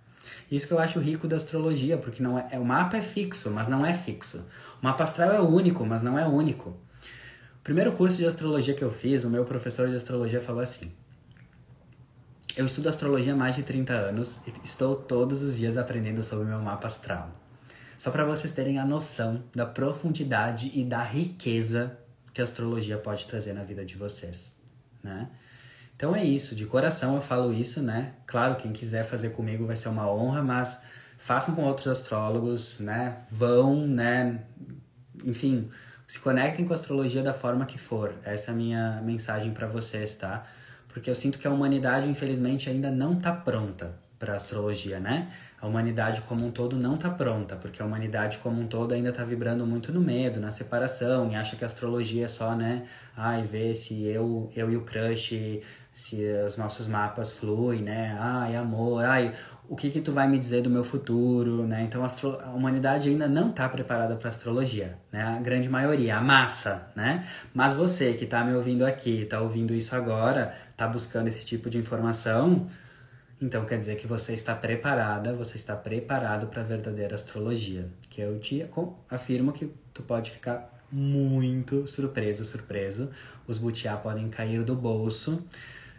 Isso 0.48 0.68
que 0.68 0.72
eu 0.72 0.78
acho 0.78 1.00
rico 1.00 1.26
da 1.26 1.34
astrologia, 1.34 1.98
porque 1.98 2.22
não 2.22 2.38
é, 2.38 2.46
é 2.52 2.58
o 2.60 2.64
mapa 2.64 2.96
é 2.96 3.02
fixo, 3.02 3.50
mas 3.50 3.66
não 3.66 3.84
é 3.84 3.92
fixo. 3.92 4.46
O 4.80 4.84
mapa 4.84 5.02
astral 5.02 5.32
é 5.32 5.40
único, 5.40 5.84
mas 5.84 6.00
não 6.00 6.16
é 6.16 6.24
único. 6.24 6.70
O 6.70 7.64
primeiro 7.64 7.90
curso 7.90 8.18
de 8.18 8.26
astrologia 8.26 8.74
que 8.74 8.84
eu 8.84 8.92
fiz, 8.92 9.24
o 9.24 9.28
meu 9.28 9.44
professor 9.44 9.88
de 9.88 9.96
astrologia 9.96 10.40
falou 10.40 10.62
assim: 10.62 10.92
Eu 12.56 12.66
estudo 12.66 12.88
astrologia 12.88 13.32
há 13.32 13.36
mais 13.36 13.56
de 13.56 13.64
30 13.64 13.92
anos 13.94 14.42
e 14.46 14.52
estou 14.62 14.94
todos 14.94 15.42
os 15.42 15.56
dias 15.56 15.76
aprendendo 15.76 16.22
sobre 16.22 16.44
o 16.44 16.48
meu 16.48 16.60
mapa 16.60 16.86
astral. 16.86 17.42
Só 17.98 18.10
para 18.10 18.24
vocês 18.24 18.52
terem 18.52 18.78
a 18.78 18.84
noção 18.84 19.42
da 19.54 19.66
profundidade 19.66 20.70
e 20.74 20.84
da 20.84 21.02
riqueza 21.02 21.98
que 22.32 22.40
a 22.40 22.44
astrologia 22.44 22.98
pode 22.98 23.26
trazer 23.26 23.52
na 23.52 23.62
vida 23.62 23.84
de 23.84 23.96
vocês, 23.96 24.56
né? 25.02 25.28
Então 25.96 26.14
é 26.14 26.24
isso, 26.24 26.56
de 26.56 26.66
coração 26.66 27.14
eu 27.14 27.22
falo 27.22 27.52
isso, 27.52 27.80
né? 27.80 28.14
Claro, 28.26 28.56
quem 28.56 28.72
quiser 28.72 29.08
fazer 29.08 29.30
comigo 29.30 29.64
vai 29.66 29.76
ser 29.76 29.88
uma 29.88 30.10
honra, 30.10 30.42
mas 30.42 30.82
façam 31.18 31.54
com 31.54 31.62
outros 31.62 31.86
astrólogos, 31.86 32.80
né? 32.80 33.18
Vão, 33.30 33.86
né? 33.86 34.40
Enfim, 35.24 35.70
se 36.06 36.18
conectem 36.18 36.66
com 36.66 36.72
a 36.72 36.76
astrologia 36.76 37.22
da 37.22 37.32
forma 37.32 37.64
que 37.64 37.78
for. 37.78 38.14
Essa 38.24 38.50
é 38.50 38.54
a 38.54 38.56
minha 38.56 39.00
mensagem 39.02 39.52
para 39.52 39.66
vocês, 39.66 40.16
tá? 40.16 40.44
Porque 40.88 41.08
eu 41.08 41.14
sinto 41.14 41.38
que 41.38 41.46
a 41.46 41.50
humanidade, 41.50 42.08
infelizmente, 42.08 42.68
ainda 42.68 42.90
não 42.90 43.16
tá 43.16 43.32
pronta 43.32 43.94
para 44.18 44.34
astrologia, 44.34 45.00
né? 45.00 45.32
A 45.64 45.66
humanidade 45.66 46.20
como 46.28 46.46
um 46.46 46.50
todo 46.50 46.76
não 46.76 46.96
está 46.96 47.08
pronta, 47.08 47.56
porque 47.56 47.80
a 47.80 47.86
humanidade 47.86 48.36
como 48.36 48.60
um 48.60 48.66
todo 48.66 48.92
ainda 48.92 49.08
está 49.08 49.24
vibrando 49.24 49.66
muito 49.66 49.90
no 49.90 49.98
medo, 49.98 50.38
na 50.38 50.50
separação, 50.50 51.30
e 51.30 51.36
acha 51.36 51.56
que 51.56 51.64
a 51.64 51.66
astrologia 51.66 52.26
é 52.26 52.28
só, 52.28 52.54
né? 52.54 52.82
Ai, 53.16 53.46
ver 53.46 53.74
se 53.74 54.04
eu, 54.04 54.50
eu 54.54 54.70
e 54.70 54.76
o 54.76 54.82
crush, 54.82 55.62
se 55.90 56.22
os 56.46 56.58
nossos 56.58 56.86
mapas 56.86 57.32
fluem, 57.32 57.80
né? 57.80 58.14
Ai, 58.20 58.56
amor, 58.56 59.06
ai, 59.06 59.32
o 59.66 59.74
que 59.74 59.88
que 59.88 60.02
tu 60.02 60.12
vai 60.12 60.28
me 60.28 60.38
dizer 60.38 60.60
do 60.60 60.68
meu 60.68 60.84
futuro, 60.84 61.66
né? 61.66 61.84
Então 61.84 62.04
a, 62.04 62.50
humanidade 62.50 63.08
ainda 63.08 63.26
não 63.26 63.48
está 63.48 63.66
preparada 63.66 64.16
para 64.16 64.28
astrologia, 64.28 64.98
né? 65.10 65.22
A 65.22 65.38
grande 65.38 65.70
maioria, 65.70 66.18
a 66.18 66.20
massa, 66.20 66.88
né? 66.94 67.26
Mas 67.54 67.72
você 67.72 68.12
que 68.12 68.24
está 68.24 68.44
me 68.44 68.52
ouvindo 68.52 68.84
aqui, 68.84 69.22
está 69.22 69.40
ouvindo 69.40 69.72
isso 69.72 69.96
agora, 69.96 70.54
está 70.72 70.86
buscando 70.86 71.28
esse 71.28 71.42
tipo 71.42 71.70
de 71.70 71.78
informação, 71.78 72.68
então 73.40 73.64
quer 73.64 73.78
dizer 73.78 73.96
que 73.96 74.06
você 74.06 74.32
está 74.32 74.54
preparada, 74.54 75.34
você 75.34 75.56
está 75.56 75.74
preparado 75.74 76.46
para 76.46 76.62
a 76.62 76.64
verdadeira 76.64 77.14
astrologia. 77.14 77.88
Que 78.08 78.20
eu 78.20 78.38
te 78.38 78.66
afirmo 79.10 79.52
que 79.52 79.70
tu 79.92 80.02
pode 80.02 80.30
ficar 80.30 80.72
muito 80.90 81.86
surpresa, 81.86 82.44
surpreso. 82.44 83.10
Os 83.46 83.58
butiá 83.58 83.96
podem 83.96 84.28
cair 84.28 84.62
do 84.62 84.74
bolso. 84.74 85.42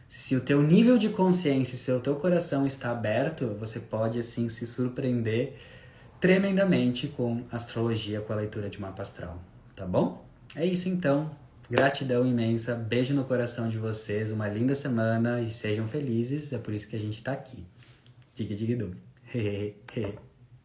Se 0.08 0.36
o 0.36 0.42
teu 0.42 0.62
nível 0.62 0.98
de 0.98 1.10
consciência, 1.10 1.78
se 1.78 1.92
o 1.92 2.00
teu 2.00 2.16
coração 2.16 2.66
está 2.66 2.92
aberto, 2.92 3.56
você 3.60 3.80
pode 3.80 4.20
assim 4.20 4.48
se 4.48 4.66
surpreender 4.66 5.58
tremendamente 6.20 7.08
com 7.08 7.44
astrologia, 7.52 8.22
com 8.22 8.32
a 8.32 8.38
leitura 8.38 8.70
de 8.70 8.80
mapa 8.80 9.02
astral, 9.02 9.42
tá 9.76 9.86
bom? 9.86 10.26
É 10.56 10.66
isso 10.66 10.88
então. 10.88 11.36
Gratidão 11.70 12.26
imensa, 12.26 12.76
beijo 12.76 13.16
no 13.16 13.26
coração 13.26 13.68
de 13.68 13.78
vocês, 13.78 14.32
uma 14.32 14.48
linda 14.48 14.76
semana 14.76 15.42
e 15.42 15.52
sejam 15.52 15.88
felizes, 15.88 16.54
é 16.54 16.60
por 16.60 16.74
isso 16.74 16.88
que 16.88 16.96
a 16.96 17.00
gente 17.00 17.24
tá 17.24 17.32
aqui. 17.32 17.66
Diga, 18.36 18.56
diga, 18.56 18.92